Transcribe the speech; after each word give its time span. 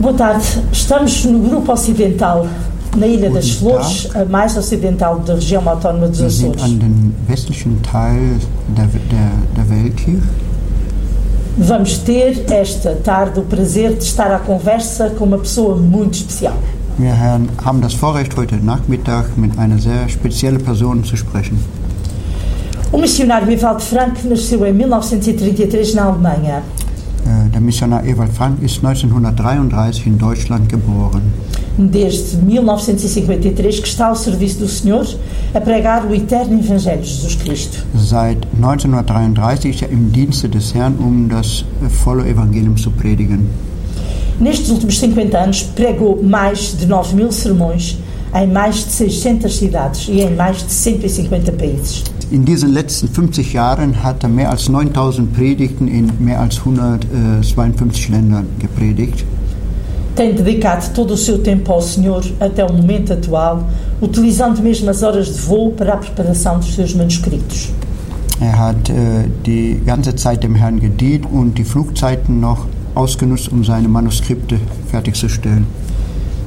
Boa 0.00 0.14
tarde. 0.14 0.44
Estamos 0.72 1.24
no 1.24 1.40
Grupo 1.40 1.72
Ocidental, 1.72 2.46
na 2.96 3.04
Ilha 3.04 3.30
das 3.30 3.50
Flores, 3.50 4.08
a 4.14 4.24
mais 4.24 4.56
ocidental 4.56 5.18
da 5.18 5.34
região 5.34 5.68
autónoma 5.68 6.06
dos 6.06 6.22
Açores. 6.22 6.62
an 6.62 6.78
den 6.78 7.12
westlichen 7.26 7.76
Teil 7.82 8.38
der, 8.76 8.86
der, 8.86 9.32
der 9.56 9.68
Welt 9.68 9.98
hier. 9.98 10.20
Vamos 11.58 11.98
ter 11.98 12.44
esta 12.48 12.94
tarde 13.02 13.40
o 13.40 13.42
prazer 13.42 13.96
de 13.96 14.04
estar 14.04 14.30
à 14.30 14.38
conversa 14.38 15.10
com 15.18 15.24
uma 15.24 15.38
pessoa 15.38 15.74
muito 15.74 16.14
especial. 16.14 16.54
Wir 16.96 17.12
haben 17.64 17.80
das 17.80 17.94
Vorrecht, 17.94 18.36
heute 18.36 18.54
Nachmittag 18.64 19.36
mit 19.36 19.58
einer 19.58 19.78
sehr 19.78 20.08
speziellen 20.08 20.62
Person 20.62 21.02
zu 21.02 21.16
sprechen. 21.16 21.58
O 22.92 22.98
missionário 22.98 23.50
Evaldo 23.50 23.80
Frank 23.80 24.24
nasceu 24.24 24.64
em 24.64 24.72
1933 24.72 25.94
na 25.94 26.04
Alemanha. 26.04 26.62
Äh, 27.28 27.50
Der 27.50 27.60
Missionar 27.60 28.04
Ewald 28.06 28.32
Frank 28.32 28.62
ist 28.62 28.82
1933 28.82 30.06
in 30.06 30.18
Deutschland 30.18 30.68
geboren. 30.68 31.22
Desde 31.76 32.38
1953 32.38 33.80
que 33.80 33.88
está 33.88 34.08
ao 34.08 34.16
serviço 34.16 34.60
do 34.60 34.68
Senhor 34.68 35.06
a 35.54 35.60
pregar 35.60 36.06
o 36.06 36.14
eterno 36.14 36.58
Evangelho 36.58 37.02
de 37.02 37.08
Jesus 37.08 37.36
Cristo. 37.36 37.84
Seit 37.94 38.38
1933 38.54 39.74
ist 39.74 39.82
er 39.82 39.92
im 39.92 40.10
Dienste 40.10 40.48
des 40.48 40.74
Herrn, 40.74 40.94
um 40.98 41.28
das 41.28 41.64
volle 42.02 42.28
Evangelium 42.28 42.76
zu 42.76 42.90
predigen. 42.90 43.46
Nestes 44.40 44.70
últimos 44.70 44.98
50 44.98 45.38
anos 45.38 45.62
pregou 45.62 46.22
mais 46.22 46.76
de 46.78 46.86
9 46.86 47.14
mil 47.14 47.30
sermões 47.30 47.98
em 48.34 48.46
mais 48.46 48.84
de 48.84 48.92
600 48.92 49.56
cidades 49.56 50.08
e 50.08 50.20
em 50.20 50.34
mais 50.34 50.58
de 50.64 50.72
150 50.72 51.52
países. 51.52 52.04
In 52.30 52.44
diesen 52.44 52.74
letzten 52.74 53.08
50 53.08 53.54
Jahren 53.54 54.02
hat 54.02 54.22
er 54.22 54.28
mehr 54.28 54.50
als 54.50 54.68
9000 54.68 55.32
Predigten 55.32 55.88
in 55.88 56.12
mehr 56.18 56.40
als 56.40 56.58
152 56.58 58.10
Ländern 58.10 58.46
gepredigt. 58.58 59.24
Tem 60.14 60.34
dedicado 60.34 60.92
todo 60.94 61.14
o 61.14 61.16
seu 61.16 61.38
tempo 61.38 61.72
ao 61.72 61.80
Senhor 61.80 62.22
até 62.38 62.64
o 62.64 62.72
momento 62.72 63.14
atual, 63.14 63.64
utilizando 64.02 64.60
mesmo 64.60 64.90
as 64.90 65.02
horas 65.02 65.28
de 65.28 65.40
voo 65.40 65.70
para 65.70 65.94
a 65.94 65.96
preparação 65.96 66.58
dos 66.58 66.74
seus 66.74 66.94
manuscritos. 66.94 67.70
Er 68.40 68.58
hat 68.58 68.90
äh, 68.90 69.28
die 69.46 69.80
ganze 69.86 70.14
Zeit 70.14 70.42
dem 70.42 70.54
Herrn 70.54 70.80
gedient 70.80 71.24
und 71.32 71.56
die 71.56 71.64
Flugzeiten 71.64 72.40
noch 72.40 72.66
ausgenutzt, 72.94 73.50
um 73.50 73.64
seine 73.64 73.88
Manuskripte 73.88 74.60
fertigzustellen. 74.90 75.66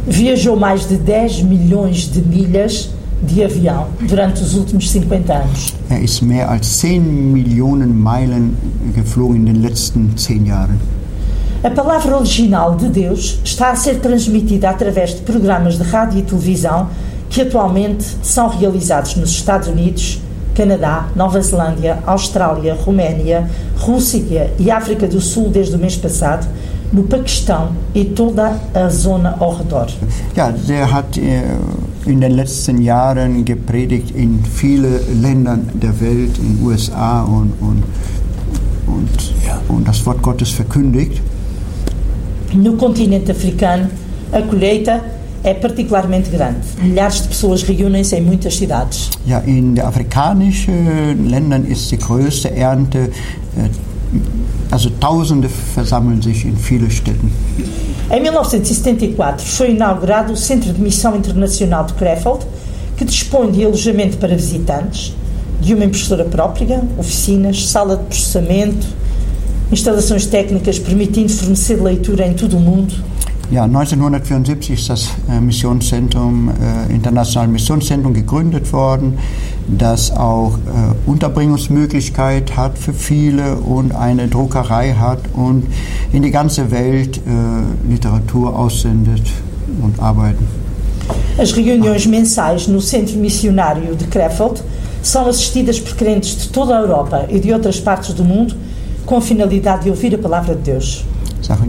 Viajou 0.05 0.55
mais 0.55 0.87
de 0.87 0.97
10 0.97 1.43
milhões 1.43 2.11
de 2.11 2.21
milhas 2.21 2.89
de 3.21 3.43
avião 3.43 3.87
durante 4.01 4.41
os 4.41 4.55
últimos 4.55 4.89
50 4.89 5.33
anos. 5.33 5.73
Er 5.89 6.01
ist 6.01 6.21
mehr 6.21 6.49
als 6.49 6.81
10 6.81 7.01
Millionen 7.01 7.93
Meilen 7.93 8.55
geflogen 8.95 9.41
in 9.41 9.45
den 9.45 9.61
letzten 9.61 10.15
10 10.15 10.47
Jahren. 10.47 10.79
A 11.63 11.69
palavra 11.69 12.17
original 12.17 12.75
de 12.75 12.89
Deus 12.89 13.39
está 13.43 13.69
a 13.69 13.75
ser 13.75 13.99
transmitida 13.99 14.69
através 14.69 15.11
de 15.11 15.21
programas 15.21 15.77
de 15.77 15.83
rádio 15.83 16.19
e 16.19 16.23
televisão 16.23 16.87
que 17.29 17.41
atualmente 17.41 18.03
são 18.23 18.49
realizados 18.49 19.15
nos 19.15 19.29
Estados 19.29 19.67
Unidos, 19.67 20.19
Canadá, 20.55 21.07
Nova 21.15 21.39
Zelândia, 21.39 21.99
Austrália, 22.05 22.73
Roménia, 22.73 23.47
Rússia 23.77 24.51
e 24.59 24.71
África 24.71 25.07
do 25.07 25.21
Sul 25.21 25.49
desde 25.49 25.75
o 25.75 25.79
mês 25.79 25.95
passado, 25.95 26.47
no 26.91 27.03
Paquistão 27.03 27.71
e 27.95 28.03
toda 28.05 28.59
a 28.73 28.89
zona 28.89 29.35
ao 29.39 29.55
redor. 29.55 29.87
Ja, 30.35 30.51
der 30.51 30.91
hat 30.91 31.17
äh, 31.19 31.55
in 32.05 32.21
den 32.21 32.31
letzten 32.31 32.81
Jahren 32.81 33.45
gepredigt 33.45 34.11
in 34.15 34.43
viele 34.43 35.01
Ländern 35.21 35.69
der 35.73 35.99
Welt, 36.01 36.37
in 36.37 36.57
den 36.57 36.65
USA 36.65 37.21
und, 37.23 37.53
und, 37.59 37.83
und, 38.87 39.33
und 39.67 39.87
das 39.87 40.05
Wort 40.05 40.21
Gottes 40.21 40.49
verkündigt. 40.49 41.21
No 42.53 42.73
continente 42.73 43.31
africano, 43.31 43.87
a 44.31 44.41
colheita 44.41 45.01
é 45.43 45.53
particularmente 45.53 46.29
grande. 46.29 46.59
Milhares 46.81 47.21
de 47.21 47.29
pessoas 47.29 47.63
reúnem-se 47.63 48.15
em 48.15 48.21
muitas 48.21 48.55
cidades. 48.55 49.09
Ja, 49.25 49.39
in 49.39 49.75
den 49.75 49.85
afrikanischen 49.85 51.29
Ländern 51.29 51.65
ist 51.65 51.91
die 51.91 51.97
größte 51.97 52.53
Ernte, 52.55 53.09
äh, 53.55 53.69
also 54.69 54.89
Tausende 54.99 55.49
versammeln 55.49 56.21
sich 56.21 56.45
in 56.45 56.57
viele 56.57 56.89
Städten. 56.91 57.31
Em 58.11 58.21
1974 58.21 59.45
foi 59.45 59.71
inaugurado 59.71 60.33
o 60.33 60.35
Centro 60.35 60.73
de 60.73 60.81
Missão 60.81 61.15
Internacional 61.15 61.85
de 61.85 61.93
Krefeld, 61.93 62.45
que 62.97 63.05
dispõe 63.05 63.49
de 63.49 63.63
alojamento 63.63 64.17
para 64.17 64.35
visitantes, 64.35 65.15
de 65.61 65.73
uma 65.73 65.85
impressora 65.85 66.25
própria, 66.25 66.83
oficinas, 66.97 67.69
sala 67.69 67.95
de 67.95 68.03
processamento, 68.03 68.85
instalações 69.71 70.25
técnicas 70.25 70.77
permitindo 70.77 71.31
fornecer 71.31 71.81
leitura 71.81 72.27
em 72.27 72.33
todo 72.33 72.57
o 72.57 72.59
mundo. 72.59 72.93
Ja, 73.49 73.65
1974 73.65 74.73
ist 74.73 74.89
das 74.89 75.09
äh, 75.29 75.39
Missionszentrum, 75.39 76.49
äh, 76.49 76.93
internationale 76.93 77.51
Missionszentrum 77.51 78.13
gegründet 78.13 78.71
worden, 78.71 79.17
das 79.77 80.11
auch 80.11 80.53
äh, 80.57 81.09
Unterbringungsmöglichkeit 81.09 82.57
hat 82.57 82.77
für 82.77 82.93
viele 82.93 83.55
und 83.55 83.95
eine 83.95 84.27
Druckerei 84.27 84.93
hat 84.93 85.19
und 85.33 85.65
in 86.11 86.21
die 86.21 86.31
ganze 86.31 86.71
Welt 86.71 87.17
äh, 87.17 87.89
Literatur 87.89 88.57
aussendet 88.57 89.23
und 89.81 89.99
arbeiten. 89.99 90.47
As 91.37 91.55
reuniões 91.55 92.05
mensais 92.05 92.67
no 92.67 92.79
Centro 92.79 93.17
Missionário 93.17 93.95
de 93.95 94.07
Krefeld 94.07 94.61
são 95.01 95.27
assistidas 95.27 95.79
por 95.79 95.95
crentes 95.95 96.37
de 96.37 96.49
toda 96.49 96.77
a 96.77 96.81
Europa 96.81 97.25
e 97.29 97.39
de 97.39 97.51
outras 97.53 97.79
partes 97.79 98.13
do 98.13 98.23
mundo 98.23 98.55
com 99.05 99.17
a 99.17 99.21
finalidade 99.21 99.83
de 99.83 99.89
ouvir 99.89 100.13
a 100.13 100.17
palavra 100.17 100.55
de 100.55 100.73
Deus. 100.73 101.05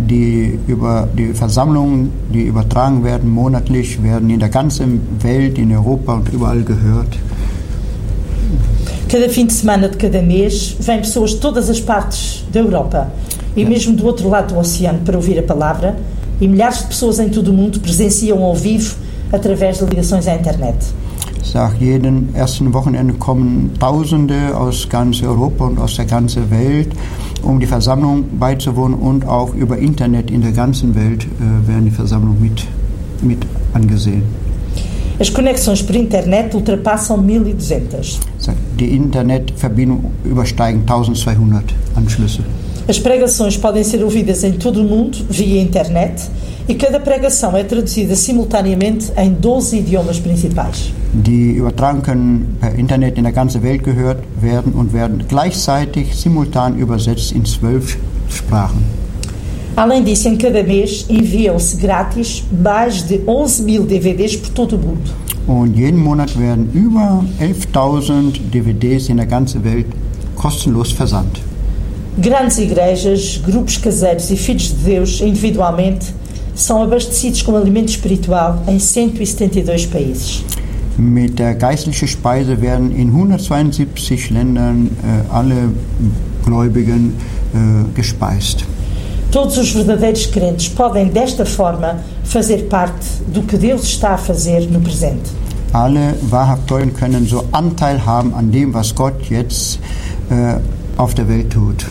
Die 0.09 0.61
über 0.69 1.09
die 1.17 1.33
Versammlungen, 1.33 2.13
die 2.33 2.43
übertragen 2.43 3.03
werden 3.03 3.31
monatlich, 3.31 4.01
werden 4.03 4.31
in 4.31 4.39
der 4.39 4.51
ganzen 4.51 5.01
Welt, 5.21 5.59
in 5.59 5.73
Europa 5.73 6.15
und 6.15 6.29
überall 6.33 6.63
gehört. 6.63 7.19
Cada 9.13 9.29
fim 9.29 9.45
de 9.45 9.53
semana 9.53 9.91
de 9.91 9.99
cada 9.99 10.23
mês 10.23 10.75
vêm 10.81 11.01
pessoas 11.01 11.33
de 11.33 11.37
todas 11.37 11.69
as 11.69 11.79
partes 11.79 12.47
da 12.51 12.61
Europa 12.61 13.13
e 13.55 13.63
mesmo 13.63 13.95
do 13.95 14.07
outro 14.07 14.27
lado 14.27 14.55
do 14.55 14.59
oceano 14.59 15.01
para 15.01 15.19
ouvir 15.19 15.39
a 15.39 15.43
palavra 15.43 15.99
e 16.41 16.49
milhares 16.49 16.79
de 16.79 16.87
pessoas 16.87 17.19
em 17.19 17.29
todo 17.29 17.49
o 17.49 17.53
mundo 17.53 17.79
presenciam 17.79 18.43
ao 18.43 18.55
vivo 18.55 18.97
através 19.31 19.81
de 19.81 19.85
ligações 19.85 20.27
à 20.27 20.35
internet. 20.35 20.79
Sag, 21.43 21.77
jeden 21.79 22.31
ersten 22.35 22.73
Wochenende 22.73 23.13
kommen 23.19 23.73
Tausende 23.79 24.57
aus 24.57 24.89
ganz 24.89 25.23
Europa 25.23 25.67
und 25.67 25.79
aus 25.79 25.95
der 25.95 26.07
ganzen 26.07 26.51
Welt, 26.51 26.89
um 27.43 27.61
die 27.61 27.67
Versammlung 27.67 28.25
beizuwohnen 28.39 28.99
und 28.99 29.29
auch 29.29 29.53
über 29.55 29.77
Internet 29.77 30.31
in 30.31 30.41
der 30.41 30.53
ganzen 30.53 30.95
Welt 30.95 31.25
äh, 31.25 31.69
werden 31.69 31.85
die 31.85 31.91
Versammlungen 31.91 32.41
mit, 32.41 32.67
mit 33.21 33.47
angesehen. 33.75 34.23
As 35.21 35.31
conexões 35.31 35.83
por 35.83 35.95
internet 35.95 36.55
ultrapassam 36.55 37.17
1200. 37.19 38.19
Sag, 38.39 38.57
Die 38.79 38.97
Internetverbindung 38.97 40.11
übersteigen 40.25 40.81
1200 40.81 41.75
Anschlüsse. 41.97 42.41
As 42.89 42.99
pregações 42.99 43.57
podem 43.57 43.85
ser 43.85 44.03
ouvidas 44.03 44.43
em 44.43 44.53
todo 44.53 44.81
o 44.81 44.85
mundo 44.85 45.17
via 45.31 45.61
internet 45.63 46.29
e 46.69 46.75
cada 46.75 46.99
pregação 46.99 47.57
é 47.57 47.63
traduzida 47.63 48.17
simultaneamente 48.17 49.13
em 49.17 49.33
12 49.35 49.79
idiomas 49.79 50.19
principais. 50.19 50.93
Die 51.13 51.59
Übertragungen 51.59 52.03
können 52.03 52.57
per 52.61 52.77
Internet 52.77 53.19
in 53.19 53.25
der 53.25 53.33
ganzen 53.33 53.63
Welt 53.63 53.85
gehört 53.85 54.25
werden 54.41 54.73
und 54.73 54.93
werden 54.93 55.25
gleichzeitig 55.29 56.17
simultan 56.17 56.79
übersetzt 56.79 57.33
in 57.33 57.45
zwölf 57.45 57.99
Sprachen. 58.29 59.02
Além 59.77 60.05
disso, 60.05 60.29
em 60.29 60.37
cada 60.37 60.63
mês 60.63 61.07
enviam-se 61.09 61.77
grátis 61.77 62.45
mais 62.53 63.03
de 63.03 63.23
11 63.27 63.63
mil 63.63 63.85
DVDs 63.85 64.37
por 64.37 64.51
todo 64.51 64.77
o 64.77 64.79
mundo. 64.79 65.11
Und 65.47 65.77
jeden 65.77 65.99
Monat 65.99 66.39
werden 66.39 66.69
über 66.75 67.25
11.000 67.41 68.39
DVDs 68.51 69.09
in 69.09 69.17
der 69.17 69.27
ganzen 69.27 69.65
Welt 69.65 69.87
kostenlos 70.37 70.93
versandt. 70.93 71.41
Grandes 72.19 72.59
igrejas, 72.59 73.41
grupos 73.43 73.79
caseiros 73.79 74.31
e 74.31 74.37
filhos 74.37 74.69
de 74.69 74.85
Deus, 74.85 75.21
individualmente, 75.21 76.15
são 76.55 76.83
abastecidos 76.83 77.41
com 77.43 77.57
alimento 77.57 77.89
espiritual 77.89 78.63
em 78.69 78.79
172 78.79 79.87
países. 79.87 80.45
Mit 80.99 81.39
der 81.39 81.55
geistlichen 81.55 82.07
Speise 82.07 82.61
werden 82.61 82.93
in 82.93 83.09
172 83.09 84.31
Ländern 84.31 84.91
äh, 85.03 85.35
alle 85.35 85.71
Gläubigen 86.45 87.15
äh, 87.55 87.85
gespeist. 87.95 88.67
Todos 89.33 89.57
os 89.57 89.71
verdadeiros 89.71 90.27
crentes 90.27 90.69
podem, 90.69 91.07
desta 91.07 91.47
forma, 91.47 92.01
fazer 92.23 92.69
parte 92.69 93.07
do 93.29 93.43
que 93.43 93.57
Deus 93.57 93.85
está 93.85 94.11
a 94.11 94.19
fazer 94.19 94.71
no 94.71 94.79
presente. 94.79 95.31
Alle 95.73 96.15
Wahrhaftigen 96.29 96.93
können 96.93 97.27
so 97.27 97.43
Anteil 97.51 98.05
haben 98.05 98.35
an 98.35 98.51
dem, 98.51 98.75
was 98.75 98.95
Gott 98.95 99.15
jetzt 99.31 99.81
äh, 100.31 100.61
auf 100.99 101.15
der 101.15 101.27
Welt 101.31 101.49
tut. 101.49 101.87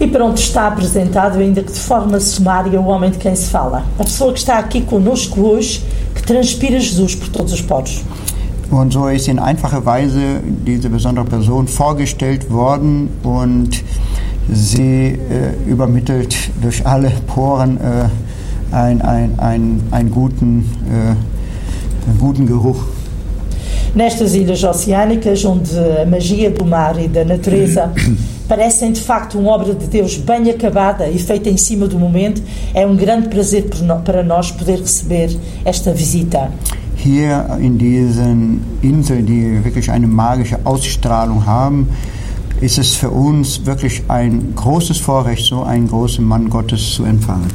E 0.00 0.08
pronto, 0.08 0.40
está 0.40 0.66
apresentado, 0.66 1.38
ainda 1.38 1.62
que 1.62 1.70
de 1.70 1.78
forma 1.78 2.18
sumária, 2.18 2.80
o 2.80 2.86
homem 2.86 3.12
de 3.12 3.18
quem 3.18 3.36
se 3.36 3.48
fala. 3.48 3.84
A 3.96 4.02
pessoa 4.02 4.32
que 4.32 4.40
está 4.40 4.58
aqui 4.58 4.80
conosco 4.80 5.40
hoje, 5.40 5.84
que 6.16 6.22
transpira 6.24 6.80
Jesus 6.80 7.14
por 7.14 7.28
todos 7.28 7.52
os 7.52 7.62
poros. 7.62 8.02
Und 8.72 8.92
so 8.92 9.08
ist 9.08 9.28
in 9.28 9.38
einfacher 9.38 9.86
Weise 9.86 10.40
diese 10.66 10.88
besondere 10.88 11.24
Person 11.24 11.68
vorgestellt 11.68 12.50
worden 12.50 13.08
und 13.22 13.84
sie 14.52 15.18
äh, 15.30 15.70
übermittelt 15.70 16.34
durch 16.60 16.86
alle 16.86 17.10
Poren 17.26 17.78
äh, 17.78 18.74
ein, 18.74 19.00
ein, 19.02 19.38
ein, 19.38 19.82
einen, 19.90 20.10
guten, 20.10 20.64
äh, 20.90 22.08
einen 22.08 22.18
guten 22.18 22.46
Geruch. 22.46 22.84
Nestas 23.94 24.34
ilhas 24.34 24.62
oceânicas, 24.62 25.44
onde 25.44 26.02
a 26.02 26.04
magia 26.04 26.50
do 26.50 26.66
mar 26.66 26.98
e 26.98 27.08
da 27.08 27.24
natureza 27.24 27.90
parecem 28.46 28.92
de 28.92 29.00
facto 29.00 29.38
uma 29.38 29.52
obra 29.52 29.74
de 29.74 29.86
Deus 29.86 30.18
bem 30.18 30.50
acabada 30.50 31.08
e 31.08 31.18
feita 31.18 31.48
em 31.48 31.56
cima 31.56 31.86
do 31.86 31.98
momento, 31.98 32.42
é 32.74 32.86
um 32.86 32.94
grande 32.94 33.28
prazer 33.28 33.64
para 34.04 34.22
nós 34.22 34.50
poder 34.50 34.80
receber 34.80 35.30
esta 35.64 35.92
visita. 35.92 36.50
Hier 36.94 37.46
in 37.60 37.78
diesen 37.78 38.60
Inseln, 38.82 39.24
die 39.24 39.64
wirklich 39.64 39.90
eine 39.90 40.06
magische 40.06 40.58
Ausstrahlung 40.64 41.46
haben, 41.46 41.88
ist 42.60 42.78
es 42.78 42.94
für 42.94 43.10
uns 43.10 43.64
wirklich 43.66 44.02
ein 44.08 44.54
großes 44.54 44.98
Vorrecht, 44.98 45.46
so 45.46 45.62
einen 45.62 45.88
großen 45.88 46.24
Mann 46.24 46.48
Gottes 46.48 46.94
zu 46.94 47.04
empfangen. 47.04 47.50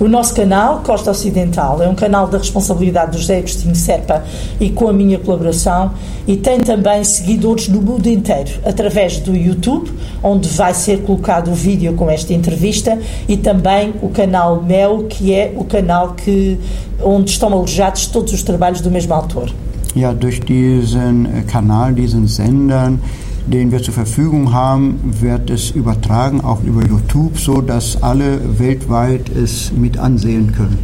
O 0.00 0.08
nosso 0.08 0.34
canal, 0.34 0.80
Costa 0.82 1.12
Ocidental, 1.12 1.80
é 1.80 1.88
um 1.88 1.94
canal 1.94 2.26
da 2.26 2.38
responsabilidade 2.38 3.12
do 3.12 3.18
José 3.18 3.38
Agostinho 3.38 3.76
Serpa 3.76 4.24
e 4.58 4.68
com 4.68 4.88
a 4.88 4.92
minha 4.92 5.20
colaboração 5.20 5.92
e 6.26 6.36
tem 6.36 6.58
também 6.58 7.04
seguidores 7.04 7.68
no 7.68 7.80
mundo 7.80 8.08
inteiro, 8.08 8.50
através 8.64 9.20
do 9.20 9.36
YouTube, 9.36 9.92
onde 10.20 10.48
vai 10.48 10.74
ser 10.74 11.02
colocado 11.02 11.52
o 11.52 11.54
vídeo 11.54 11.94
com 11.94 12.10
esta 12.10 12.34
entrevista 12.34 12.98
e 13.28 13.36
também 13.36 13.94
o 14.02 14.08
canal 14.08 14.60
Mel, 14.60 15.04
que 15.08 15.32
é 15.32 15.54
o 15.56 15.64
canal 15.64 16.14
que, 16.14 16.58
onde 17.00 17.30
estão 17.30 17.52
alojados 17.52 18.08
todos 18.08 18.32
os 18.32 18.42
trabalhos 18.42 18.80
do 18.80 18.90
mesmo 18.90 19.14
autor. 19.14 19.48
Ja, 19.94 20.12
durch 20.12 20.40
diesen 20.40 21.44
Kanal, 21.46 21.92
diesen 21.92 22.26
Sendern, 22.26 22.98
den 23.46 23.70
wir 23.70 23.82
zur 23.82 23.94
Verfügung 23.94 24.52
haben, 24.52 24.98
wird 25.20 25.50
es 25.50 25.70
übertragen, 25.70 26.40
auch 26.40 26.62
über 26.62 26.82
YouTube, 26.84 27.38
so 27.38 27.60
dass 27.60 28.02
alle 28.02 28.58
weltweit 28.58 29.28
es 29.28 29.72
mit 29.72 29.98
ansehen 29.98 30.52
können. 30.52 30.78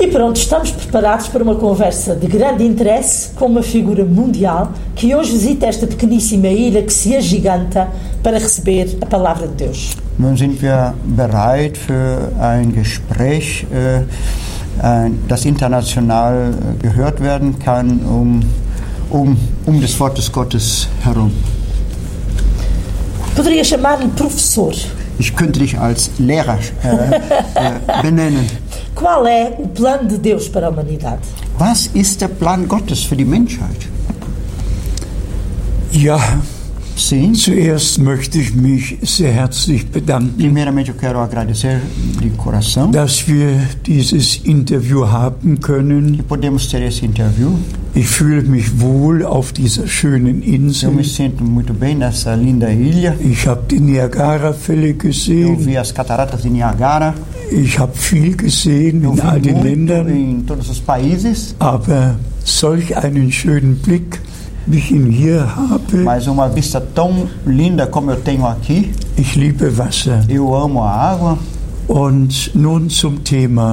E 0.00 0.08
pronto, 0.08 0.40
estamos 0.40 0.72
preparados 0.72 1.28
para 1.28 1.44
uma 1.44 1.54
conversa 1.54 2.16
de 2.16 2.26
grande 2.26 2.64
interesse 2.64 3.30
com 3.36 3.46
uma 3.46 3.62
figura 3.62 4.04
mundial 4.04 4.72
que 4.96 5.14
hoje 5.14 5.30
visita 5.30 5.66
esta 5.66 5.86
pequeníssima 5.86 6.48
ilha 6.48 6.82
que 6.82 6.92
se 6.92 7.14
agiganta 7.14 7.88
para 8.20 8.38
receber 8.38 8.98
a 9.00 9.06
palavra 9.06 9.46
de 9.46 9.66
Deus. 9.66 9.96
Nun 10.18 10.36
sind 10.36 10.60
wir 10.60 10.94
bereit 11.04 11.76
für 11.76 12.32
ein 12.40 12.72
Gespräch, 12.72 13.66
äh, 13.72 14.02
das 15.28 15.44
international 15.44 16.52
gehört 16.82 17.20
werden 17.20 17.60
kann, 17.60 18.00
um 18.00 18.40
um, 19.10 19.36
um 19.66 19.80
das 19.80 19.98
Wort 20.00 20.18
des 20.18 20.30
Gottes 20.30 20.88
herum. 21.02 21.32
Poderia 23.34 23.64
chamar-lhe 23.64 24.08
professor. 24.08 24.72
Ich 25.18 25.34
könnte 25.34 25.60
dich 25.60 25.78
als 25.78 26.10
Lehrer 26.18 26.58
äh, 26.82 27.16
äh, 27.16 28.02
benennen. 28.02 28.46
Qual 28.94 29.26
é 29.26 29.52
o 29.58 29.66
plano 29.68 30.08
de 30.08 30.18
Deus 30.18 30.48
para 30.48 30.68
a 30.68 30.70
humanidade? 30.70 31.20
Was 31.58 31.86
ist 31.94 32.20
der 32.20 32.28
Plan 32.28 32.66
Gottes 32.68 33.02
für 33.02 33.16
die 33.16 33.24
Menschheit? 33.24 33.88
Ja, 35.92 36.18
Sim. 36.96 37.34
Zuerst 37.34 37.98
möchte 37.98 38.38
ich 38.38 38.54
mich 38.54 38.96
sehr 39.02 39.32
herzlich 39.32 39.86
bedanken, 39.90 40.36
Primeiramente 40.38 40.92
eu 40.92 40.96
quero 40.96 41.18
agradecer 41.20 41.80
de 42.22 42.30
coração 42.30 42.90
dass 42.92 43.26
wir 43.26 43.58
dieses 43.84 44.36
Interview 44.44 45.04
haben 45.10 45.58
können. 45.60 46.16
que 46.16 46.22
podemos 46.22 46.68
ter 46.68 46.80
esse 46.82 47.04
interview. 47.04 47.50
Ich 47.96 48.06
fühle 48.06 48.42
mich 48.42 48.80
wohl 48.80 49.24
auf 49.24 49.52
dieser 49.52 49.86
schönen 49.88 50.40
Eu 50.42 50.54
Insel. 50.54 50.90
me 50.92 51.02
sinto 51.04 51.42
muito 51.44 51.74
bem 51.74 51.98
nessa 51.98 52.34
linda 52.36 52.68
ilha. 52.70 53.14
Ich 53.20 53.46
habe 53.48 53.62
die 53.68 53.80
Niagara-Fälle 53.80 54.90
Eu 54.90 54.94
gesehen. 54.98 55.56
vi 55.66 55.76
as 55.76 55.92
cataratas 55.92 56.42
de 56.42 56.50
Niagara. 56.50 57.14
Ich 57.50 57.78
habe 57.78 57.92
viel 57.96 58.36
gesehen 58.36 59.04
Eu 59.04 59.12
in 59.14 59.20
all 59.20 59.40
den 59.40 59.62
Ländern. 59.62 60.08
em 60.08 60.42
todos 60.46 60.68
os 60.70 60.80
países. 60.80 61.54
Aber 61.58 62.16
solch 62.44 62.96
einen 62.96 63.30
schönen 63.32 63.76
Blick, 63.76 64.20
Mas 66.04 66.26
uma 66.26 66.48
vista 66.48 66.80
tão 66.80 67.28
linda 67.46 67.86
como 67.86 68.10
eu 68.10 68.20
tenho 68.20 68.46
aqui. 68.46 68.92
Eu 70.28 70.54
amo 70.54 70.82
a 70.82 70.90
água. 70.90 71.38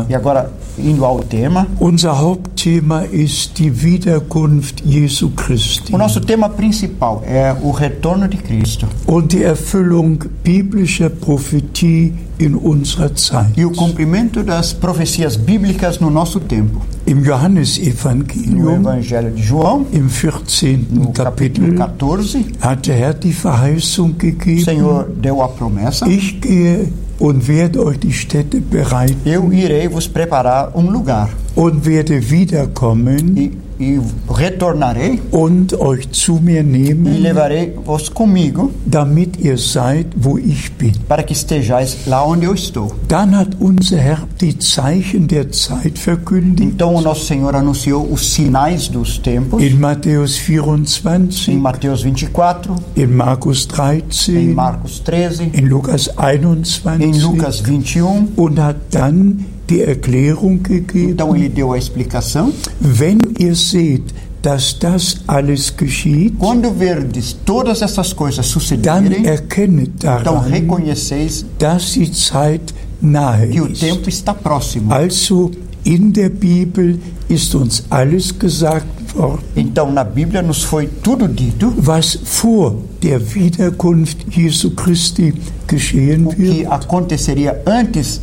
E 0.09 0.15
agora 0.15 0.51
indo 0.77 1.05
ao 1.05 1.19
tema. 1.23 1.67
Unser 1.79 2.19
Hauptthema 2.19 3.01
ist 3.11 3.57
die 3.59 3.69
Wiederkunft 3.83 4.81
Jesu 4.85 5.29
Christi 5.31 5.93
O 5.93 5.97
nosso 5.97 6.19
tema 6.21 6.49
principal 6.49 7.21
é 7.25 7.55
o 7.61 7.71
retorno 7.71 8.27
de 8.27 8.37
Cristo 8.37 8.87
und 9.07 9.31
die 9.33 9.43
Erfüllung 9.43 10.19
biblischer 10.43 11.09
Prophetie 11.09 12.13
in 12.39 12.55
unserer 12.55 13.13
Zeit. 13.15 13.57
e 13.57 13.65
o 13.65 13.71
cumprimento 13.71 14.43
das 14.43 14.73
profecias 14.73 15.35
bíblicas 15.37 15.99
no 15.99 16.09
nosso 16.09 16.39
tempo. 16.39 16.81
Im 17.05 17.21
No 17.21 18.71
Evangelho 18.75 19.31
de 19.31 19.41
João, 19.43 19.85
im 19.91 20.07
14. 20.09 20.87
no 20.91 21.11
Kapitel, 21.11 21.75
14, 21.75 22.45
hat 22.61 22.87
der 22.87 22.95
Herr 22.95 23.13
die 23.13 23.33
Verheißung 23.33 24.17
gegeben, 24.17 24.63
Senhor 24.63 25.07
deu 25.21 25.41
a 25.41 25.47
promessa: 25.47 26.07
ich 26.07 26.39
gehe 26.39 26.87
und 27.21 27.47
werde 27.47 27.85
euch 27.85 27.99
die 27.99 28.13
Städte 28.13 28.59
bereiten. 28.59 29.21
Eu 29.25 29.51
irei 29.51 29.87
vos 29.89 30.07
preparar 30.07 30.75
um 30.75 30.89
lugar. 30.89 31.29
Und 31.55 31.85
werde 31.85 32.17
wiederkommen 32.31 33.37
e, 33.37 33.51
e 33.81 33.99
retornarei 34.29 35.19
und 35.31 35.73
euch 35.73 36.09
zu 36.11 36.39
mir 36.41 36.59
e 36.59 36.63
nehmen, 36.63 37.21
levarei 37.21 37.73
vos 37.85 38.09
comigo 38.09 38.71
damit 38.85 39.37
ihr 39.37 39.57
seid, 39.57 40.07
wo 40.15 40.37
ich 40.37 40.71
bin. 40.73 40.93
para 41.07 41.23
que 41.23 41.33
estejais 41.33 42.05
lá 42.05 42.25
onde 42.25 42.45
eu 42.45 42.53
estou. 42.53 42.95
Dann 43.07 43.35
hat 43.35 43.55
unser 43.59 43.97
Herr 43.97 44.27
die 44.39 44.57
Zeichen 44.59 45.27
der 45.27 45.51
Zeit 45.51 45.97
verkündigt 45.97 46.73
Então 46.73 46.95
o 46.95 47.01
nosso 47.01 47.25
Senhor 47.25 47.55
anunciou 47.55 48.11
os 48.11 48.33
sinais 48.33 48.87
dos 48.87 49.17
tempos 49.17 49.61
in 49.63 49.75
Matthäus 49.75 50.37
em 50.37 51.57
24, 51.57 51.57
Mateus 51.57 52.03
24, 52.03 52.75
in 52.95 53.07
Markus 53.07 53.63
em 53.63 53.67
13, 53.67 54.53
Marcos 54.53 54.99
13, 54.99 55.51
in 55.53 55.65
Lukas 55.67 56.07
em 56.07 56.11
21 56.17 57.21
Lucas 57.21 57.61
21. 57.61 58.27
und 58.35 58.59
hat 58.59 58.77
dann 58.91 59.45
die 59.71 59.81
Erklärung 59.81 60.61
gegeben, 60.61 61.11
Então 61.11 61.35
ele 61.35 61.49
deu 61.49 61.71
a 61.73 61.77
explicação. 61.77 62.51
wenn 62.79 63.17
ihr 63.39 63.55
seht, 63.55 64.03
dass 64.41 64.77
das 64.79 65.17
alles 65.27 65.75
geschieht, 65.77 66.33
Quando 66.39 66.71
verdes 66.71 67.35
todas 67.45 67.81
essas 67.81 68.11
coisas 68.13 68.45
dann 68.45 68.53
sucederem, 68.53 69.23
então 69.23 70.33
daran, 70.33 70.51
reconheceis 70.51 71.45
dass 71.59 71.93
die 71.93 72.11
Zeit 72.11 72.73
nahe 73.01 73.47
que 73.49 73.61
o 73.61 73.67
ist. 73.67 73.79
tempo 73.81 74.09
está 74.09 74.33
próximo. 74.33 74.91
Also 74.93 75.51
in 75.83 76.11
der 76.11 76.29
Bibel 76.29 76.99
ist 77.29 77.53
uns 77.55 77.83
alles 77.89 78.31
gesagt 78.37 78.87
worden, 79.15 79.41
Então 79.55 79.91
na 79.91 80.03
Bíblia 80.03 80.41
nos 80.41 80.63
foi 80.63 80.87
tudo 81.03 81.27
dito 81.27 81.71
was 81.77 82.17
vor 82.23 82.75
der 83.03 83.19
Wiederkunft 83.35 84.25
Jesu 84.29 84.71
Christi 84.71 85.33
geschehen 85.67 86.25
o 86.27 86.29
que 86.29 86.61
wird. 86.61 86.67
aconteceria 86.71 87.55
antes 87.65 88.21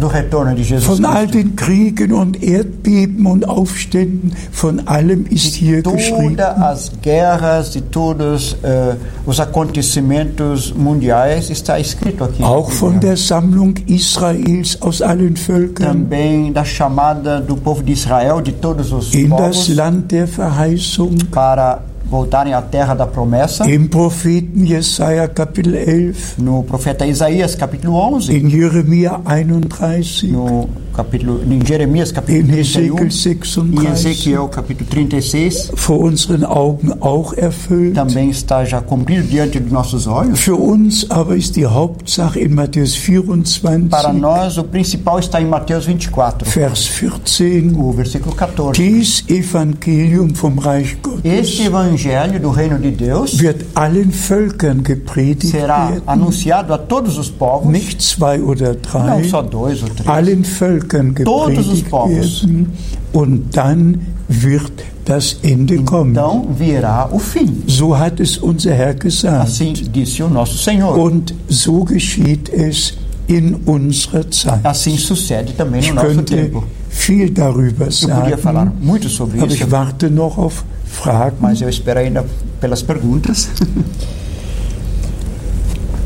de 0.00 0.80
Von 0.80 1.04
all 1.04 1.26
den 1.26 1.54
Kriegen 1.56 2.12
und 2.12 2.42
Erdbeben 2.42 3.26
und 3.26 3.48
Aufständen, 3.48 4.32
von 4.50 4.86
allem 4.88 5.26
ist 5.26 5.54
hier 5.54 5.82
geschrieben. 5.82 6.40
As 6.40 6.90
guerras 7.02 7.76
e 7.76 7.82
todos 7.82 8.56
eh, 8.62 8.94
os 9.26 9.38
acontecimentos 9.38 10.72
mundiais 10.74 11.50
está 11.50 11.78
escrito 11.78 12.24
aqui. 12.24 12.42
Auch 12.42 12.70
von 12.70 12.98
der 13.00 13.16
Sammlung 13.16 13.74
Israels 13.86 14.80
aus 14.80 15.02
allen 15.02 15.36
Völkern 15.36 15.92
Também 15.92 16.52
da 16.52 16.64
chamada 16.64 17.40
do 17.40 17.56
povo 17.56 17.82
de 17.82 17.92
Israel, 17.92 18.40
de 18.40 18.52
todos 18.52 18.92
os 18.92 19.14
in 19.14 19.28
das 19.28 19.56
povos, 19.56 19.76
Land 19.76 20.12
der 20.12 20.26
Verheißung. 20.26 21.16
para 21.30 21.89
voltarem 22.10 22.52
à 22.52 22.60
terra 22.60 22.94
da 22.94 23.06
promessa. 23.06 23.70
Im 23.70 23.86
Propheten 23.88 24.66
Jesaja 24.66 25.28
Kapitel 25.28 25.76
11, 25.76 26.34
No 26.42 26.64
profeta 26.64 27.06
Isaías, 27.06 27.54
capítulo 27.54 27.94
11. 27.94 28.36
in 28.36 28.50
Jeremia 28.50 29.20
31, 29.24 30.26
no 30.32 30.68
capítulo 31.04 31.40
em 31.50 31.64
Jeremias 31.66 32.12
capítulo 32.12 32.40
in 32.42 32.46
31 32.46 32.60
Hesekiel 32.60 32.94
e 32.94 33.76
36, 33.80 34.06
Ezequiel 34.06 34.48
capítulo 34.48 34.90
36 34.90 35.72
vor 35.74 36.00
unseren 36.00 36.44
Augen 36.44 36.92
auch 37.00 37.32
erfüllt. 37.38 37.94
também 37.94 38.28
está 38.28 38.64
já 38.66 38.82
cumprido 38.82 39.26
diante 39.26 39.58
de 39.58 39.72
nossos 39.72 40.06
olhos. 40.06 40.38
Für 40.40 40.56
uns 40.56 41.10
aber 41.10 41.36
ist 41.36 41.56
die 41.56 41.64
Hauptsache 41.66 42.38
in 42.40 42.54
Matthäus 42.54 42.94
24, 42.94 43.88
Para 43.88 44.12
nós 44.12 44.58
o 44.58 44.64
principal 44.64 45.18
está 45.18 45.40
em 45.40 45.46
Mateus 45.46 45.86
24, 45.86 46.46
Vers 46.48 46.88
14. 46.88 47.72
o 47.78 47.92
versículo 47.92 48.34
14. 48.34 48.72
Dies 48.82 49.24
Evangelium 49.28 50.28
vom 50.34 50.58
Reich 50.58 50.96
Gottes 51.02 51.20
Este 51.24 51.62
evangelho 51.64 52.38
do 52.38 52.50
reino 52.50 52.78
de 52.78 52.90
Deus 52.90 53.38
wird 53.40 53.64
allen 53.74 54.10
Völkern 54.12 54.82
gepredigt 54.82 55.50
será 55.52 55.88
werden, 55.88 56.02
anunciado 56.06 56.74
a 56.74 56.78
todos 56.78 57.16
os 57.16 57.30
povos, 57.30 57.72
nicht 57.72 58.02
zwei 58.02 58.40
oder 58.42 58.76
não 58.92 59.16
drei, 59.18 59.28
só 59.28 59.40
dois 59.42 59.82
ou 59.82 59.88
três, 59.88 60.08
allen 60.08 60.44
Völkern 60.44 60.89
Os 60.98 61.14
gepredigt 61.14 61.92
werden 61.92 62.72
und 63.12 63.56
dann 63.56 64.00
wird 64.28 64.72
das 65.04 65.38
Ende 65.42 65.78
kommen. 65.82 66.10
então 66.12 66.46
virá 66.56 67.08
o 67.12 67.18
fim. 67.18 67.62
So 67.66 67.96
hat 67.98 68.20
es 68.20 68.38
unser 68.38 68.74
Herr 68.74 68.94
gesagt. 68.94 69.42
Assim 69.48 69.72
disse 69.72 70.22
o 70.22 70.28
nosso 70.28 70.56
Senhor. 70.58 70.96
Und 70.96 71.34
so 71.48 71.84
geschieht 71.84 72.48
es 72.48 72.94
in 73.26 73.54
unserer 73.66 74.30
Zeit. 74.30 74.60
Assim 74.64 74.96
sucede 74.96 75.52
também 75.54 75.80
Ich 75.80 75.88
no 75.88 75.94
nosso 75.96 76.06
könnte 76.08 76.34
tempo. 76.36 76.64
viel 76.88 77.30
darüber 77.30 77.86
Eu 77.88 78.08
podia 78.08 78.38
falar 78.38 78.64
sagen, 78.66 78.76
muito 78.82 79.08
sobre 79.08 79.38
aber 79.38 79.52
isso, 79.52 79.64
ich 79.64 79.70
warte 79.70 80.08
noch 80.10 80.38
auf 80.38 80.64
Fragen. 80.84 81.36
mas 81.40 81.60
eu 81.60 81.68
espero 81.68 82.00
ainda 82.00 82.24
pelas 82.60 82.82
perguntas. 82.82 83.48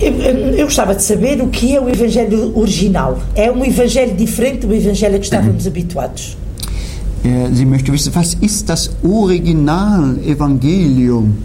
Eu, 0.04 0.66
gostava 0.66 0.94
de 0.94 1.02
saber 1.02 1.40
o 1.40 1.48
que 1.48 1.74
é 1.74 1.80
o 1.80 1.88
Evangelho 1.88 2.52
original. 2.58 3.18
É 3.34 3.50
um 3.50 3.64
Evangelho 3.64 4.14
diferente 4.14 4.66
do 4.66 4.74
Evangelho 4.74 5.16
a 5.16 5.18
que 5.18 5.24
estávamos 5.24 5.66
habituados. 5.66 6.36
Äh, 7.24 7.48
Sie 7.54 7.64
möchte 7.64 7.90
wissen, 7.90 8.14
was 8.14 8.36
ist 8.42 8.68
das 8.68 8.90
Original-Evangelium? 9.02 11.38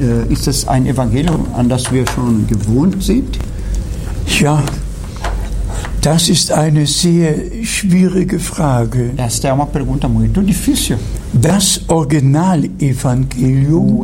Äh, 0.00 0.32
Ist 0.32 0.48
das 0.48 0.66
ein 0.66 0.86
Evangelium, 0.86 1.46
an 1.54 1.68
das 1.68 1.92
wir 1.92 2.04
schon 2.08 2.48
gewohnt 2.48 3.00
sind? 3.02 3.38
Ja, 4.40 4.60
das 6.00 6.28
ist 6.30 6.50
eine 6.50 6.86
sehr 6.86 7.34
schwierige 7.62 8.40
Frage. 8.40 9.10
Esta 9.18 9.48
é 9.48 9.52
uma 9.52 9.66
pergunta 9.66 10.08
muito 10.08 10.42
difícil. 10.42 10.96
Das 11.32 11.82
Originalevangelium 11.88 14.00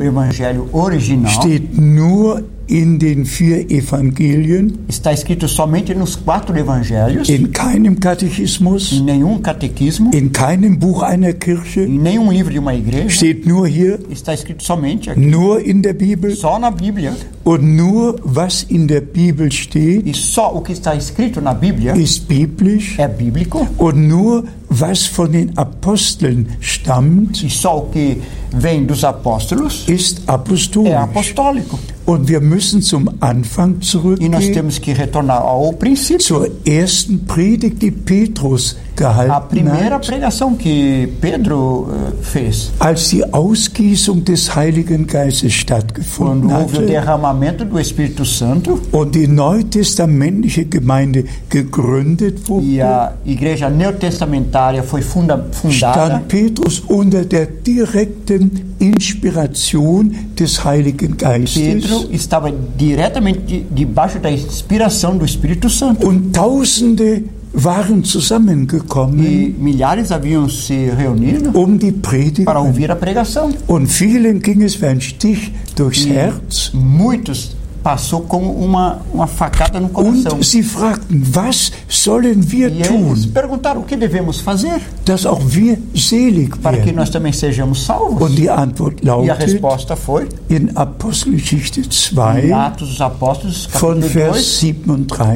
original 0.72 1.32
steht 1.32 1.76
nur 1.76 2.42
in 2.68 2.98
den 2.98 3.24
vier 3.24 3.70
Evangelien, 3.70 4.72
está 4.88 5.12
escrito 5.12 5.46
somente 5.48 5.94
nos 5.94 6.16
quatro 6.16 6.56
evangelhos, 6.56 7.28
in 7.28 7.52
keinem 7.52 7.98
Katechismus, 8.00 8.92
em 8.92 9.02
nenhum 9.04 9.38
catequismo, 9.40 10.10
in 10.12 10.32
keinem 10.32 10.76
Buch 10.78 11.02
einer 11.02 11.32
Kirche, 11.32 11.82
em 11.84 11.98
nenhum 11.98 12.30
livro 12.30 12.52
de 12.52 12.58
uma 12.58 12.74
igreja. 12.74 13.08
steht 13.10 13.46
nur 13.46 13.66
hier, 13.68 13.98
Está 14.10 14.34
escrito 14.34 14.64
somente 14.64 15.10
aqui, 15.10 15.20
nur 15.20 15.60
in 15.60 15.80
der 15.82 15.94
Bibel 15.94 16.34
só 16.34 16.58
na 16.58 16.70
Bíblia. 16.70 17.12
und 17.44 17.62
nur 17.76 18.16
was 18.24 18.64
in 18.68 18.86
der 18.88 19.00
Bibel 19.00 19.50
steht, 19.52 20.06
E 20.06 20.12
só 20.14 20.52
o 20.54 20.60
que 20.60 20.72
está 20.72 20.94
escrito 20.96 21.40
na 21.40 21.54
Bíblia 21.54 21.94
ist 21.96 22.26
biblisch 22.26 22.98
é 22.98 23.06
bíblico. 23.08 23.66
und 23.78 24.08
nur 24.08 24.44
was 24.68 25.06
von 25.06 25.30
den 25.30 25.56
Aposteln 25.56 26.48
stammt, 26.60 27.42
E 27.44 27.48
só 27.50 27.78
o 27.78 27.82
que 27.90 28.20
vem 28.52 28.84
dos 28.84 29.04
apóstolos 29.04 29.84
ist 29.88 30.22
é 30.26 30.32
apostolisch. 30.32 30.94
apostólico. 30.94 31.78
Und 32.06 32.28
wir 32.28 32.40
müssen 32.40 32.82
zum 32.82 33.10
Anfang 33.20 33.76
E 33.76 33.80
zurückgehen, 33.80 34.52
temos 34.52 34.80
que 34.80 34.92
retornar 34.92 35.42
ao 35.42 35.72
princípio. 35.72 36.18
zur 36.20 36.48
ersten 36.64 37.26
Predigt, 37.26 37.82
die 37.82 37.90
Petrus 37.90 38.76
A 38.76 38.96
gehalten 38.96 39.48
primeira 39.48 39.96
hat, 39.96 40.06
pregação 40.06 40.54
que 40.54 41.08
Pedro 41.20 41.88
eh, 41.90 42.22
fez, 42.22 42.70
als 42.78 43.08
die 43.08 43.24
Ausgießung 43.24 44.24
des 44.24 44.54
Heiligen 44.54 45.06
Geistes 45.06 45.52
quando 45.52 45.60
stattgefunden 45.60 46.50
houve 46.50 46.76
o 46.76 46.80
hatte 46.80 46.86
derramamento 46.86 47.64
do 47.64 47.78
Espírito 47.78 48.24
Santo. 48.24 48.80
und 48.92 49.14
die 49.14 49.28
neutestamentliche 49.28 50.64
Gemeinde 50.64 51.24
gegründet 51.50 52.38
e 52.38 52.48
wurde, 52.48 52.84
a 52.84 53.12
igreja 53.24 53.68
neotestamentária 53.68 54.82
foi 54.82 55.02
funda, 55.02 55.44
fundada, 55.52 56.06
stand 56.06 56.28
Petrus 56.28 56.80
unter 56.80 57.24
der 57.24 57.46
direkten 57.46 58.74
Inspiration 58.78 60.14
des 60.38 60.64
Heiligen 60.64 61.16
Geistes. 61.16 61.62
Pedro 61.62 61.95
estava 62.10 62.52
diretamente 62.76 63.40
de- 63.40 63.60
debaixo 63.70 64.18
da 64.18 64.30
inspiração 64.30 65.16
do 65.16 65.24
Espírito 65.24 65.68
Santo. 65.70 66.06
und 66.06 66.30
Tausende 66.32 67.24
waren 67.54 68.02
zusammengekommen, 68.04 69.24
E 69.26 69.54
milhares 69.58 70.10
haviam 70.12 70.48
se 70.48 70.90
reunido 70.90 71.50
um 71.58 71.76
die 71.76 71.92
Predigt 71.92 72.44
para 72.44 72.60
ouvir 72.60 72.90
a 72.90 72.96
pregação. 72.96 73.50
Und 73.66 73.86
vielen 73.88 74.40
ging 74.40 74.62
es 74.62 74.74
wie 74.80 74.86
ein 74.86 75.00
Stich 75.00 75.52
durchs 75.74 76.06
Herz. 76.06 76.70
Muitos 76.74 77.56
passou 77.86 78.22
como 78.22 78.50
uma, 78.50 79.00
uma 79.14 79.28
facada 79.28 79.78
no 79.78 79.88
coração. 79.90 80.32
Und 80.32 80.44
sie 80.44 80.64
fragten, 80.64 81.22
was 81.32 81.70
sollen 81.86 82.50
wir 82.50 82.68
E 82.68 82.82
eles 82.82 83.26
tun, 83.26 83.32
perguntaram 83.32 83.80
o 83.82 83.84
que 83.84 83.96
devemos 83.96 84.40
fazer 84.40 84.80
dass 85.04 85.24
auch 85.24 85.40
wir 85.40 85.78
selig 85.94 86.60
para 86.60 86.78
que 86.78 86.86
werden? 86.86 86.96
nós 86.96 87.10
também 87.10 87.32
sejamos 87.32 87.84
salvos. 87.84 88.20
Und 88.20 88.34
die 88.34 88.50
Antwort 88.50 89.04
E 89.04 89.08
a 89.08 89.14
lautet 89.14 89.40
resposta 89.40 89.94
foi 89.94 90.28
in 90.48 90.76
Apostelgeschichte 90.76 91.78
em 91.78 91.88
2 91.88 92.52
Atos 92.52 92.88
dos 92.88 93.00
Apóstolos, 93.00 93.66
von 93.66 94.00
capítulo 94.00 94.08
2, 94.08 94.08
Vers 94.08 94.60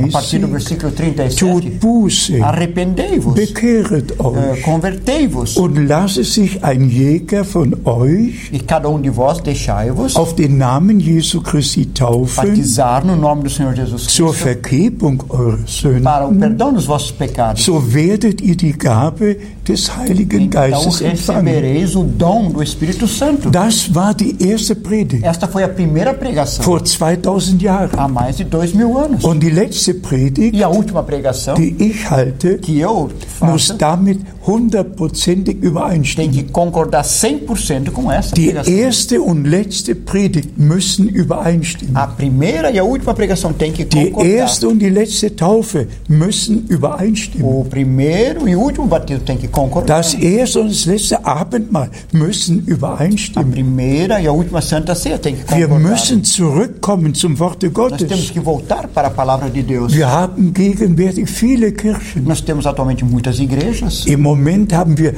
a 0.09 0.19
partir 0.19 0.39
do 0.41 0.49
37, 0.49 0.51
versículo 0.51 0.91
37. 0.91 1.39
tut 1.39 1.81
Buße, 1.81 2.43
Arrependei-vos, 2.43 3.35
bekehret 3.35 4.11
eh, 4.11 4.23
euch 4.25 4.63
convertei-vos, 4.63 5.57
und 5.57 5.87
lasse 5.87 6.25
sich 6.25 6.65
ein 6.65 6.91
Jäger 6.91 7.45
von 7.45 7.77
euch 7.85 8.51
e 8.53 8.59
cada 8.59 8.89
um 8.89 9.01
de 9.01 9.13
vós 9.13 9.41
deixai-vos 9.41 10.17
auf 10.17 10.35
den 10.35 10.59
Namen 10.59 10.99
Jesu 10.99 11.41
Christi 11.41 11.87
taufen 11.87 12.40
batizar 12.49 13.05
no 13.05 13.17
nome 13.17 13.43
do 13.45 13.51
Senhor 13.51 13.75
Jesus 13.75 14.03
zur 14.05 14.29
Cristo 14.31 14.45
Vergebung 14.45 15.19
eurer 15.31 15.59
para 16.03 16.25
o 16.27 16.29
Sünden. 16.31 16.39
perdão 16.41 16.73
dos 16.73 16.85
vossos 16.87 17.11
pecados. 17.13 17.63
So 17.65 17.81
werdet 17.93 18.41
ihr 18.41 18.57
die 18.57 18.73
Gabe 18.73 19.39
des 19.67 19.89
Heiligen 19.97 20.43
Então 20.43 20.63
Geistes 20.71 21.01
empfangen. 21.01 21.45
recebereis 21.55 21.95
o 21.97 22.03
dom 22.05 22.51
do 22.51 22.63
Espírito 22.63 23.07
Santo. 23.07 23.51
Das 23.51 23.95
war 23.95 24.15
die 24.15 24.37
erste 24.41 24.75
Predigt 24.75 25.25
Esta 25.25 25.47
foi 25.47 25.63
a 25.65 25.69
primeira 25.69 26.13
pregação 26.15 26.65
vor 26.65 26.81
2000 26.81 27.61
Jahren. 27.63 27.99
há 27.99 28.09
mais 28.09 28.37
de 28.37 28.45
dois 28.45 28.73
mil 28.73 28.97
anos. 28.99 29.23
Und 29.25 29.41
die 29.41 29.51
letzte 29.51 29.95
Predigt, 29.95 30.57
E 30.57 30.63
a 30.63 30.69
última 30.69 31.03
pregação 31.03 31.55
die 31.55 31.75
ich 31.79 32.09
halte, 32.11 32.59
que 32.59 32.79
eu 32.81 33.11
muss 33.41 33.69
faço 33.69 33.75
damit 33.79 34.21
hundertprozentig 34.47 35.61
tem 35.61 35.69
übereinstimmen. 35.71 36.31
que 36.31 36.43
concordar 36.45 37.05
100% 37.05 37.91
com 37.91 38.11
essa 38.11 38.35
Die 38.35 38.47
pregação. 38.47 38.73
erste 38.75 39.21
und 39.21 39.45
letzte 39.47 39.95
Predigt 39.95 40.59
müssen 40.59 41.09
übereinstimmen. 41.09 41.97
A 41.97 42.07
primeira 42.07 42.30
e 42.73 42.79
a 42.79 42.85
última 42.85 43.15
pregação 43.15 43.53
tem 43.53 43.73
que 43.73 43.85
Die 43.85 44.11
concordar. 44.11 44.31
erste 44.31 44.69
und 44.69 44.79
die 44.79 44.91
letzte 44.91 45.31
Taufe 45.35 45.87
müssen 46.09 46.65
übereinstimmen. 46.69 47.47
O 47.47 47.65
primeiro 47.65 48.49
e 48.49 48.57
último 48.57 48.87
batismo 48.87 49.25
tem 49.25 49.37
que 49.37 49.49
concordar. 49.49 49.99
Das 49.99 50.15
erste 50.15 50.61
und 50.61 50.69
das 50.71 50.87
letzte 50.87 51.25
Abendmahl 51.25 51.91
müssen 52.13 52.65
A 52.67 52.71
übereinstimmen. 52.71 53.51
primeira 53.51 54.21
e 54.21 54.27
a 54.27 54.33
última 54.33 54.61
Santa 54.61 54.95
Ceia 54.95 55.19
tem 55.19 55.35
que 55.37 55.55
Wir 55.55 55.69
concordar. 55.69 55.91
müssen 55.91 56.25
zurückkommen 56.25 57.15
zum 57.15 57.39
Worte 57.39 57.67
Nós 57.71 57.93
temos 57.99 58.09
Gottes. 58.11 58.31
que 58.31 58.41
voltar 58.41 58.89
para 58.89 59.09
a 59.09 59.11
palavra 59.11 59.51
de 59.51 59.63
Deus. 59.63 59.93
Wir 59.95 60.09
haben 60.11 60.53
gegenwärtig 60.55 61.29
viele 61.29 61.73
Kirchen. 61.73 62.25
Nós 62.25 62.41
temos 62.41 62.67
atualmente 62.67 63.05
muitas 63.05 63.39
igrejas. 63.41 64.07
Im 64.07 64.21
Moment 64.23 64.73
haben 64.73 64.97
wir 64.99 65.15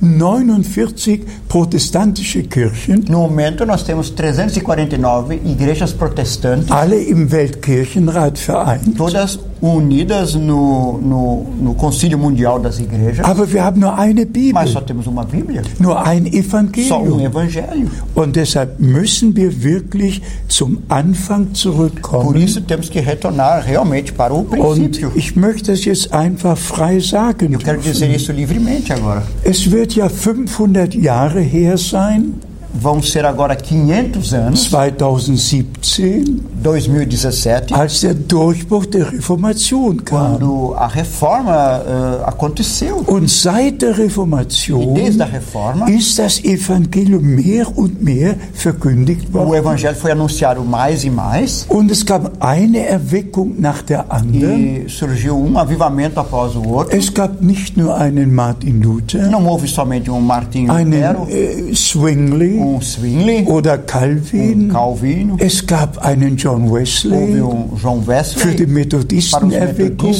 349 0.00 1.20
protestantische 1.48 2.42
Kirchen, 2.44 3.04
No 3.08 3.20
momento 3.20 3.64
nós 3.64 3.82
temos 3.84 4.10
349 4.14 5.40
igrejas 5.44 5.53
protestantes, 5.98 6.70
alle 6.70 6.96
im 6.96 7.30
Weltkirchenrat 7.30 8.38
vereint. 8.38 8.96
todas 8.96 9.38
unidas 9.60 10.34
no, 10.34 10.98
no, 11.02 11.46
no 11.62 11.72
Concílio 11.74 12.18
Mundial 12.18 12.60
das 12.62 12.78
Igrejas. 12.80 13.24
Aber 13.26 13.50
wir 13.50 13.64
haben 13.64 13.80
nur 13.80 13.96
eine 13.98 14.26
Mas 14.52 14.70
só 14.70 14.80
Bibel, 14.80 14.86
temos 14.86 15.06
uma 15.06 15.24
Bíblia, 15.24 15.62
nur 15.78 16.04
ein 16.04 16.26
só 16.26 16.98
um 17.00 17.18
Evangelium. 17.20 17.20
Evangelho. 17.20 17.88
Und 18.14 18.36
deshalb 18.36 18.78
müssen 18.80 19.34
wir 19.36 19.62
wirklich 19.62 20.20
zum 20.48 20.78
Anfang 20.88 21.46
Por 21.46 21.54
zurückkommen. 21.54 22.36
isso 22.36 22.60
temos 22.60 22.90
que 22.90 23.00
retornar 23.00 23.64
realmente 23.64 24.12
para 24.12 24.34
o 24.34 24.40
Und 24.40 24.50
princípio. 24.50 25.12
ich 25.14 25.34
möchte 25.36 25.72
das 25.72 25.84
jetzt 25.84 26.12
einfach 26.12 26.58
frei 26.58 27.00
sagen. 27.00 27.52
Eu 27.54 27.58
quero 27.58 27.80
dizer 27.80 28.14
isso 28.14 28.32
livremente 28.32 28.92
agora. 28.92 29.22
Es 29.44 29.70
wird 29.70 29.94
ja 29.94 30.08
500 30.08 30.94
Jahre 30.94 31.40
her 31.40 31.78
sein, 31.78 32.34
Vão 32.74 33.00
ser 33.02 33.24
agora 33.24 33.56
500 33.56 34.34
anos, 34.34 34.68
2017, 34.68 36.42
2017, 36.62 37.72
als 37.72 38.00
der 38.00 38.14
Durchbruch 38.14 38.86
der 38.86 39.12
Reformation 39.12 39.96
kam. 39.98 40.34
quando 40.38 40.74
a 40.76 40.86
reforma 40.86 41.82
eh, 41.86 42.24
aconteceu. 42.24 42.96
Und 43.06 43.30
seit 43.30 43.80
der 43.80 43.96
E 43.98 44.94
desde 44.94 45.22
a 45.22 45.26
reforma, 45.26 45.88
ist 45.88 46.18
das 46.18 46.42
Evangelium 46.42 47.22
mehr 47.22 47.66
und 47.76 48.02
mehr 48.02 48.34
verkündigt 48.52 49.28
o 49.30 49.34
worden. 49.34 49.54
Evangelho 49.54 49.94
foi 49.94 50.12
anunciado 50.12 50.64
mais 50.64 51.04
e 51.04 51.10
mais. 51.10 51.66
Und 51.68 51.90
es 51.90 52.04
eine 52.40 52.86
Erweckung 52.86 53.54
nach 53.58 53.82
der 53.82 54.10
anderen. 54.12 54.84
E 54.84 54.88
surgiu 54.88 55.36
um 55.36 55.56
avivamento 55.58 56.18
após 56.20 56.56
o 56.56 56.62
outro. 56.68 56.96
Es 56.96 57.12
gab 57.12 57.40
nicht 57.40 57.76
nur 57.76 57.96
einen 57.96 58.34
Martin 58.34 58.80
Luther, 58.80 59.28
Não 59.28 59.46
houve 59.46 59.66
somente 59.68 60.10
um 60.10 60.26
Martin 60.26 60.66
Lutero, 60.66 61.26
einen 61.26 61.70
äh, 61.70 61.72
Zwingli 61.72 62.58
Zwingli, 62.80 63.44
oder 63.46 63.78
Calvin. 63.78 64.68
Calvino, 64.70 65.36
Es 65.38 65.66
gab 65.66 65.98
einen 65.98 66.36
John 66.36 66.72
Wesley 66.72 67.40
um 67.40 67.70
João 67.82 68.00
für 68.02 68.06
Wesley 68.08 68.56
die 68.56 68.66
Methodistenerweckung, 68.66 70.14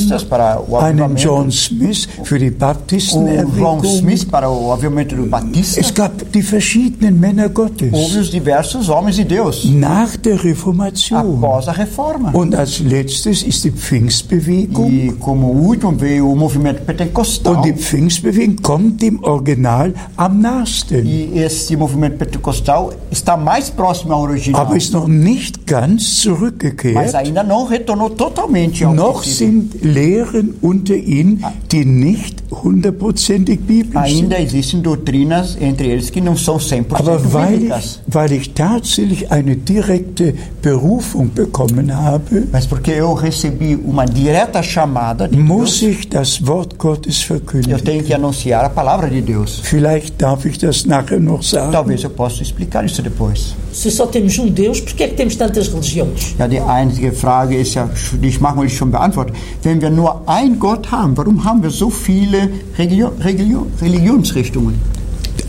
einen 0.81 1.17
John 1.17 1.51
Smith 1.51 2.09
für 2.23 2.39
die 2.39 2.51
Baptistenerweckung. 2.51 3.85
Smith 3.85 4.25
para 4.25 4.49
o 4.51 4.73
avivamento 4.73 5.17
do 5.17 5.27
Batista. 5.27 5.81
Es 5.81 5.93
gab 5.95 6.13
die 6.33 6.43
verschiedenen 6.43 7.19
Männer 7.19 7.49
Gottes 7.49 7.93
Houve 7.93 8.21
os 8.21 8.31
diversos 8.31 8.89
homens 8.89 9.17
de 9.17 9.25
Deus 9.25 9.65
nach 9.65 10.17
der 10.17 10.43
Reformation. 10.43 11.19
após 11.39 11.69
a 11.69 11.73
reforma. 11.73 12.31
Und 12.33 12.55
als 12.55 12.81
letztes 12.81 13.43
ist 13.43 13.65
die 13.65 13.71
Pfingstbewegung. 13.71 14.91
E 14.91 15.13
como 15.19 15.49
último 15.51 15.93
veio 15.99 16.29
o 16.31 16.37
movimento 16.37 16.83
pentecostal. 16.85 17.57
Und 17.57 17.65
die 17.65 17.73
Pfingstbewegung 17.73 18.57
kommt 18.63 19.03
dem 19.03 19.23
Original 19.23 19.93
am 20.17 20.41
nahesten. 20.41 21.07
E 21.07 21.39
esse 21.43 21.77
movimento 21.77 22.17
pentecostal 22.39 22.93
está 23.11 23.37
mais 23.37 23.71
próximo 23.71 24.13
ao 24.13 24.23
original. 24.23 24.63
aber 24.63 24.77
ist 24.77 24.93
noch 24.93 25.07
nicht 25.09 25.67
ganz 25.67 26.03
Mas 26.03 26.23
zurückgekehrt. 26.23 27.15
ainda 27.15 27.43
não 27.43 27.65
retornou 27.67 28.11
totalmente 28.11 28.85
ao 28.85 28.95
Noch 28.95 29.23
princípio. 29.23 29.35
sind 29.35 29.85
Lehren 29.85 30.55
unter 30.63 30.97
ihnen, 30.97 31.45
die 31.71 31.85
nicht 31.85 32.43
hundertprozentig 32.51 33.61
biblisch 33.61 34.13
sind. 34.13 34.33
Ainda 34.33 34.39
existem 34.41 34.81
doutrinas 34.81 35.57
entre 35.61 35.89
eles 35.89 36.11
que 36.11 36.21
não 36.21 36.37
são 36.37 36.57
100% 36.59 36.85
Aber 36.99 37.19
weil 37.33 37.53
bíblicas. 37.59 38.01
ich, 38.07 38.15
weil 38.15 38.33
ich 38.33 38.53
tatsächlich 38.55 39.31
eine 39.31 39.57
direkte 39.57 40.35
Berufung 40.63 41.31
bekommen 41.35 41.95
habe, 41.95 42.45
Mas 42.53 42.67
porque 42.67 42.93
eu 42.93 43.13
recebi 43.15 43.77
uma 43.77 44.05
direta 44.07 44.63
chamada 44.63 45.29
de 45.29 45.37
muss 45.39 45.81
Deus, 45.81 45.83
ich 45.83 46.09
das 46.09 46.47
Wort 46.47 46.79
Gottes 46.79 47.21
eu 47.23 47.27
verkündigen. 47.27 47.79
tenho 47.83 48.03
que 48.03 48.15
anunciar 48.15 48.65
a 48.65 48.71
palavra 48.71 49.09
de 49.09 49.21
Deus. 49.21 49.61
Vielleicht 49.63 50.21
darf 50.21 50.45
ich 50.47 50.59
das 50.59 50.85
nachher 50.87 51.21
noch 51.21 51.43
sagen. 51.43 51.73
Talvez 51.73 52.03
eu 52.05 52.11
possa 52.11 52.24
explicar 52.29 52.85
isso 52.85 53.03
depois. 53.03 53.55
Se 53.73 53.91
só 53.91 54.07
temos 54.07 54.39
um 54.39 54.49
Deus, 54.49 54.81
por 54.81 54.95
que 54.95 55.05
é 55.05 55.09
que 55.09 55.15
temos 55.15 55.37
tantas 55.37 55.69
religiões? 55.69 56.35
Ja, 56.39 56.47
die 56.47 56.61
einzige 56.61 57.13
Frage 57.13 57.57
ist 57.57 57.75
ja, 57.75 57.89
die 58.13 58.29
ich 58.29 58.41
manchmal 58.41 58.69
schon 58.69 58.91
beantwortet. 58.91 59.37
Wenn 59.63 59.81
wir 59.81 59.91
nur 59.91 60.23
ein 60.29 60.59
Gott 60.59 60.91
haben, 60.91 61.17
warum 61.17 61.45
haben 61.45 61.63
wir 61.63 61.71
so 61.71 61.91
viele 61.91 62.49
Religion, 62.79 63.13
Religion, 63.21 63.67
Religionsrichtungen? 63.81 64.75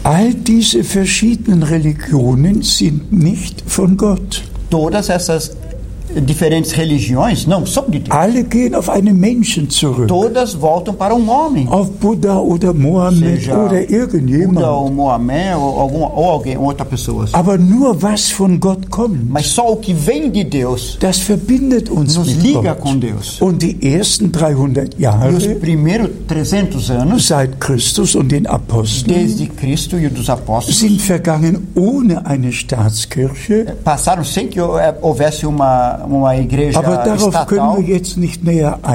All 0.04 0.34
diese 0.34 0.84
verschiedenen 0.84 1.64
Religionen 1.64 2.62
sind 2.62 3.12
nicht 3.12 3.64
von 3.66 3.98
Gott. 3.98 4.44
Todas 4.70 5.10
essas 5.10 5.56
diferentes 6.22 6.72
religiões 6.72 7.46
não 7.46 7.66
são 7.66 7.86
de 7.90 8.00
Deus. 8.00 8.16
Alle 8.18 8.44
gehen 8.44 8.74
auf 8.76 8.90
einen 8.90 9.14
Menschen 9.20 9.70
zurück. 9.70 10.08
Todas 10.08 10.54
voltam 10.54 10.94
para 10.94 11.14
um 11.16 11.30
homem. 11.30 11.68
Auf 11.70 11.90
Buddha 12.00 12.36
oder 12.40 12.74
Mohammed 12.74 13.40
Seja 13.42 13.54
oder 13.54 13.80
Buda 13.80 13.82
irgendjemand. 13.92 14.66
ou 14.66 14.90
Mohamé 14.90 15.56
ou, 15.56 15.80
alguma, 15.80 16.08
ou 16.14 16.26
alguém, 16.32 16.58
outra 16.58 16.86
pessoa. 16.86 17.26
Aber 17.34 17.58
nur 17.58 18.02
was 18.02 18.32
von 18.32 18.60
Gott 18.60 18.90
kommt, 18.90 19.30
Mas 19.30 19.48
só 19.48 19.72
o 19.72 19.78
que 19.78 19.94
vem 19.94 20.30
de 20.30 20.44
Deus 20.44 20.98
das 21.00 21.20
verbindet 21.20 21.90
uns 21.90 22.16
nos 22.18 22.28
liga 22.34 22.74
Gott. 22.74 22.80
com 22.82 22.98
Deus. 22.98 23.42
Und 23.42 23.62
die 23.62 23.78
ersten 23.96 24.32
300 24.32 24.94
E 24.94 24.96
os 24.96 25.00
Jahre 25.02 25.56
primeiros 25.56 26.10
300 26.28 26.90
anos, 26.92 27.28
seit 27.28 27.60
Christus 27.60 28.16
und 28.16 28.32
den 28.32 28.48
Aposteln 28.48 29.18
desde 29.20 29.48
Cristo 29.48 29.98
e 29.98 30.10
dos 30.10 30.30
apóstolos, 30.30 30.80
sind 30.80 31.02
vergangen 31.02 31.68
ohne 31.76 32.26
eine 32.26 32.52
Staatskirche. 32.52 33.76
passaram 33.84 34.24
sem 34.24 34.48
que 34.48 34.60
hou- 34.62 34.80
houvesse 35.02 35.46
uma, 35.48 36.05
uma 36.06 36.36
igreja 36.38 36.80
estatal. 37.28 37.76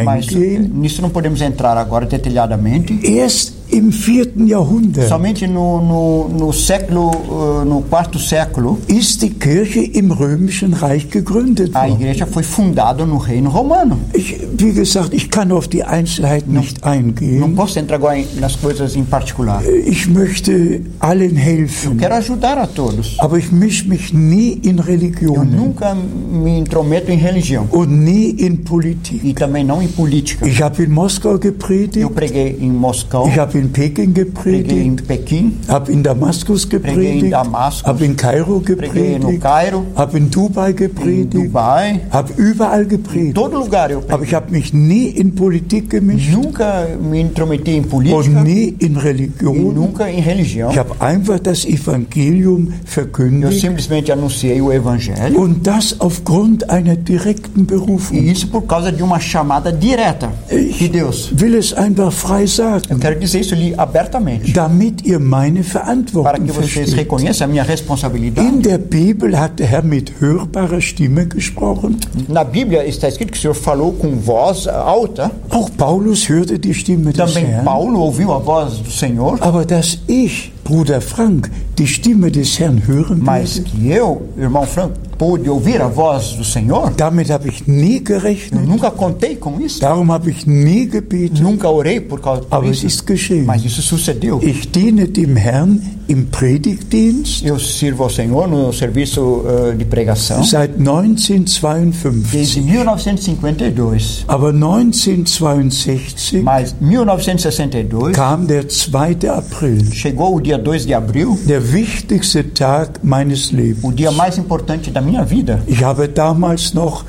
Mas 0.05 0.27
eh, 0.29 0.59
nisso 0.59 1.03
não 1.03 1.11
podemos 1.11 1.41
entrar 1.41 1.77
agora 1.77 2.07
detalhadamente. 2.07 2.99
Este 3.03 3.53
im 3.73 3.93
vierten 3.93 4.47
Jahrhundert 4.47 5.09
Somente 5.09 5.47
no, 5.49 5.81
no, 5.81 6.29
no 6.39 6.53
século, 6.53 7.11
uh, 7.29 7.65
no 7.65 7.83
quarto 7.89 8.19
século, 8.19 8.79
ist 8.87 9.23
die 9.23 9.31
Kirche 9.31 9.81
im 9.81 10.11
römischen 10.11 10.73
Reich 10.75 11.09
gegründet 11.11 11.75
a 11.75 11.83
worden. 11.89 12.01
igreja 12.01 12.27
foi 12.27 12.43
fundada 12.43 13.07
no 13.07 13.17
reino 13.19 13.51
romano. 13.51 13.99
Ich, 14.13 14.37
wie 14.57 14.73
gesagt, 14.73 15.15
ich 15.15 15.31
kann 15.31 15.53
auf 15.53 15.69
die 15.69 15.85
Einzelheiten 15.85 16.53
nicht 16.55 16.85
Não 16.85 16.91
eingehen. 16.93 17.55
posso 17.55 17.79
entrar 17.79 17.97
agora 17.97 18.17
nas 18.41 18.57
coisas 18.57 18.97
em 18.97 19.05
particular. 19.05 19.63
Ich 19.87 20.09
möchte 20.09 20.81
allen 20.99 21.37
helfen, 21.37 21.97
Quero 21.99 22.15
ajudar 22.15 22.59
a 22.59 22.67
todos. 22.67 23.17
aber 23.19 23.39
ich 23.39 23.53
mische 23.53 23.89
mich 23.89 24.13
nie 24.13 24.53
in 24.63 24.79
Eu 24.79 24.85
Religionen 24.85 25.57
nunca 25.57 25.95
me 25.95 26.59
intrometo 26.59 27.11
em 27.11 27.17
religião 27.19 27.67
und 27.71 27.89
nie 28.05 28.31
in 28.45 28.59
Politik. 28.65 29.21
e 29.25 29.33
também 29.35 29.65
não 29.65 29.81
em 29.83 29.89
política. 29.89 30.47
Ich 30.47 30.61
habe 30.63 30.83
in 30.85 30.91
Moskau 30.91 31.33
Eu 31.35 31.41
gepredigt, 31.41 32.09
preguei 32.15 32.59
em 32.61 32.71
Moscou, 32.71 33.29
ich 33.29 33.39
habe 33.39 33.59
in 33.61 33.73
Peking 33.73 34.15
gepredigt, 34.15 35.07
Pequim, 35.07 35.53
habe 35.69 35.93
in 35.93 36.03
Damaskus 36.03 36.69
gepredigt, 36.69 37.35
habe 37.35 38.05
in 38.05 38.17
Kairo 38.17 38.61
gepredigt, 38.61 39.41
Cairo, 39.41 39.85
habe 39.95 40.17
in 40.19 40.31
Dubai 40.31 40.73
gepredigt, 40.73 41.35
Dubai. 41.35 42.01
habe 42.11 42.33
überall 42.37 42.87
gepredigt. 42.87 43.37
eu 43.37 44.03
Aber 44.09 44.25
ich 44.25 44.35
habe 44.35 44.51
mich 44.51 44.73
nie 44.73 45.09
in 45.09 45.35
Politik 45.35 45.91
gemischt 45.91 46.33
Nunca 46.33 46.87
me 47.01 47.21
intrometi 47.21 47.77
em 47.77 47.85
política 47.85 48.17
und 48.19 48.45
nie 48.45 48.75
in 48.79 48.97
e 48.97 48.99
Religion. 48.99 49.75
nunca 49.75 50.09
em 50.09 50.21
religião. 50.21 50.71
Ich 50.71 50.79
habe 50.79 50.95
einfach 51.01 51.39
das 51.41 51.65
Evangelium 51.65 52.69
Eu 52.69 52.73
verkündigt 52.85 53.61
simplesmente 53.61 54.13
anunciei 54.13 54.61
o 54.61 54.73
evangelho 54.73 55.39
und 55.39 55.67
das 55.67 55.97
aufgrund 56.01 56.69
einer 56.71 56.97
direkten 56.97 57.67
Berufung. 57.67 58.17
e 58.19 58.31
isso 58.33 58.49
por 58.49 58.67
causa 58.67 58.91
de 58.93 59.03
uma 59.03 59.19
chamada 59.21 59.73
direta 59.73 60.31
de 60.51 60.89
Deus. 60.89 61.31
will 61.39 61.55
es 61.55 61.73
einfach 61.75 62.13
frei 62.13 62.43
Eu 62.43 62.49
sagen, 62.49 62.99
quero 63.01 63.19
dizer 63.19 63.41
ali 63.55 63.75
abertamente 63.77 64.53
damit 64.53 65.07
ihr 65.07 65.19
meine 65.19 65.63
para 65.63 65.85
Verantwortung 65.85 66.47
que 66.47 66.53
vocês 66.53 66.73
versteht. 66.73 66.97
reconheçam 66.97 67.45
a 67.45 67.49
minha 67.49 67.63
responsabilidade. 67.63 68.47
In 68.47 68.61
der 68.61 68.79
Bibel 68.79 69.39
hat 69.39 69.59
der 69.59 69.67
Herr 69.67 69.83
mit 69.83 70.21
hörbarer 70.21 70.81
Stimme 70.81 71.27
gesprochen. 71.27 71.97
Na 72.29 72.45
Bíblia 72.45 72.87
está 72.87 73.09
escrito 73.09 73.33
que 73.33 73.39
o 73.39 73.41
Senhor 73.41 73.55
falou 73.55 73.93
com 73.93 74.17
voz 74.17 74.67
alta. 74.67 75.31
Auch 75.51 75.71
Paulus 75.77 76.29
hörte 76.29 76.59
die 76.59 76.75
Stimme 76.75 77.13
des 77.13 77.17
Também 77.17 77.47
Herrn. 77.47 77.65
Paulo 77.65 78.01
ouviu 78.01 78.33
a 78.33 78.39
voz 78.39 78.79
do 78.79 78.91
Senhor. 78.91 79.39
Aber 79.41 79.65
dass 79.65 79.99
ich, 80.09 80.53
Bruder 80.71 81.01
Frank, 81.01 81.51
die 81.77 81.87
Stimme 81.87 82.31
des 82.31 82.61
Herrn 82.61 82.79
hören 82.87 83.19
Mas 83.23 83.59
que 83.59 83.89
eu, 83.91 84.23
irmão 84.39 84.65
Franco, 84.65 84.95
pude 85.19 85.51
ouvir 85.51 85.83
a 85.83 85.89
voz 85.89 86.35
do 86.35 86.45
Senhor, 86.45 86.93
damit 86.97 87.31
habe 87.33 87.49
ich 87.49 87.67
nie 87.67 87.97
eu 87.99 88.05
gerechnet. 88.07 88.65
nunca 88.67 88.89
contei 88.91 89.35
com 89.35 89.61
isso. 89.61 89.81
Darum 89.81 90.11
habe 90.13 90.31
ich 90.31 90.47
nie 90.47 90.87
gebetet. 90.87 91.41
Nunca 91.43 91.69
orei 91.69 91.99
por 92.01 92.21
causa 92.21 92.43
Aber 92.51 92.67
es 92.71 92.81
disso. 92.81 92.87
ist 92.87 93.07
geschehen. 93.07 93.45
Mas 93.47 93.65
isso 93.65 93.83
sucedeu. 93.83 94.39
Ich 94.43 94.71
diene 94.71 95.09
dem 95.09 95.37
Herrn 95.37 95.81
im 96.09 96.27
Predigtdienst 96.27 97.45
Eu 97.45 97.59
sirvo 97.59 98.05
ao 98.05 98.11
Senhor 98.11 98.49
no 98.49 98.73
serviço 98.73 99.45
eh, 99.47 99.77
de 99.77 99.85
pregação 99.85 100.43
seit 100.43 100.79
1952. 100.79 102.31
desde 102.33 102.61
1952. 102.61 104.25
Aber 104.27 104.53
1962 104.53 106.43
Mas 106.43 106.75
1962 106.81 108.13
kam 108.17 108.45
der 108.47 108.65
2. 108.65 109.25
April, 109.37 109.85
chegou 109.93 110.37
o 110.37 110.41
dia 110.41 110.59
2 110.61 110.85
de 110.87 110.95
abril, 110.95 111.37
der 111.47 111.61
wichtigste 111.73 112.43
Tag 112.55 113.01
meines 113.03 113.51
Lebens. 113.53 113.83
o 113.85 113.93
dia 113.93 114.11
mais 114.11 114.39
importante 114.39 114.91
da 114.91 115.01
minha 115.01 115.25
vida. 115.25 115.61
Ich 115.67 115.83
habe 115.83 116.09
damals 116.09 116.73
noch 116.75 117.05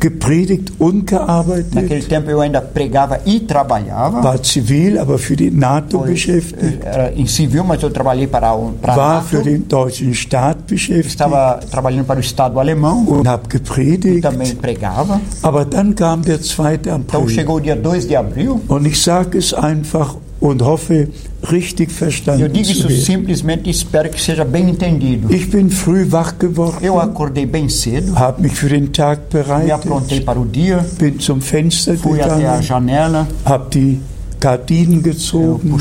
gepredigt 0.00 0.70
und 0.78 1.06
gearbeitet, 1.08 1.74
Naquele 1.74 2.02
tempo 2.02 2.30
eu 2.30 2.40
ainda 2.40 2.60
pregava 2.60 3.18
e 3.26 3.40
trabalhava. 3.40 4.22
war 4.22 4.38
zivil, 4.44 4.96
aber 4.98 5.18
für 5.18 5.34
die 5.34 5.50
NATO 5.50 5.98
Foi, 5.98 6.10
beschäftigt, 6.10 6.84
eh, 6.84 6.86
Era 6.86 7.12
em 7.16 7.26
civil, 7.26 7.64
mas 7.64 7.82
eu 7.82 7.90
trabalhei 7.90 8.28
para, 8.28 8.54
o- 8.54 8.74
para 8.80 8.92
a 8.92 8.96
war 8.96 9.14
NATO. 9.16 9.26
für 9.28 9.42
den 9.42 9.66
deutschen 9.66 10.14
Staat 10.14 10.58
beschäftigt 10.68 11.08
Estava 11.08 11.58
trabalhando 11.68 12.04
para 12.06 12.18
o 12.18 12.20
Estado 12.20 12.60
alemão. 12.60 13.04
und 13.08 13.26
habe 13.26 13.48
gepredigt. 13.48 14.22
Também 14.22 14.54
pregava. 14.54 15.20
Aber 15.42 15.64
dann 15.64 15.94
kam 15.96 16.22
der 16.22 16.40
2. 16.40 16.74
Então 17.08 17.22
April 17.22 17.28
chegou 17.34 17.56
o 17.56 17.60
dia 17.60 17.74
2 17.74 18.06
de 18.06 18.14
abril. 18.14 18.60
und 18.68 18.86
ich 18.86 19.02
sage 19.02 19.36
es 19.38 19.52
einfach 19.52 20.14
und 20.40 20.62
hoffe, 20.62 21.08
richtig 21.50 21.90
Eu 21.90 21.94
verstanden 21.94 22.52
digo 22.52 22.64
zu 22.66 22.72
isso 22.72 22.88
werden. 22.88 23.04
simplesmente 23.04 23.70
espero 23.70 24.08
que 24.08 24.20
seja 24.20 24.44
bem 24.44 24.68
entendido. 24.68 25.28
Ich 25.32 25.50
bin 25.50 25.70
früh 25.70 26.10
wach 26.10 26.38
geworden, 26.38 26.84
Eu 26.84 26.98
acordei 27.00 27.46
bem 27.46 27.68
cedo, 27.68 28.14
habe 28.18 28.42
mich 28.42 28.54
für 28.54 28.68
den 28.68 28.92
Tag 28.92 29.18
me 29.32 29.42
bereitet, 29.42 29.72
aprontei 29.72 30.20
para 30.20 30.38
o 30.38 30.44
dia, 30.44 30.84
bin 30.98 31.18
zum 31.18 31.40
Fenster 31.40 31.96
fui 31.96 32.20
até 32.20 32.32
a 32.32 32.36
gegangen, 32.36 32.62
janela, 32.62 33.26
habe 33.44 33.70
die 33.70 34.00
Gardinen 34.40 35.02
gezogen, 35.02 35.78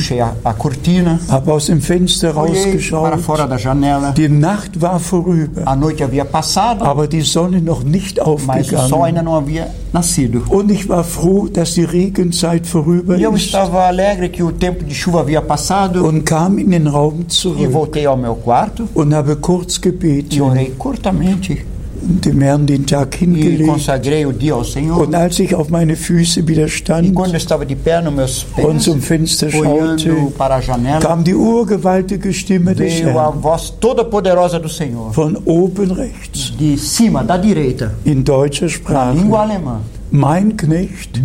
habe 1.29 1.53
aus 1.53 1.65
dem 1.67 1.81
Fenster 1.81 2.31
rausgeschaut. 2.31 3.19
Die 4.17 4.29
Nacht 4.29 4.81
war 4.81 4.99
vorüber, 4.99 5.61
aber 6.81 7.07
die 7.07 7.21
Sonne 7.21 7.61
noch 7.61 7.83
nicht 7.83 8.19
aufgegangen. 8.19 8.91
Und 10.49 10.71
ich 10.71 10.89
war 10.89 11.03
froh, 11.03 11.47
dass 11.47 11.73
die 11.75 11.83
Regenzeit 11.83 12.65
vorüber 12.65 13.17
E 13.17 13.23
ist. 13.23 13.53
und 16.01 16.25
kam 16.25 16.57
in 16.57 16.71
den 16.71 16.87
Raum 16.87 17.21
e 17.21 17.27
zurück. 17.27 17.59
und 18.95 19.13
habe 19.13 19.35
kurz 19.37 19.77
e 19.77 19.81
gebetet 19.81 20.33
curtamente 20.79 21.57
dem 22.01 22.41
Herrn 22.41 22.65
den 22.65 22.85
Tag 22.85 23.15
hingelegt. 23.15 23.69
Und 24.99 25.15
als 25.15 25.39
ich 25.39 25.55
auf 25.55 25.69
meine 25.69 25.95
Füße 25.95 26.47
wieder 26.47 26.67
stand 26.67 27.07
und 28.57 28.81
zum 28.81 29.01
Fenster 29.01 29.49
schaute, 29.51 30.15
kam 31.01 31.23
die 31.23 31.35
urgewaltige 31.35 32.33
Stimme 32.33 32.75
des 32.75 33.01
Herrn 33.01 33.41
von 35.13 35.35
oben 35.45 35.91
rechts. 35.91 36.53
In 38.03 38.23
deutscher 38.23 38.69
Sprache. 38.69 39.17
Mein 40.09 40.55
Knecht, 40.55 41.19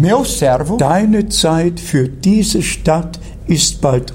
deine 0.78 1.28
Zeit 1.28 1.78
für 1.78 2.08
diese 2.08 2.62
Stadt 2.62 3.16
ist 3.18 3.31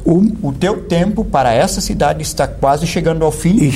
um. 0.06 0.32
O 0.42 0.52
teu 0.52 0.84
tempo 0.84 1.24
para 1.26 1.54
essa 1.54 1.82
cidade 1.82 2.22
está 2.22 2.48
quase 2.48 2.86
chegando 2.88 3.24
ao 3.26 3.32
fim. 3.32 3.72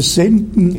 Senden, 0.00 0.78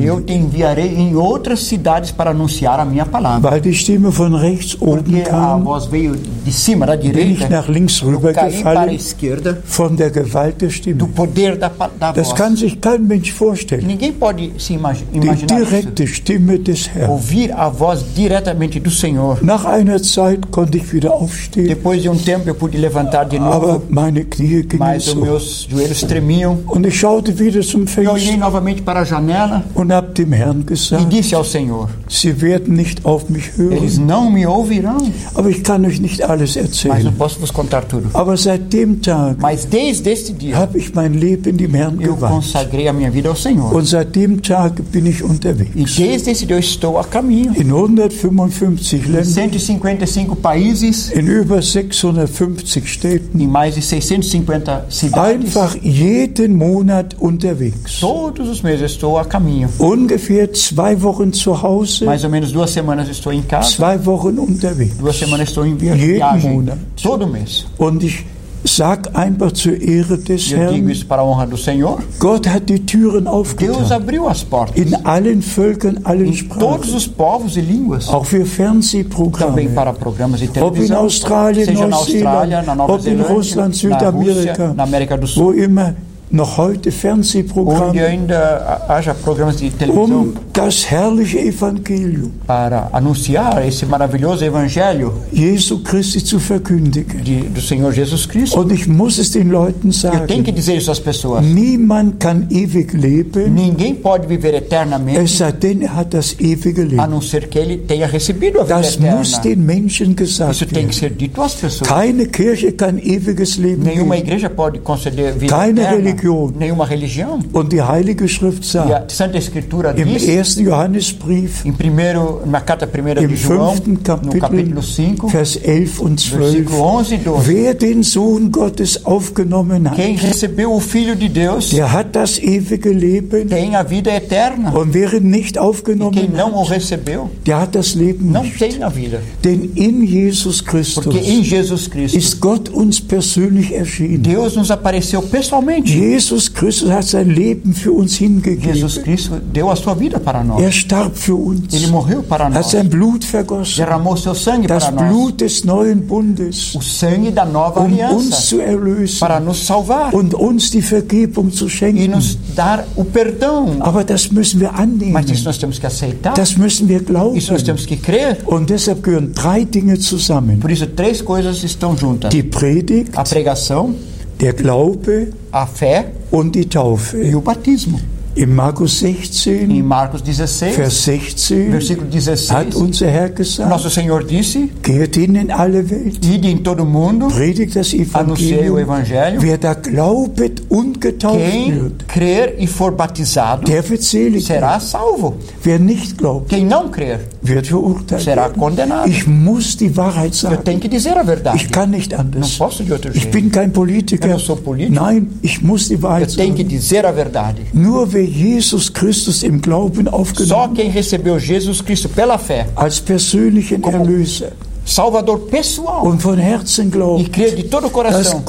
Eu 0.00 0.20
te 0.20 0.32
enviarei 0.34 0.94
em 0.96 1.14
outras 1.16 1.60
cidades 1.60 2.10
para 2.10 2.30
anunciar 2.30 2.78
a 2.80 2.84
minha 2.84 3.06
palavra. 3.06 3.50
Weil 3.50 3.60
die 3.60 3.72
Stimme 3.74 4.10
von 4.10 4.34
rechts 4.34 4.76
oben 4.80 5.02
Porque 5.02 5.20
a 5.22 5.24
kam, 5.24 5.62
voz 5.64 5.86
veio 5.86 6.14
de 6.44 6.52
cima, 6.52 6.86
da 6.86 6.96
bin 6.96 7.06
ich 7.06 7.12
direita, 7.38 7.48
nach 7.48 7.68
links 7.68 8.00
para 8.00 8.08
a 8.10 8.12
rübergefallen 8.14 8.94
esquerda 8.94 9.58
von 9.64 9.96
der 9.96 10.10
Gewalt 10.10 10.60
der 10.60 10.68
do 10.68 10.74
Stimme. 10.74 11.08
poder 11.08 11.56
da, 11.56 11.70
da 11.98 12.12
Das 12.12 12.28
voz. 12.28 12.36
kann 12.38 12.56
sich 12.56 12.80
kein 12.80 13.06
Mensch 13.06 13.32
vorstellen. 13.32 13.86
Ninguém 13.86 14.12
pode 14.12 14.52
se 14.58 14.72
Die 14.72 14.74
imaginar 14.76 15.34
isso. 15.36 15.46
direkte 15.46 16.06
Stimme 16.06 16.58
des 16.58 16.88
Herrn. 16.94 17.10
Ouvir 17.10 17.52
a 17.58 17.68
voz 17.68 18.04
diretamente 18.14 18.80
do 18.80 18.90
Senhor. 18.90 19.38
Nach 19.42 19.64
einer 19.64 20.02
Zeit 20.02 20.50
konnte 20.50 20.78
ich 20.78 20.84
wieder 20.92 21.12
aufstehen, 21.12 21.66
Depois 21.68 22.00
de 22.02 22.08
um 22.08 22.16
tempo 22.16 22.48
eu 22.48 22.54
pude 22.54 22.76
levantar 22.78 23.24
de 23.24 23.38
novo, 23.38 23.52
aber 23.70 23.82
meine 23.88 24.24
Knie 24.24 24.62
gingen 24.62 24.78
mas 24.78 25.08
os 25.08 25.14
meus 25.14 25.68
joelhos 25.70 26.00
tremiam. 26.02 26.58
Und 26.66 26.86
ich 26.86 26.98
schaute 26.98 27.38
wieder 27.38 27.60
zum 27.62 27.86
Eu 27.96 28.10
olhei 28.12 28.20
Fenster 28.26 28.36
novamente 28.38 28.82
para 28.82 29.00
a 29.00 29.04
janela 29.04 29.64
und 29.74 29.92
habe 29.92 30.12
dem 30.14 30.32
Herrn 30.32 30.60
e 30.60 30.64
gesagt, 30.64 31.08
disse 31.12 31.34
ao 31.36 31.44
Senhor: 31.44 31.88
Sie 32.08 32.40
werden 32.40 32.74
nicht 32.74 33.04
auf 33.04 33.28
mich 33.28 33.50
Eles 33.58 33.96
hören, 33.98 34.06
não 34.06 34.30
me 34.30 34.46
ouvirão, 34.46 34.98
aber 35.34 35.50
ich 35.50 35.62
kann 35.62 35.84
euch 35.84 36.00
nicht 36.00 36.22
alles 36.22 36.56
mas 36.56 36.56
não 36.56 36.62
erzählen. 36.62 37.12
posso 37.16 37.38
vos 37.40 37.50
contar 37.50 37.82
tudo. 37.84 38.08
Aber 38.14 38.36
seit 38.36 38.72
dem 38.72 39.00
Tag 39.00 39.36
Mas 39.40 39.64
desde 39.64 40.10
este 40.10 40.32
dia 40.32 40.56
habe 40.56 40.78
ich 40.78 40.94
mein 40.94 41.14
Leben 41.14 41.56
dem 41.56 41.74
Herrn 41.74 42.00
eu 42.00 42.14
geweiht. 42.14 42.32
consagrei 42.32 42.88
a 42.88 42.92
minha 42.92 43.10
vida 43.10 43.28
ao 43.28 43.36
Senhor. 43.36 43.72
Und 43.74 43.86
seit 43.86 44.14
dem 44.14 44.40
Tag 44.42 44.80
bin 44.92 45.06
ich 45.06 45.20
E 45.20 45.24
unterwegs. 45.24 45.96
desde 45.96 46.30
esse 46.30 46.46
dia 46.46 46.56
eu 46.56 46.60
estou 46.60 46.98
a 46.98 47.04
caminho. 47.04 47.52
In 47.56 47.70
155 47.70 49.06
Em 49.06 49.12
Ländern, 49.12 49.24
155 49.24 50.36
países, 50.36 50.75
in 50.82 51.26
über 51.26 51.60
650 51.62 52.86
Städten, 52.88 53.40
em 53.40 53.46
mais 53.46 53.74
de 53.74 53.82
650 53.82 54.86
cidades. 54.90 55.44
einfach 55.46 55.76
jeden 55.82 56.54
Monat 56.54 57.14
unterwegs. 57.20 58.00
Todos 58.00 58.48
os 58.48 58.62
meses 58.62 58.92
estou 58.92 59.18
a 59.18 59.24
caminho. 59.24 59.68
Ungefähr 59.78 60.48
zwei 60.52 60.94
Wochen 61.02 61.32
zu 61.32 61.52
Hause, 61.62 62.04
Mais 62.04 62.24
ou 62.24 62.30
menos 62.30 62.52
duas 62.52 62.70
semanas 62.70 63.08
estou 63.08 63.32
em 63.32 63.42
casa, 63.42 63.70
zwei 63.70 63.98
Wochen 64.04 64.38
unterwegs. 64.38 64.96
duas 64.98 65.16
semanas 65.16 65.48
estou 65.48 65.64
em 65.66 65.76
via- 65.76 65.94
Jeden 65.94 66.14
viagem. 66.16 66.52
Monat. 66.52 66.78
Todo 67.02 67.26
mês. 67.26 67.66
Und 67.78 68.02
ich 68.04 68.24
sag 68.66 69.08
einfach 69.14 69.52
zur 69.52 69.80
Ehre 69.80 70.18
des 70.18 70.46
E 70.50 70.54
digo 70.54 70.60
Herrn, 70.60 70.90
isso 70.90 71.06
para 71.06 71.22
a 71.22 71.24
honra 71.24 71.46
do 71.46 71.56
Senhor. 71.56 71.98
Gott 72.18 72.46
hat 72.48 72.68
die 72.68 72.78
Türen 72.84 73.24
Deus 73.24 73.34
aufgetan. 73.34 73.92
abriu 73.92 74.28
as 74.28 74.42
portas 74.44 74.76
In 74.76 74.94
allen 75.04 75.42
Völkern, 75.42 76.00
allen 76.04 76.26
em 76.26 76.48
todos 76.48 76.86
Sprachen. 76.88 76.96
os 76.96 77.06
povos 77.06 77.56
e 77.56 77.60
línguas. 77.60 78.08
Auch 78.08 78.24
für 78.24 78.38
Também 78.38 78.46
Fernsehprogramme. 78.46 79.68
para 79.74 79.92
programas 79.92 80.40
de 80.40 80.48
Ob 80.60 80.76
in 80.78 80.92
Australien, 80.92 81.66
seja 81.66 81.86
na 81.86 81.96
Austrália, 81.96 82.62
Neuseeland, 82.62 82.66
na 82.66 82.74
Nova 82.74 82.92
ob 82.94 83.00
in 83.00 83.02
Zelândia, 83.04 83.26
Russland, 83.34 83.82
na 83.84 84.10
Rússia, 84.10 84.34
Südamerika, 84.42 84.74
na 84.74 84.82
América 84.82 85.16
do 85.16 85.26
Sul, 85.26 85.44
wo 85.44 85.52
immer 85.52 85.94
noch 86.36 86.56
heute 86.58 86.88
onde 86.88 86.90
Fernsehprogramme, 86.92 88.00
ainda 88.00 88.84
haja 88.88 89.14
programas 89.14 89.56
de 89.56 89.70
televisão 89.70 90.20
um 90.22 90.34
das 90.52 90.84
herrliche 90.90 91.38
Evangelium 91.38 92.30
para 92.46 92.88
anunciar 92.92 93.66
esse 93.66 93.84
maravilhoso 93.86 94.44
evangelho 94.44 95.12
Jesu 95.32 95.78
Christi 95.82 96.20
zu 96.22 96.38
verkündigen. 96.38 97.22
de, 97.22 97.42
do 97.48 97.60
Senhor 97.60 97.92
Jesus 97.92 98.26
Cristo. 98.28 98.60
Und 98.60 98.72
ich 98.72 98.86
muss 98.86 99.18
es 99.18 99.30
den 99.32 99.50
Leuten 99.50 99.90
Eu 99.90 100.26
tenho 100.26 100.42
que 100.44 100.50
sagen, 100.50 100.54
dizer 100.54 100.76
isso 100.76 100.90
às 100.90 101.00
pessoas. 101.00 101.44
niemand 101.44 102.18
kann 102.20 102.46
ewig 102.50 102.92
leben, 102.92 103.54
Ninguém 103.54 103.94
pode 103.94 104.26
viver 104.28 104.54
es 104.54 104.62
eternamente 104.62 105.26
sei 105.28 105.52
denn, 105.52 105.82
er 105.82 105.94
hat 105.96 106.12
das 106.14 106.36
ewige 106.38 106.82
a 106.82 106.84
Leben. 106.84 107.10
não 107.10 107.20
ser 107.20 107.48
que 107.48 107.58
ele 107.58 107.78
tenha 107.78 108.06
recebido 108.06 108.60
a 108.60 108.64
vida 108.64 108.76
Das 108.80 108.98
muss 108.98 109.32
eterna. 109.38 109.42
den 109.42 109.64
Menschen 109.66 110.14
gesagt 110.16 110.52
Isso 110.52 110.66
tem 110.66 110.86
que 110.88 110.94
ser 110.94 111.10
dito 111.10 111.40
às 111.42 111.54
pessoas. 111.54 111.88
Keine 111.88 112.26
Kirche 112.26 112.72
kann 112.72 112.98
ewiges 112.98 113.56
Leben 113.56 113.82
Nenhuma 113.84 114.16
igreja 114.16 114.48
pode 114.50 114.78
conceder 114.80 115.32
vida 115.34 115.54
Keine 115.56 115.80
eterna. 115.80 115.96
Religião. 116.26 116.52
Nenhuma 116.58 116.84
religião. 116.84 117.38
Und 117.52 117.72
die 117.72 117.82
Heilige 117.82 118.28
Schrift 118.28 118.64
sagt, 118.64 118.90
a 118.90 119.04
Santa 119.08 119.38
Escritura 119.38 119.92
im 119.96 120.08
diz, 120.08 120.26
ersten 120.28 120.64
Johannesbrief, 120.64 121.64
em 121.64 121.72
primeiro, 121.72 122.42
na 122.46 122.60
carta 122.60 122.86
primeira 122.86 123.22
im 123.22 123.28
de 123.28 123.36
João, 123.36 123.70
fünften 123.74 123.96
Kapitel, 123.96 124.40
capítulo 124.40 124.82
5, 124.82 125.28
Vers 125.30 125.56
11 125.62 126.00
und 126.02 126.20
12, 126.20 126.38
versículo 126.38 126.98
11 127.00 127.14
e 127.14 127.18
12. 127.18 127.48
wer 127.48 127.74
den 127.74 128.02
Sohn 128.02 128.50
Gottes 128.50 129.04
aufgenommen 129.04 129.88
hat, 129.90 129.96
Quem 129.96 130.16
recebeu 130.16 130.72
o 130.72 130.80
Filho 130.80 131.14
de 131.16 131.28
Deus 131.28 131.70
der 131.70 131.92
hat 131.92 132.14
das 132.14 132.38
ewige 132.38 132.90
Leben. 132.90 133.46
tem 133.48 133.74
a 133.76 133.82
vida 133.82 134.10
eterna. 134.12 134.70
Und 134.72 134.92
wer 134.94 135.14
ihn 135.14 135.30
nicht 135.30 135.56
E 135.56 135.60
quem 135.60 135.68
aufgenommen 135.68 136.30
não 136.34 136.54
o 136.54 136.62
hat, 136.62 136.70
recebeu, 136.70 137.30
der 137.44 137.60
hat 137.60 137.74
das 137.74 137.94
Leben 137.94 138.30
não 138.30 138.42
nicht. 138.42 138.58
tem 138.58 138.82
a 138.82 138.88
vida. 138.88 139.20
Denn 139.44 139.70
in 139.74 140.04
Jesus 140.04 140.64
Christus 140.64 141.04
Porque 141.04 141.18
em 141.18 141.42
Jesus 141.42 141.88
Cristo, 141.88 142.18
ist 142.18 142.40
Gott 142.40 142.68
uns 142.68 143.00
persönlich 143.00 143.72
erschienen. 143.72 144.22
Deus 144.22 144.56
nos 144.56 144.70
apareceu 144.70 145.22
pessoalmente. 145.22 145.92
Jesus 146.06 146.52
Christus 146.52 146.90
hat 146.90 147.04
sein 147.04 147.28
Leben 147.30 147.72
für 147.74 147.92
uns 147.92 148.16
hingegeben. 148.16 148.74
Jesus 148.74 148.98
Cristo 149.02 149.40
deu 149.52 149.70
a 149.70 149.76
sua 149.76 149.94
vida 149.94 150.18
para 150.20 150.42
nós. 150.44 150.62
Er 150.62 150.70
starb 150.72 151.14
für 151.16 151.34
uns. 151.34 151.72
Ele 151.72 151.88
morreu 151.88 152.22
para 152.22 152.44
Er 152.44 152.48
hat 152.54 152.54
nós. 152.62 152.70
sein 152.70 152.88
Blut 152.88 153.24
vergossen. 153.24 153.76
Derramou 153.84 154.16
seu 154.16 154.34
sangue 154.34 154.66
Das 154.66 154.84
para 154.84 155.02
nós. 155.02 155.08
Blut 155.10 155.36
des 155.40 155.64
neuen 155.64 156.00
Bundes, 156.00 156.74
O 156.74 156.80
sangue 156.82 157.30
da 157.30 157.44
nova 157.44 157.80
um 157.80 157.86
uns 157.86 157.92
aliança. 157.92 158.40
zu 158.42 158.60
erlösen 158.60 159.18
Para 159.20 159.40
nos 159.40 159.66
salvar. 159.66 160.14
und 160.14 160.34
uns 160.34 160.70
die 160.70 160.82
Vergebung 160.82 161.50
zu 161.50 161.66
E 161.66 161.70
schenken. 161.70 162.08
nos 162.10 162.38
dar 162.54 162.84
o 162.96 163.04
perdão. 163.04 163.76
Aber 163.80 164.04
das 164.04 164.30
müssen 164.30 164.60
wir 164.60 164.74
annehmen. 164.74 165.12
Mas 165.12 165.30
isso 165.30 165.44
nós 165.44 165.58
temos 165.58 165.78
que 165.78 165.86
aceitar. 165.86 166.34
Das 166.34 166.56
müssen 166.56 166.88
wir 166.88 167.00
glauben. 167.02 167.36
Isso 167.36 167.52
nós 167.52 167.62
temos 167.62 167.84
que 167.86 167.96
crer. 167.96 168.38
Und 168.46 168.68
deshalb 168.70 169.02
gehören 169.02 169.32
drei 169.32 169.64
Dinge 169.64 169.98
zusammen. 169.98 170.58
Por 170.60 170.70
isso, 170.70 170.86
três 170.86 171.20
coisas 171.22 171.62
estão 171.64 171.96
juntas: 171.96 172.30
Die 172.30 172.42
Predigt, 172.42 173.10
a 173.16 173.22
pregação, 173.24 173.94
der 174.40 174.52
Glaube 174.52 175.28
a 175.50 175.66
fé 175.66 176.04
und 176.30 176.54
die 176.54 176.62
e 176.62 176.64
Taufe. 176.66 177.34
o 177.34 177.40
batismo. 177.40 178.00
In 178.38 178.54
Markus 178.54 179.02
Em 179.02 179.14
16, 179.14 179.82
Marcos 179.82 180.20
16, 180.22 180.74
Vers 180.76 181.04
16 181.06 181.70
versículo 181.70 182.06
hat 182.06 182.12
16, 182.22 182.74
unser 182.74 183.08
Herr 183.10 183.30
gesagt, 183.30 183.70
nosso 183.70 183.88
Senhor 183.88 184.22
disse: 184.24 184.68
geht 184.82 185.16
hin 185.16 185.36
in 185.36 185.50
alle 185.50 185.88
Welt, 185.88 186.22
Ide 186.22 186.48
em 186.48 186.58
todo 186.58 186.84
mundo, 186.84 187.28
predigt 187.28 187.74
das 187.74 187.94
o 187.94 187.96
Evangelium. 187.96 188.76
Evangelho. 188.78 189.40
Wer 189.40 189.56
da 189.56 189.72
glaubet 189.72 190.62
und 190.68 191.00
getauft 191.00 191.40
Quem 191.40 191.74
wird, 191.82 192.08
crer 192.08 192.54
e 192.58 192.66
for 192.66 192.92
batizado 192.92 193.64
der 193.64 193.82
wird 193.88 194.02
selig 194.02 194.44
será 194.44 194.78
salvo. 194.80 195.36
Wer 195.62 195.78
nicht 195.78 196.18
glaubt, 196.18 196.50
Quem 196.50 196.66
não 196.66 196.90
crer 196.90 197.20
wird 197.40 197.66
verurteilt 197.68 198.22
será 198.22 198.50
condenado. 198.50 199.08
Ich 199.08 199.26
muss 199.26 199.78
die 199.78 199.96
Wahrheit 199.96 200.34
Eu 200.34 200.50
sagen. 200.50 200.62
tenho 200.62 200.78
que 200.80 200.88
dizer 200.88 201.16
a 201.16 201.22
verdade. 201.22 201.56
Ich 201.56 201.70
kann 201.70 201.88
nicht 201.90 202.12
Não 202.12 202.20
anders. 202.20 202.58
posso 202.58 202.84
de 202.84 202.92
outro 202.92 203.10
Ich 203.14 203.22
jeito. 203.22 203.32
bin 203.32 203.50
kein 203.50 203.72
Politiker. 203.72 204.26
Eu 204.26 204.32
não 204.32 204.38
sou 204.38 204.56
político. 204.56 204.92
Nein, 205.02 205.26
ich 205.42 205.62
muss 205.62 205.88
die 205.88 205.94
Eu 205.94 206.02
Wahrheit 206.02 206.36
tenho 206.36 206.52
que 206.54 206.62
sagen. 206.64 206.68
dizer 206.68 207.06
a 207.06 207.12
verdade. 207.12 207.62
Nur 207.72 208.12
wer 208.12 208.25
Jesus 208.26 208.92
Christus 208.92 209.42
im 209.42 209.60
Glauben 209.60 210.06
Só 210.06 210.12
aufgenommen. 210.12 210.74
quem 210.74 210.90
recebeu 210.90 211.38
Jesus 211.38 211.84
Cristo 211.84 212.08
pela 212.08 212.38
fé, 212.38 212.66
als 212.74 213.00
persönlichen 213.00 213.80
Como- 213.82 213.98
Erlöser 213.98 214.52
Salvador 214.86 215.40
pessoal. 215.50 216.06
Und 216.06 216.22
von 216.22 216.38
Herzen 216.38 216.90
glaubt, 216.90 217.26
e 217.26 217.28
creio 217.28 217.56
de 217.56 217.64
todo 217.64 217.88
o 217.88 217.90
coração 217.90 218.40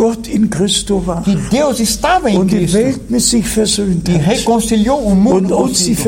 war, 1.03 1.23
que 1.23 1.35
Deus 1.49 1.79
estava 1.79 2.29
em 2.29 2.45
Cristo 2.45 2.79
e 2.79 4.17
reconciliou 4.17 4.99
o 4.99 5.15
mundo 5.15 5.55
consigo, 5.55 5.99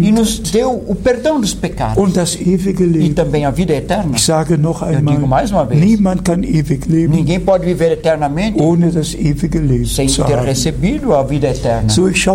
e 0.00 0.10
nos 0.12 0.38
deu 0.38 0.82
o 0.88 0.94
perdão 0.94 1.38
dos 1.38 1.52
pecados 1.52 2.38
e 2.40 3.10
também 3.10 3.44
a 3.44 3.50
vida 3.50 3.74
eterna. 3.74 4.16
Einmal, 4.18 4.92
Eu 4.92 5.00
digo 5.02 5.28
mais 5.28 5.50
uma 5.50 5.64
vez, 5.66 6.00
ninguém 7.10 7.40
pode 7.40 7.66
viver 7.66 7.92
eternamente 7.92 8.58
sem 9.86 10.06
ter 10.06 10.38
recebido 10.38 11.14
a 11.14 11.22
vida 11.22 11.48
eterna. 11.48 11.90
So 11.90 12.02
zurück, 12.10 12.26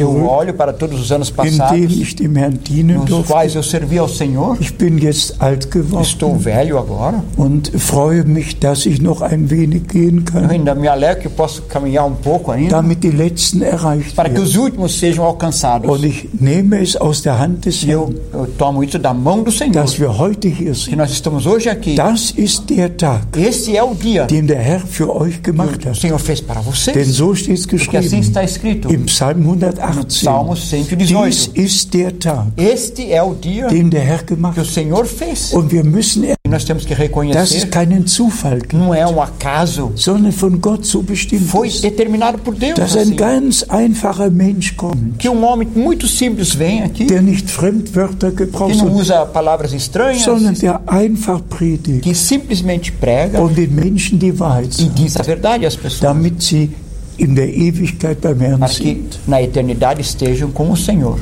Eu 0.00 0.26
olho 0.26 0.52
para 0.54 0.72
todos 0.72 1.00
os 1.00 1.12
anos 1.12 1.30
passados, 1.30 1.78
nos 1.80 3.04
durfte, 3.04 3.28
quais 3.28 3.54
eu 3.54 3.62
servi 3.62 3.98
ao 3.98 4.08
Senhor. 4.08 4.56
Ich 4.60 4.72
bin 4.72 4.95
jetzt 4.98 5.40
alt 5.40 5.66
Estou 5.66 5.82
geworden 5.82 6.44
velho 6.44 6.78
agora. 6.78 7.22
und 7.36 7.70
freue 7.78 8.24
mich, 8.24 8.58
dass 8.58 8.86
ich 8.86 9.00
noch 9.00 9.20
ein 9.22 9.50
wenig 9.50 9.88
gehen 9.88 10.24
kann, 10.24 10.48
ainda 10.50 10.74
me 10.74 10.88
alegro 10.90 11.22
que 11.22 11.28
posso 11.28 11.62
caminhar 11.62 12.06
um 12.06 12.14
pouco 12.16 12.50
ainda, 12.52 12.76
damit 12.76 13.02
die 13.02 13.10
Letzten 13.10 13.62
erreicht 13.62 14.14
para 14.14 14.28
que 14.28 14.36
werden. 14.36 14.44
os 14.48 14.56
últimos 14.56 14.98
sejam 14.98 15.24
alcançados. 15.24 15.88
Und 15.90 16.04
ich 16.04 16.28
nehme 16.38 16.80
es 16.80 16.96
aus 16.96 17.22
der 17.22 17.38
Hand 17.38 17.64
des 17.64 17.82
E 17.84 17.90
eu, 17.92 18.08
Herrn, 18.08 18.14
eu 18.32 18.46
tomo 18.58 18.82
isso 18.82 18.98
da 18.98 19.12
mão 19.14 19.42
do 19.42 19.50
Senhor. 19.50 19.72
dass 19.74 19.98
wir 19.98 20.16
heute 20.18 20.48
hier 20.48 20.72
Que 20.72 20.74
sind. 20.74 20.96
nós 20.96 21.10
estamos 21.10 21.46
hoje 21.46 21.68
aqui. 21.68 21.94
Das 21.94 22.30
ist 22.32 22.68
der 22.70 22.96
Tag, 22.96 23.22
Esse 23.36 23.76
é 23.76 23.82
o 23.82 23.94
dia 23.94 24.26
den 24.26 24.46
der 24.46 24.58
Herr 24.60 24.80
für 24.80 25.14
euch 25.14 25.42
gemacht 25.42 25.78
que 25.80 25.86
o 25.88 25.90
hat. 25.90 26.00
Senhor 26.00 26.18
fez 26.18 26.40
para 26.40 26.60
Denn 26.60 26.72
vocês. 26.72 27.08
so 27.16 27.34
steht 27.34 27.54
es 27.58 27.66
Porque 27.66 27.96
assim 27.96 28.20
geschrieben 28.20 28.20
está 28.20 28.42
escrito 28.44 28.92
im 28.92 29.04
Psalm 29.06 29.42
no 29.42 29.52
118. 29.54 30.12
Salmo 30.24 30.54
Dies 30.54 30.72
118. 30.72 31.50
ist 31.54 31.92
der 31.94 32.18
Tag, 32.18 32.46
Este 32.56 33.12
é 33.12 33.22
o 33.22 33.34
dia 33.34 33.66
den 33.68 33.90
der 33.90 34.02
Herr 34.02 34.22
gemacht 34.24 34.54
que 34.54 34.60
o 34.60 34.64
hat. 34.64 34.68
Senhor 34.86 35.04
fez. 35.04 35.52
Und 35.52 35.72
wir 35.72 35.84
müssen 35.84 36.24
E 36.24 36.34
nós 36.48 36.64
temos 36.64 36.84
que 36.84 36.94
dass 36.94 37.00
es 37.00 37.08
reconhecer 37.08 37.66
keinen 37.68 38.06
Zufall 38.06 38.60
gibt, 38.60 38.72
não 38.72 38.94
é 38.94 39.06
um 39.06 39.20
acaso, 39.20 39.92
sondern 39.96 40.32
von 40.32 40.60
Gott 40.60 40.86
so 40.86 41.02
bestimmt 41.02 41.48
foi 41.48 41.68
ist, 41.68 41.82
determinado 41.82 42.38
por 42.38 42.54
Deus 42.54 42.74
dass 42.74 42.94
ein 42.96 43.02
assim, 43.02 43.16
ganz 43.16 43.64
einfacher 43.68 44.30
Mensch 44.30 44.76
kommt, 44.76 45.18
que 45.18 45.28
um 45.28 45.44
homem 45.44 45.68
muito 45.74 46.06
simples 46.06 46.54
vem 46.54 46.82
aqui, 46.82 47.06
der 47.06 47.20
nicht 47.22 47.50
Fremdwörter 47.50 48.30
que 48.30 48.44
gebraucht, 48.44 48.76
não 48.76 48.86
sondern- 48.86 49.00
usa 49.00 49.26
palavras 49.26 49.72
estranhas, 49.72 50.22
sondern 50.22 50.54
der 50.54 50.80
einfach 50.86 51.40
predigt 51.48 52.02
que 52.02 52.14
simplesmente 52.14 52.92
prega 52.92 53.40
und 53.40 53.56
den 53.56 53.74
Menschen 53.74 54.18
die 54.18 54.38
Wahrheit 54.38 54.78
e 54.78 54.84
diz 54.84 55.16
a 55.16 55.24
verdade 55.24 55.66
às 55.66 55.76
pessoas, 55.76 56.00
damit 56.00 56.42
sie 56.42 56.70
in 57.18 57.34
der 57.34 57.48
Ewigkeit 57.48 58.20
beim 58.20 58.38
Herrn 58.40 58.60
para 58.60 58.68
que 58.68 58.84
sind. 58.84 59.18
na 59.26 59.42
eternidade 59.42 60.00
estejam 60.00 60.50
com 60.52 60.70
o 60.70 60.76
Senhor. 60.76 61.18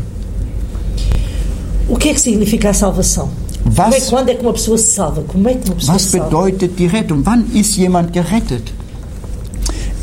O 1.88 1.96
que 1.96 2.08
é 2.08 2.14
que 2.14 2.20
significa 2.20 2.70
a 2.70 2.74
salvação? 2.74 3.28
Was, 3.64 4.10
quando 4.10 4.28
é 4.28 4.34
que 4.34 4.42
uma 4.42 4.52
pessoa 4.52 4.76
se 4.76 4.92
salva? 4.92 5.22
Como 5.22 5.48
é 5.48 5.54
que 5.54 5.66
uma 5.66 5.76
pessoa 5.76 5.94
was 5.94 6.06
bedeutet 6.12 6.76
die 6.76 6.86
Rettung? 6.86 7.24
Wann 7.24 7.46
ist 7.54 7.74
jemand 7.76 8.12
gerettet? 8.12 8.72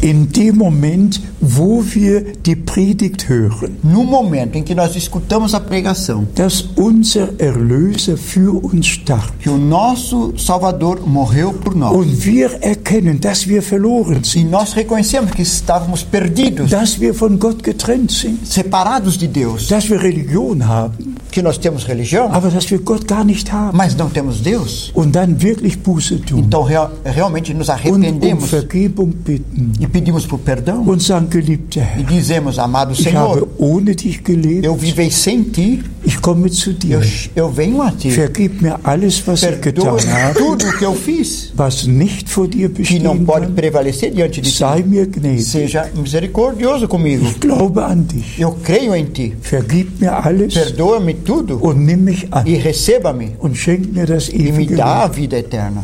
In 0.04 0.32
dem 0.32 0.58
Moment, 0.58 1.22
wo 1.40 1.84
wir 1.94 2.34
die 2.44 2.56
Predigt 2.56 3.30
hören, 3.30 3.78
No 3.84 4.04
momento 4.04 4.58
em 4.58 4.64
que 4.64 4.74
nós 4.74 4.96
escutamos 4.96 5.54
a 5.54 5.60
pregação, 5.60 6.28
dass 6.34 6.62
unser 6.76 7.30
Erlöser 7.40 8.18
für 8.18 8.52
uns 8.66 8.88
starb. 8.88 9.32
que 9.40 9.48
o 9.50 9.58
nosso 9.60 10.34
Salvador 10.40 11.02
morreu 11.08 11.54
por 11.54 11.76
nós, 11.76 11.96
und 11.96 12.26
wir 12.26 12.50
erkennen, 12.64 13.20
dass 13.20 13.48
wir 13.48 13.62
verloren 13.62 14.22
e 14.24 14.28
sind, 14.28 14.50
nós 14.50 14.74
reconhecemos 14.76 15.32
que 15.34 15.44
estávamos 15.44 16.02
perdidos, 16.04 16.72
dass 16.72 17.00
wir 17.00 17.14
von 17.14 17.38
Gott 17.38 17.62
getrennt 17.64 18.12
sind, 18.12 18.40
separados 18.48 19.20
de 19.20 19.28
Deus, 19.28 19.68
dass 19.68 19.88
wir 19.88 20.02
Religion 20.02 20.68
haben, 20.68 21.16
que 21.32 21.44
nós 21.44 21.60
temos 21.60 21.88
religião, 21.88 22.28
aber 22.34 22.50
dass 22.50 22.70
wir 22.72 22.80
Gott 22.80 23.08
gar 23.08 23.24
nicht 23.24 23.52
haben. 23.52 23.78
mas 23.78 23.96
não 23.96 24.10
temos 24.10 24.42
Deus. 24.42 24.92
und 24.96 25.12
dann 25.16 25.40
wirklich 25.44 25.78
Buße 25.80 26.20
tun. 26.22 26.40
Então 26.40 26.64
real- 26.64 26.92
realmente 27.06 27.54
nos 27.54 27.70
und 27.70 27.76
um 27.76 27.80
arrependemos. 27.80 28.50
Vergebung 28.50 29.12
bitten. 29.24 29.74
E 29.80 29.88
pedimos 29.92 30.26
por 30.26 30.40
perdão 30.40 30.84
und 30.88 31.02
sagen, 31.02 31.28
geliebter 31.30 32.00
e 32.00 32.04
dizemos, 32.04 32.58
amado 32.58 32.96
Senhor, 32.96 33.48
ohne 33.58 33.96
dich 33.96 34.24
gelebt, 34.24 34.64
eu 34.64 34.76
vivei 34.76 35.12
sem 35.12 35.44
ti, 35.44 35.84
ich 36.04 36.20
komme 36.22 36.50
zu 36.50 36.74
dir. 36.74 37.02
eu, 37.36 37.46
eu 37.46 37.52
venho 37.52 37.82
a 37.82 37.92
ti. 37.92 38.10
Vergib 38.10 38.62
mir 38.62 38.80
alles, 38.84 39.22
was 39.28 39.44
ich 39.44 39.58
Perdoa 39.58 39.98
getan 39.98 40.14
habe, 40.14 40.40
tudo 40.40 40.68
o 40.68 40.78
que 40.78 40.86
eu 40.86 40.96
fiz, 40.96 41.52
was 41.56 41.86
nicht 41.86 42.30
vor 42.30 42.48
dir 42.48 42.70
que 42.70 43.00
não 43.00 43.18
pode 43.26 43.48
kann. 43.48 43.56
prevalecer 43.56 44.12
diante 44.12 44.42
de 44.42 44.50
ti. 44.50 44.58
Sei 44.58 44.84
mir 44.84 45.08
gnädig. 45.08 45.44
Seja 45.44 45.90
misericordioso 45.96 46.88
comigo. 46.88 47.26
Ich 47.26 47.40
glaube 47.40 47.84
an 47.84 48.08
dich. 48.08 48.40
Eu 48.40 48.52
creio 48.64 48.96
em 48.96 49.06
ti. 49.06 49.36
Vergib 49.42 50.00
mir 50.00 50.14
alles 50.14 50.54
Perdoa-me 50.54 51.14
tudo 51.24 51.58
und 51.58 51.86
nimm 51.86 52.04
mich 52.04 52.28
an 52.32 52.46
e 52.48 52.58
receba-me 52.58 53.34
und 53.40 53.56
schenk 53.56 53.94
mir 53.94 54.06
das 54.06 54.30
e 54.30 54.52
me 54.52 54.66
dá 54.66 55.04
a 55.04 55.08
vida 55.08 55.38
eterna. 55.38 55.84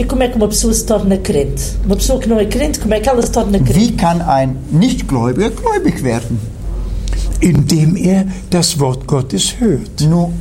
E 0.00 0.04
como 0.04 0.22
é 0.22 0.28
que 0.28 0.36
uma 0.38 0.48
pessoa 0.48 0.72
se 0.72 0.82
torna 0.86 1.18
crente? 1.18 1.62
Uma 1.84 1.94
pessoa 1.94 2.18
que 2.18 2.26
não 2.26 2.40
é 2.40 2.46
crente, 2.46 2.80
como 2.80 2.94
é 2.94 3.00
que 3.00 3.06
ela 3.10 3.20
se 3.20 3.30
torna 3.30 3.58
crente? 3.58 3.78
Wie 3.78 3.92
kann 3.92 4.22
ein 4.22 4.56
Nichtgläubiger 4.72 5.50
gläubig 5.50 6.02
werden? 6.02 6.38
Indem 7.42 7.96
er 7.96 8.26
das 8.48 8.80
Wort 8.80 9.06
Gottes 9.06 9.56
hört. 9.60 10.00
No 10.08 10.32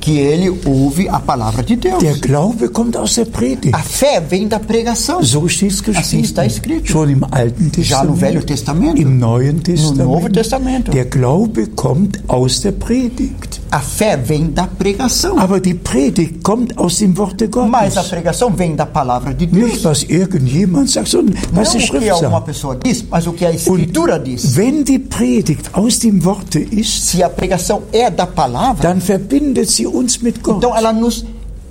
que 0.00 0.18
ele 0.18 0.48
ouve 0.64 1.10
a 1.10 1.18
palavra 1.20 1.62
de 1.62 1.76
Deus. 1.76 1.98
Der 1.98 2.14
Glaube 2.20 2.68
kommt 2.70 2.96
aus 2.96 3.16
der 3.16 3.26
Predigt. 3.26 3.74
A 3.74 3.82
fé 3.82 4.18
vem 4.30 4.48
da 4.48 4.58
pregação. 4.58 5.22
So 5.22 5.46
steht 5.46 5.72
es 5.72 5.96
Assim 5.96 6.20
está 6.22 6.44
geschrieben. 6.44 6.78
escrito. 6.78 6.92
Schon 6.92 7.10
im 7.10 7.24
Alten 7.30 7.70
Já 7.82 8.02
no 8.02 8.14
Velho 8.14 8.40
Testament, 8.42 8.94
Testamento. 8.94 9.02
im 9.02 9.18
Neuen 9.18 9.56
Novo 9.56 10.28
Testament. 10.30 10.32
Testamento. 10.32 10.92
Der 10.92 11.04
Glaube 11.04 11.66
kommt 11.74 12.20
aus 12.28 12.60
der 12.62 12.72
Predigt. 12.72 13.60
A 13.76 13.80
fé 13.80 14.16
vem 14.16 14.46
da 14.50 14.66
pregação. 14.66 15.38
Aber 15.38 15.60
die 15.60 15.74
Predigt 15.74 16.42
kommt 16.42 16.78
aus 16.78 16.96
dem 16.96 17.14
Worte 17.18 17.46
Mas 17.68 17.92
a 17.94 18.00
Gottes. 18.00 18.10
pregação 18.10 18.50
vem 18.50 18.74
da 18.74 18.86
palavra 18.86 19.34
de 19.34 19.46
Nicht, 19.46 19.82
Deus. 19.82 19.84
was 19.84 20.02
irgendjemand 20.08 20.88
sagt, 20.88 21.08
sondern 21.08 21.34
Não 21.52 21.60
was 21.60 21.72
die 21.72 21.76
o 21.76 21.80
que 21.80 21.86
Schrift 21.86 22.18
sagt. 22.20 22.44
pessoa 22.46 22.76
diz, 22.82 23.04
mas 23.10 23.26
o 23.26 23.32
que 23.34 23.44
a 23.44 23.50
Escritura 23.50 24.18
diz. 24.18 24.56
Wenn 24.56 24.82
die 24.82 24.98
Predigt 24.98 25.68
aus 25.74 25.98
dem 25.98 26.24
Worte 26.24 26.58
ist, 26.58 27.10
Se 27.10 27.22
a 27.22 27.28
pregação 27.28 27.82
é 27.92 28.08
da 28.10 28.26
palavra, 28.26 28.82
dann 28.82 28.98
verbindet 29.02 29.68
sie 29.68 29.86
uns 29.86 30.22
mit 30.22 30.42
Gott. 30.42 30.56
então 30.56 30.74
ela 30.74 30.90
nos, 30.90 31.26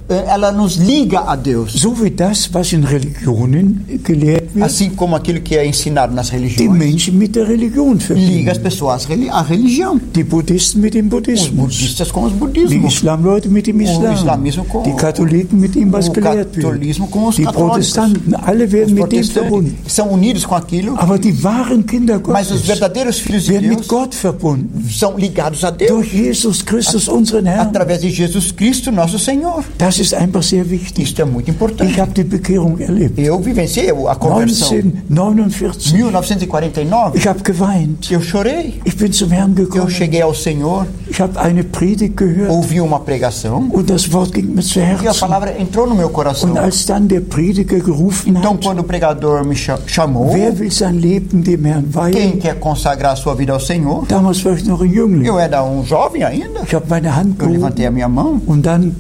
ela 0.08 0.52
nos 0.52 0.76
liga 0.76 1.20
a 1.22 1.36
Deus. 1.36 1.74
So 1.74 1.92
wie 2.00 2.12
das, 2.12 2.50
was 2.54 2.72
in 2.74 2.84
Religionen 2.84 3.86
gelehrt 4.04 4.54
wird, 4.54 4.64
Assim 4.66 4.92
como 4.92 5.16
aquilo 5.16 5.42
que 5.42 5.56
é 5.56 5.66
ensinado 5.66 6.14
nas 6.14 6.30
die 6.30 6.38
religiões, 6.38 6.78
Menschen 6.78 7.18
mit 7.18 7.36
der 7.36 7.48
Religion 7.48 7.94
liga 7.94 8.52
as 8.52 8.58
verbinden. 8.58 8.60
pessoas 8.62 9.06
à 9.06 9.10
reli- 9.10 9.30
à 9.30 9.42
religião. 9.42 10.00
Die 10.14 10.24
Buddhisten 10.24 10.80
mit 10.82 10.94
dem 10.94 11.06
Os 11.06 11.10
Buddhismus. 11.10 11.76
budistas 11.76 12.12
com 12.12 12.24
os 12.24 12.32
Die 12.34 12.40
budismos. 12.40 12.94
Islamleute 12.94 13.50
mit 13.50 13.66
dem 13.66 13.82
Islam. 13.82 14.14
Islamismo 14.14 14.66
com- 14.66 14.84
Die 14.84 14.94
Katholiken 14.96 15.58
mit 15.60 15.74
dem, 15.76 15.92
was 15.92 16.08
o 16.08 16.12
gelehrt 16.12 16.56
wird. 16.56 16.66
catolicismo 16.68 17.08
com 17.08 17.26
os 17.28 17.36
Die 17.38 17.44
católicos. 17.46 17.72
Protestanten, 17.92 18.36
alle 18.36 18.66
Os 18.66 18.72
werden 18.72 18.94
mit 18.94 19.10
dem 19.12 19.24
verbunden. 19.24 19.76
são 19.88 20.12
unidos 20.12 20.46
com 20.46 20.56
aquilo, 20.56 20.94
Aber 20.98 21.18
die 21.18 21.34
wahren 21.44 21.82
Kinder 21.84 22.20
mas 22.28 22.48
os 22.52 22.62
Gottes 22.62 22.68
verdadeiros 22.68 23.20
filhos 23.20 23.44
de 23.46 23.54
werden 23.54 23.70
mit 23.70 23.80
Deus 23.80 23.88
Gott 23.88 24.16
verbunden. 24.16 24.70
são 24.90 25.18
ligados 25.18 25.64
a 25.64 25.72
Deus 25.72 25.90
Durch 25.90 26.12
Jesus 26.14 26.62
Christus, 26.64 27.08
unseren 27.08 27.46
Herrn. 27.48 27.62
através 27.70 28.02
de 28.02 28.10
Jesus 28.12 28.52
Cristo, 28.52 28.92
nosso 28.92 29.18
Senhor. 29.18 29.64
Das 29.78 29.95
ist 30.00 30.14
einfach 30.14 30.44
sehr 30.44 30.70
wichtig. 30.70 31.06
Isto 31.06 31.22
é 31.22 31.26
muito 31.26 31.50
Ich 31.50 31.56
importante. 31.56 32.00
habe 32.02 32.12
die 32.12 32.24
Bekehrung 32.24 32.78
erlebt. 32.80 33.18
Eu 33.20 33.40
vivenciei 33.40 33.90
a 33.90 34.16
conversão. 34.16 34.72
1949. 35.10 35.94
1949, 35.94 37.16
Ich 37.20 37.28
habe 37.28 37.42
geweint. 37.44 38.12
eu 38.12 38.22
chorei. 38.22 38.74
Ich 38.86 38.96
bin 38.98 39.12
zum 39.12 39.32
Herrn 39.32 39.52
Eu 39.52 39.66
gekommen. 39.66 39.90
cheguei 39.90 40.22
ao 40.22 40.34
Senhor, 40.34 40.86
Ich 41.10 41.20
habe 41.22 41.40
eine 41.40 41.64
Predigt 41.64 42.18
gehört 42.18 42.50
ouvi 42.50 42.80
uma 42.82 43.00
pregação 43.00 43.70
und 43.72 43.90
das 43.90 44.12
Wort 44.12 44.34
ging 44.34 44.54
mir 44.54 44.62
zu 44.64 44.80
e 44.80 44.84
a 44.84 44.86
Herzen. 44.86 45.20
palavra 45.20 45.52
entrou 45.60 45.88
no 45.88 45.96
meu 45.96 46.10
coração. 46.10 46.50
Und 46.52 46.58
als 46.58 46.86
dann 46.86 47.08
der 47.08 47.22
Prediger 47.22 47.80
gerufen 47.80 48.36
Então, 48.36 48.54
hat, 48.54 48.64
quando 48.64 48.80
o 48.80 48.84
pregador 48.84 49.44
me 49.46 49.56
cha- 49.56 49.80
chamou, 49.88 50.32
wer 50.34 50.58
will 50.60 50.72
sein 50.72 51.00
Leben 51.00 51.42
dem 51.44 51.64
Herrn 51.66 51.84
quem 51.84 51.94
weihen? 51.94 52.40
quer 52.40 52.56
consagrar 52.60 53.16
sua 53.18 53.34
vida 53.36 53.54
ao 53.54 53.60
Senhor? 53.60 54.06
Damals 54.08 54.44
war 54.44 54.54
ich 54.56 54.66
noch 54.66 54.82
ein 54.82 54.92
Jüngling. 54.92 55.26
Eu 55.28 55.38
era 55.40 55.64
um 55.64 55.84
jovem 55.84 56.24
ainda. 56.24 56.62
Ich 56.66 56.74
habe 56.74 56.86
meine 56.90 57.16
Hand 57.16 57.36
Eu 57.42 57.48
levantei 57.50 57.86
a 57.86 57.90
gehoben 57.90 57.96
minha 57.96 58.10
mão, 58.10 58.42
und 58.46 58.66
dann 58.66 58.96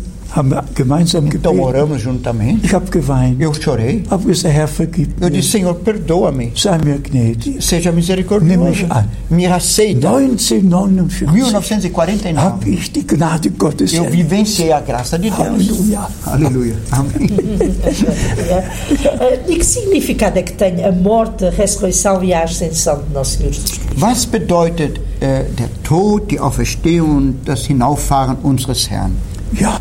então 1.35 1.59
oramos 1.61 2.01
juntamente. 2.01 2.67
Eu 3.39 3.53
chorei. 3.53 4.03
Eu 5.21 5.29
disse, 5.29 5.49
Senhor, 5.51 5.75
perdoa-me. 5.75 6.51
Seja 7.59 7.91
misericordioso. 7.91 8.85
Me 9.29 9.45
aceita. 9.45 10.11
1949 10.11 11.25
1949, 11.31 12.38
habe 12.38 12.69
ich 12.69 12.91
die 12.91 13.03
Gnade 13.03 13.49
Gottes 13.49 13.93
eu 13.93 14.05
vivenciei 14.09 14.71
a 14.71 14.79
graça 14.79 15.17
de 15.17 15.29
Deus. 15.29 15.39
Halleluja. 15.39 16.07
Aleluia. 16.25 16.75
Amém. 16.91 17.29
Eh, 19.05 19.39
E 19.47 19.55
que 19.57 19.65
significado 19.65 20.39
é 20.39 20.41
que 20.41 20.53
tem 20.53 20.83
a 20.83 20.91
morte, 20.91 21.45
a 21.45 21.49
ressurreição 21.51 22.23
e 22.23 22.33
a 22.33 22.43
ascensão 22.43 23.01
de 23.03 23.13
Nosso 23.13 23.38
Senhor 23.38 23.53
Jesus 23.53 23.77
Cristo? 23.77 23.99
Was 24.01 24.25
bedeutet 24.25 24.99
der 25.19 25.69
Tod, 25.84 26.30
die 26.32 26.39
Auferstehung, 26.39 27.36
das 27.45 27.65
Hinauffahren 27.65 28.38
unseres 28.43 28.89
Herrn? 28.89 29.13
Ja, 29.54 29.80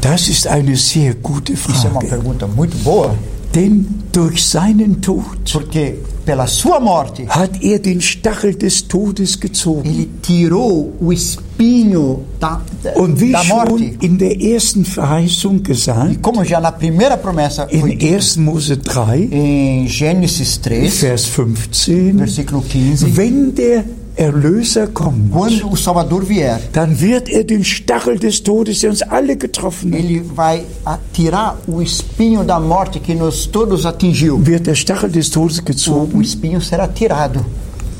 das 0.00 0.28
ist 0.28 0.46
eine 0.46 0.76
sehr 0.76 1.14
gute 1.14 1.52
Isso 1.52 1.68
é 1.86 1.90
uma 1.90 2.00
Frage. 2.00 2.08
pergunta 2.08 2.46
muito 2.46 2.76
boa, 2.78 3.14
Denn 3.54 3.86
durch 4.10 4.44
seinen 4.44 5.00
Tod 5.00 5.24
porque 5.52 5.98
pela 6.26 6.44
sua 6.48 6.80
morte 6.80 7.24
hat 7.28 7.62
er 7.62 7.78
den 7.78 8.00
Stachel 8.00 8.56
des 8.56 8.88
Todes 8.88 9.38
gezogen. 9.38 9.88
ele 9.88 10.08
tirou 10.22 10.92
o 11.00 11.12
espinho 11.12 12.22
da, 12.40 12.60
da, 12.82 12.94
Und 12.96 13.20
wie 13.20 13.30
da 13.30 13.44
morte. 13.44 13.70
schon 13.70 13.96
in 14.00 14.18
der 14.18 14.40
ersten 14.40 14.84
Verheißung 14.84 15.58
E 15.58 15.62
gesagt, 15.62 16.20
como 16.20 16.42
já 16.44 16.60
na 16.60 16.72
primeira 16.72 17.16
promessa 17.16 17.68
in 17.70 17.86
dito, 17.86 18.04
1. 18.04 18.36
Mose 18.38 18.76
3, 18.76 19.28
em 19.30 19.86
Gênesis 19.86 20.58
3, 20.60 20.90
Vers 20.90 21.24
15, 21.26 22.12
versículo 22.18 22.60
15, 22.60 23.16
wenn 23.16 23.54
der 23.54 23.84
Erlöser 24.16 24.86
kommt, 24.88 25.32
quando 25.32 25.68
o 25.70 25.76
Salvador 25.76 26.22
vier, 26.22 26.60
dann 26.72 27.00
wird 27.00 27.28
er 27.28 27.42
den 27.44 27.64
Stachel 27.64 28.16
des 28.18 28.42
Todes, 28.42 28.80
der 28.80 28.90
uns 28.90 29.02
alle 29.02 29.36
getroffen 29.36 29.92
hat, 29.92 29.98
ele 30.00 30.22
vai 30.36 30.62
a- 30.84 30.98
tirar 31.12 31.58
o 31.66 31.80
espinho 31.82 32.44
da 32.44 32.60
morte 32.60 33.00
que 33.00 33.14
nos 33.14 33.46
todos 33.50 33.84
atingiu. 33.84 34.38
wird 34.46 34.66
der 34.66 34.76
Stachel 34.76 35.10
des 35.10 35.30
Todes 35.30 35.58
O, 35.58 35.62
o 35.62 35.64
gezogen 35.64 36.20
espinho 36.20 36.60
será 36.60 36.86
tirado 36.86 37.44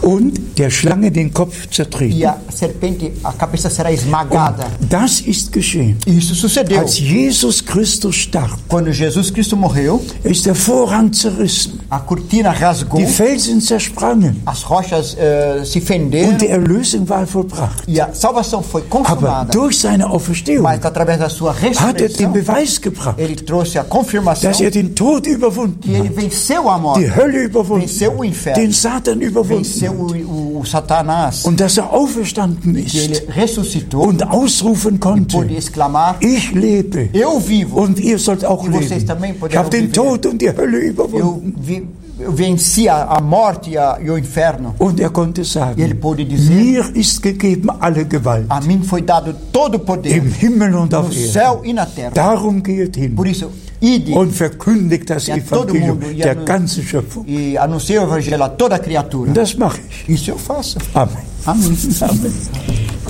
und 0.02 0.38
der 0.58 0.70
Schlange 0.70 1.10
den 1.10 1.32
Kopf 1.32 1.64
e 1.64 1.68
zertreten. 1.74 2.26
a 2.26 2.36
serpente, 2.52 3.10
a 3.24 3.32
cabeça 3.32 3.68
será 3.70 3.90
esmagada. 3.90 4.66
Das 4.88 5.20
ist 5.20 5.50
geschehen. 5.50 5.96
Isso 6.06 6.34
sucedeu. 6.34 6.78
Als 6.78 6.98
Jesus 6.98 7.64
Christus 7.64 8.16
starb, 8.16 8.58
Quando 8.68 8.90
Jesus 8.90 9.32
Cristo 9.32 9.56
morreu, 9.56 9.98
ist 10.22 10.44
der 10.46 10.54
Vorhang 10.54 11.10
zerrissen. 11.12 11.80
A 11.94 12.00
cortina 12.00 12.50
rasgou, 12.50 12.98
die 12.98 13.06
Felsen 13.06 13.60
zersprangen 13.60 14.42
as 14.46 14.68
rochas 14.68 15.16
eh, 15.16 15.64
se 15.64 15.80
fenderam 15.80 16.30
und 16.30 16.40
die 16.40 16.48
Erlösung 16.48 17.08
war 17.08 17.24
vollbracht. 17.24 17.84
e 17.86 18.00
a 18.00 18.12
salvação 18.12 18.62
foi 18.64 18.82
Aber 18.90 19.04
consumada. 19.04 19.52
durch 19.52 19.78
seine 19.78 20.04
Auferstehung 20.10 20.64
Mas 20.64 20.84
através 20.84 21.18
da 21.20 21.28
sua 21.28 21.52
hat 21.52 21.60
er 22.00 22.08
den 22.08 22.26
ressurreição, 22.26 22.32
Beweis 22.32 22.80
gebracht, 22.80 23.16
ele 23.18 23.36
trouxe 23.36 23.78
a 23.78 23.84
confirmação 23.84 24.50
dass 24.50 24.60
er 24.60 24.72
den 24.72 24.92
Tod 24.94 25.26
überwunden 25.28 25.78
que 25.80 25.92
ele 25.92 26.08
hat, 26.08 26.16
venceu 26.16 26.68
a 26.68 26.74
die 26.76 26.82
morte, 26.82 27.16
Hölle 27.16 27.44
überwunden 27.44 27.86
venceu 27.86 28.12
o 28.18 28.24
inferno, 28.24 28.60
den 28.60 28.72
Satan 28.72 29.20
überwunden 29.20 29.64
venceu 29.64 29.92
o, 29.92 30.58
o, 30.58 30.64
Satanás, 30.64 31.44
und 31.44 31.60
dass 31.60 31.76
er 31.78 31.92
auferstanden 31.92 32.74
que 32.84 32.98
ele 32.98 33.12
ist 33.12 33.28
ressuscitou 33.36 34.02
und 34.08 34.20
ausrufen 34.26 34.96
e 34.96 34.98
konnte, 34.98 35.36
pôde 35.36 35.56
exclamar: 35.56 36.16
ich 36.20 36.50
lebe 36.52 37.08
Eu 37.14 37.38
vivo, 37.38 37.80
und 37.82 38.00
ihr 38.00 38.18
sollt 38.18 38.44
auch 38.44 38.64
E 38.66 38.70
vocês 38.70 38.90
leben. 38.90 39.06
também 39.06 39.34
Ich 39.48 39.56
habe 39.56 39.70
den. 39.70 39.92
Tod 39.92 40.26
und 40.26 40.40
die 40.42 40.50
Hölle 40.50 40.78
überwunden. 40.78 41.54
eu 41.58 41.83
venci 42.16 42.88
a, 42.88 43.04
a 43.06 43.20
morte 43.20 43.70
e, 43.70 43.76
a, 43.76 43.98
e 44.00 44.08
o 44.10 44.16
inferno. 44.16 44.74
Und 44.78 45.00
er 45.00 45.10
konnte 45.10 45.40
E 45.40 45.42
ele 45.42 45.50
sagen, 45.50 45.94
pôde 46.00 46.24
dizer: 46.24 46.54
mir 46.54 46.90
ist 46.96 47.20
gegeben 47.22 47.70
alle 47.80 48.04
Gewalt 48.04 48.46
A 48.48 48.60
mim 48.60 48.82
foi 48.82 49.02
dado 49.02 49.34
todo 49.52 49.76
o 49.76 49.78
poder 49.80 50.16
im 50.16 50.32
Himmel 50.32 50.74
und 50.76 50.92
no 50.92 50.98
Erden. 51.04 51.32
céu 51.32 51.60
e 51.64 51.72
na 51.72 51.86
terra. 51.86 52.12
Darum 52.14 52.62
geht 52.62 52.96
hin 52.96 53.14
Por 53.14 53.26
isso, 53.26 53.50
ide 53.80 54.12
und 54.12 54.32
verkündigt 54.32 55.10
das 55.10 55.28
Evangelium 55.28 55.98
mundo, 55.98 56.14
der 56.14 56.36
ganzen 56.36 56.84
Schöpfung. 56.84 57.24
e 57.26 57.58
anuncie 57.58 57.98
o 57.98 58.02
evangelho 58.04 58.44
a 58.44 58.48
toda 58.48 58.78
criatura. 58.78 59.28
Und 59.28 59.34
das 59.36 59.54
mache 59.56 59.80
ich. 59.90 60.08
Isso 60.14 60.30
eu 60.30 60.38
faço. 60.38 60.78
Amen. 60.94 61.24
Amém. 61.46 61.76
Amen. 62.00 62.32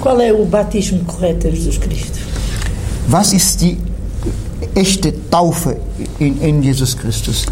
Qual 0.00 0.20
é 0.20 0.32
o 0.32 0.44
batismo 0.46 1.04
correto 1.04 1.46
em 1.48 1.52
Jesus 1.52 1.78
Cristo? 1.78 2.18
Was 3.10 3.32
ist 3.34 3.60
die 3.60 3.76
echte 4.74 5.12
Taufe 5.30 5.76
in, 6.18 6.40
in 6.42 6.62
Jesus 6.62 6.94
Christus? 6.94 7.46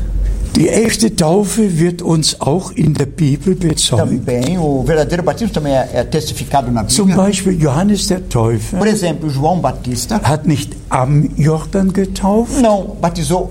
Die 0.56 0.68
echte 0.68 1.16
Taufe 1.16 1.78
wird 1.78 2.02
uns 2.02 2.40
auch 2.40 2.72
in 2.72 2.92
der 2.94 3.06
Bibel 3.06 3.54
bezeugt. 3.54 4.02
Também, 4.02 4.58
o 4.58 4.84
verdadeiro 4.84 5.22
batismo 5.22 5.52
também 5.52 5.72
é, 5.72 5.88
é 5.94 6.04
testificado 6.04 6.70
na 6.70 6.84
Zum. 6.86 7.14
Beispiel 7.14 7.54
Johannes 7.58 8.06
der 8.06 8.20
Por 8.20 8.28
Täufer 8.28 8.86
exemplo, 8.86 9.30
João 9.30 9.60
Batista 9.60 10.16
hat 10.22 10.46
nicht 10.46 10.76
am 10.90 11.28
Jordan 11.38 11.88
getauft, 11.92 12.60
não 12.60 12.96
batizou 13.00 13.50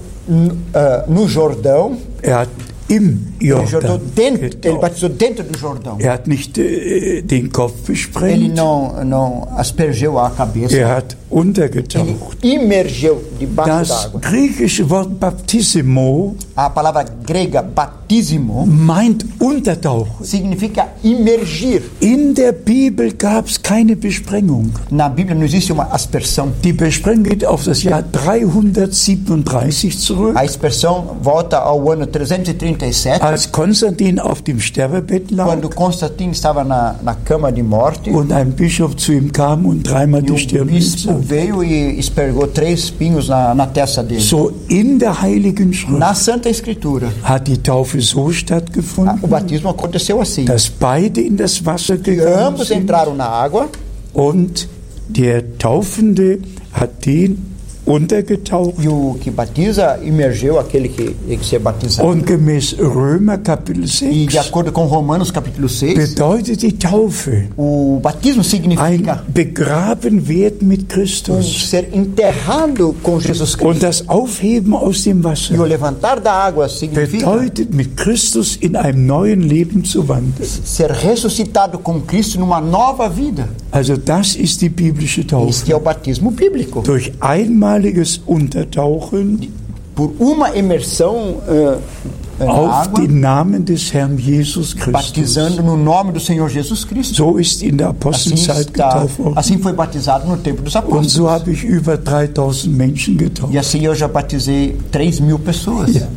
ah, 0.73 1.05
no 1.07 1.27
Jordão, 1.27 1.97
er 2.21 2.39
hat 2.41 2.49
im 2.87 3.19
ele, 3.39 3.65
Jordan 3.65 3.99
dentro, 4.13 4.43
ele 4.43 4.49
getauft. 4.49 4.81
batizou 4.81 5.09
dentro 5.09 5.43
do 5.43 5.57
Jordão. 5.57 5.97
Er 5.99 6.13
hat 6.13 6.27
nicht 6.27 6.57
äh, 6.57 7.21
den 7.21 7.49
Kopf 7.49 7.73
Ele 7.87 7.93
besprengt, 7.93 8.55
não, 8.55 9.03
não 9.03 9.47
aspergeu 9.57 10.19
a 10.19 10.29
cabeça, 10.29 10.75
er 10.77 10.97
hat 10.97 11.17
ele 11.31 11.39
untergetaucht. 11.41 12.37
imergeu 12.43 13.21
debaixo 13.39 13.69
Das 13.69 14.09
griechische 14.21 14.89
Wort 14.89 15.19
Baptissimo 15.19 16.35
A 16.55 16.69
palavra 16.69 17.03
grega 17.25 17.61
batismo 17.61 18.65
meint 18.65 19.25
Untertauchen. 19.39 20.23
significa 20.25 20.87
imergir. 21.03 21.81
In 21.99 22.33
der 22.35 22.51
Bibel 22.51 23.13
gab 23.13 23.47
es 23.47 23.61
keine 23.61 23.95
Besprengung. 23.95 24.71
Na 24.89 25.07
Bíblia 25.09 25.33
não 25.35 25.43
existe 25.45 25.71
uma 25.71 25.85
aspersão. 25.91 26.51
Die 26.63 26.73
Besprengung 26.73 27.23
geht 27.23 27.45
auf 27.45 27.63
das 27.63 27.81
Jahr 27.83 28.03
337 28.03 29.97
zurück, 29.97 30.35
A 30.35 30.41
aspersão 30.41 31.17
volta 31.21 31.57
ao 31.59 31.89
ano 31.91 32.05
337, 32.05 33.21
als 33.21 33.51
Konstantin 33.51 34.19
auf 34.19 34.41
dem 34.41 34.59
Sterbebett 34.59 35.31
lag 35.31 35.45
quando 35.47 35.69
Constantino 35.69 36.31
estava 36.31 36.63
na, 36.63 36.95
na 37.01 37.15
cama 37.15 37.51
de 37.51 37.63
morte. 37.63 38.11
und 38.11 38.31
ein 38.31 38.51
Bischof 38.51 38.95
zu 38.97 39.13
ihm 39.13 39.31
kam 39.31 39.65
und 39.65 39.83
dreimal 39.83 40.21
E 40.21 40.25
die 40.25 40.37
Stirn. 40.37 40.69
Veio 41.21 41.63
e 41.63 41.97
espergou 41.99 42.47
três 42.47 42.89
pinhos 42.89 43.29
na, 43.29 43.53
na 43.55 43.65
testa 43.67 44.03
dele. 44.03 44.21
So 44.21 44.51
in 44.69 44.97
der 44.97 45.21
Heiligen 45.21 45.73
Schrift 45.73 45.97
Na 45.99 46.13
Santa 46.13 46.49
Escritura, 46.49 47.11
hat 47.23 47.47
die 47.47 47.57
Taufe 47.57 48.01
so 48.01 48.19
a- 48.21 48.23
o 48.25 48.31
stattgefunden, 48.33 49.19
batismo 49.29 49.69
aconteceu 49.69 50.19
assim. 50.21 50.45
dass 50.45 50.67
beide 50.69 51.21
in 51.21 51.37
das 51.37 51.63
Wasser 51.65 51.97
Que 51.97 52.15
gegangen 52.15 52.39
ambos 52.47 52.71
entraram 52.71 53.15
na 53.15 53.25
água 53.27 53.69
und 54.13 54.67
der 55.07 55.57
Taufende 55.57 56.39
hat 56.73 57.05
den 57.05 57.50
untergetaucht. 57.91 58.83
e 58.83 58.87
o 58.87 59.15
que 59.19 59.29
batiza 59.31 59.99
imergeu 60.03 60.59
aquele 60.59 60.89
que 60.89 61.11
que 61.37 61.45
ser 61.45 61.59
batizado. 61.59 62.07
Und 62.07 62.25
gemäß 62.25 62.75
Römer 62.79 63.37
Kapitel 63.39 63.83
E 63.83 64.25
de 64.25 64.33
6 64.33 64.37
acordo 64.37 64.71
com 64.71 64.85
Romanos 64.85 65.31
capítulo 65.31 65.67
6, 65.69 65.93
bedeutet 65.97 66.61
die 66.61 66.73
Taufe 66.73 67.49
o 67.57 67.99
batismo 68.01 68.41
ein 68.41 68.49
significa 68.49 69.23
begraben 69.27 70.27
werden 70.27 70.67
mit 70.67 70.89
Christus 70.89 71.69
ser 71.69 71.87
enterrado 71.93 72.95
com 73.03 73.19
Jesus 73.19 73.57
Cristo. 73.57 73.67
und 73.69 73.83
das 73.83 74.07
Aufheben 74.07 74.73
aus 74.75 75.03
dem 75.03 75.17
E 75.17 75.21
o 75.21 75.23
Wasser 75.23 75.67
levantar 75.67 76.19
da 76.19 76.33
água 76.33 76.67
significa 76.69 77.29
bedeutet 77.29 77.73
mit 77.73 77.95
Christus 77.97 78.55
in 78.57 78.75
einem 78.75 79.05
neuen 79.05 79.41
Leben 79.41 79.83
zu 79.83 80.07
wandeln. 80.07 80.47
ser 80.63 80.91
ressuscitado 80.91 81.79
com 81.79 82.01
Cristo 82.01 82.39
numa 82.39 82.59
nova 82.61 83.07
vida. 83.09 83.47
Also 83.71 83.95
das 83.95 84.35
ist 84.35 84.61
die 84.61 84.69
biblische 84.69 85.21
Este 85.21 85.31
Taufe. 85.35 85.71
é 85.71 85.75
o 85.75 85.79
batismo 85.79 86.31
bíblico. 86.31 86.81
Durch 86.81 87.11
einmaliges 87.21 88.21
Untertauchen 88.25 89.49
Por 89.95 90.11
uma 90.19 90.55
imersão 90.55 91.37
na 92.39 92.49
auf 92.51 92.87
água, 92.87 93.01
den 93.01 93.19
Namen 93.19 93.63
des 93.65 93.93
Herrn 93.93 94.17
Jesus 94.17 94.73
Christus. 94.73 94.91
batizando 94.93 95.61
no 95.61 95.77
nome 95.77 96.11
do 96.11 96.19
Senhor 96.19 96.49
Jesus 96.49 96.85
Cristo. 96.87 97.13
So 97.15 97.37
ist 97.37 97.61
in 97.61 97.77
der 97.77 97.87
Assim, 97.89 97.97
Apostenzeit 97.97 98.67
está, 98.67 98.87
getauft 98.93 99.19
worden. 99.19 99.37
assim 99.37 99.57
foi 99.59 99.73
batizado 99.73 100.27
no 100.27 100.37
tempo 100.37 100.61
dos 100.63 100.73
Und 100.75 100.79
apóstolos. 100.79 101.11
so 101.13 101.29
habe 101.29 101.51
ich 101.51 101.63
über 101.63 101.97
3000 101.97 102.67
Menschen 102.75 103.17
getauft. 103.17 103.53
E 103.53 103.57
assim 103.59 103.85
eu 103.85 103.93
já 103.93 104.07
batizei 104.07 104.75
3 104.91 105.19
mil 105.19 105.37
pessoas. 105.39 105.93
Ja. 105.93 106.07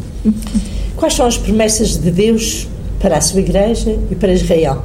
Quais 0.96 1.14
são 1.14 1.26
as 1.26 1.36
promessas 1.36 1.98
de 2.00 2.10
Deus 2.10 2.66
para 3.00 3.18
a 3.18 3.20
sua 3.20 3.40
igreja 3.40 3.98
e 4.10 4.14
para 4.14 4.32
Israel? 4.32 4.82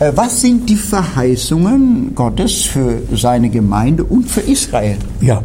Äh, 0.00 0.12
Was 0.14 0.40
sind 0.40 0.68
die 0.68 0.76
Verheißungen 0.76 2.14
Gottes 2.14 2.62
für 2.62 3.02
seine 3.14 3.50
Gemeinde 3.50 4.02
und 4.02 4.24
für 4.24 4.40
Israel? 4.40 4.96
Ja, 5.20 5.42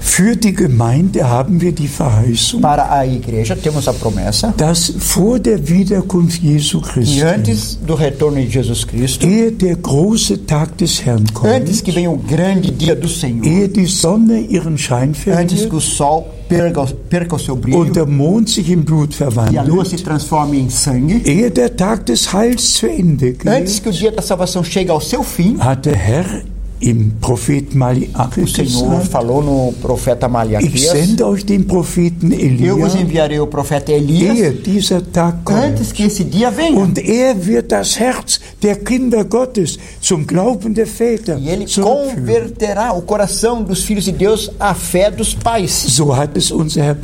für 0.00 0.36
die 0.36 0.52
Gemeinde 0.52 1.26
haben 1.28 1.60
wir 1.60 1.72
die 1.72 1.88
Verheißung, 1.88 2.60
Para 2.60 2.90
a 2.90 3.04
igreja 3.04 3.56
temos 3.56 3.88
a 3.88 3.92
promessa 3.92 4.52
dass 4.56 4.92
vor 4.98 5.38
der 5.38 5.66
Wiederkunft 5.66 6.42
Jesu 6.42 6.80
Christi, 6.80 7.22
antes 7.22 7.78
do 7.86 7.94
retorno 7.94 8.36
de 8.36 8.46
Jesus 8.46 8.86
Cristo, 8.86 9.26
ehe 9.26 9.52
der 9.52 9.76
große 9.76 10.46
Tag 10.46 10.76
des 10.78 11.04
Herrn 11.04 11.24
antes 11.24 11.34
kommt, 11.34 11.84
que 11.84 11.94
venha 11.94 12.10
o 12.10 12.18
grande 12.18 12.72
dia 12.72 12.94
do 12.94 13.08
Senhor, 13.08 13.44
ehe 13.44 13.68
die 13.68 13.86
Sonne 13.86 14.40
ihren 14.40 14.76
Schein 14.76 15.14
antes 15.14 15.24
que 15.24 15.32
verliert 15.32 15.72
o 15.72 15.80
sol 15.80 16.24
perca, 16.48 16.86
perca 17.08 17.36
o 17.36 17.38
seu 17.38 17.56
brilho. 17.56 17.78
Und 17.78 17.94
der 17.94 18.06
Mond 18.06 18.50
sich 18.50 18.70
in 18.70 18.82
Blut 18.82 19.14
e 19.52 19.58
a 19.58 19.62
lua 19.62 19.84
se 19.84 19.96
transforme 19.96 20.58
em 20.58 20.70
sangue, 20.70 21.22
ehe 21.24 21.50
der 21.50 21.76
Tag 21.76 22.06
des 22.06 22.32
Heils 22.32 22.74
zu 22.74 22.86
Ende 22.86 23.36
antes 23.46 23.74
geht, 23.74 23.82
que 23.82 23.88
o 23.88 23.92
dia 23.92 24.12
da 24.12 24.22
salvação 24.22 24.62
chegue 24.62 24.90
ao 24.90 25.00
seu 25.00 25.22
fim, 25.22 25.56
hat 25.60 25.86
der 25.86 25.96
Herr 25.96 26.55
im 26.80 27.12
Prophet 27.20 27.74
Malachi 27.74 28.42
o 28.42 28.46
Senhor 28.46 28.90
gesagt, 28.90 29.08
falou 29.08 29.42
no 29.42 29.72
profeta 29.80 30.26
ich 30.26 30.32
Malaquias, 30.32 30.90
sende 30.90 31.26
euch 31.26 31.44
den 31.44 31.66
Propheten 31.66 32.32
eu 32.32 32.78
vos 32.78 32.94
enviarei 32.94 33.40
o 33.40 33.46
profeta 33.46 33.92
ehe 33.92 33.98
Elias, 33.98 34.62
dieser 34.62 35.00
Tag 35.12 35.44
kommt. 35.44 35.58
antes 35.58 35.92
que 35.92 36.04
esse 36.04 36.24
dia 36.24 36.50
venha. 36.50 36.78
Und 36.78 36.98
er 36.98 37.34
wird 37.46 37.72
das 37.72 37.98
Herz 37.98 38.40
der 38.62 38.76
Kinder 38.76 39.24
Gottes 39.24 39.78
zum 40.00 40.26
Glauben 40.26 40.74
der 40.74 40.86
Väter 40.86 41.38
E 41.38 41.48
ele 41.48 41.66
zurückführen. 41.66 42.16
converterá 42.16 42.92
o 42.92 43.02
coração 43.02 43.62
dos 43.62 43.82
filhos 43.82 44.04
de 44.04 44.12
Deus 44.12 44.50
à 44.58 44.74
fé 44.74 45.10
dos 45.10 45.34
pais. 45.34 45.72
So 45.88 46.14
hat 46.14 46.36
es 46.36 46.50
unser 46.50 46.84
Herr 46.84 46.96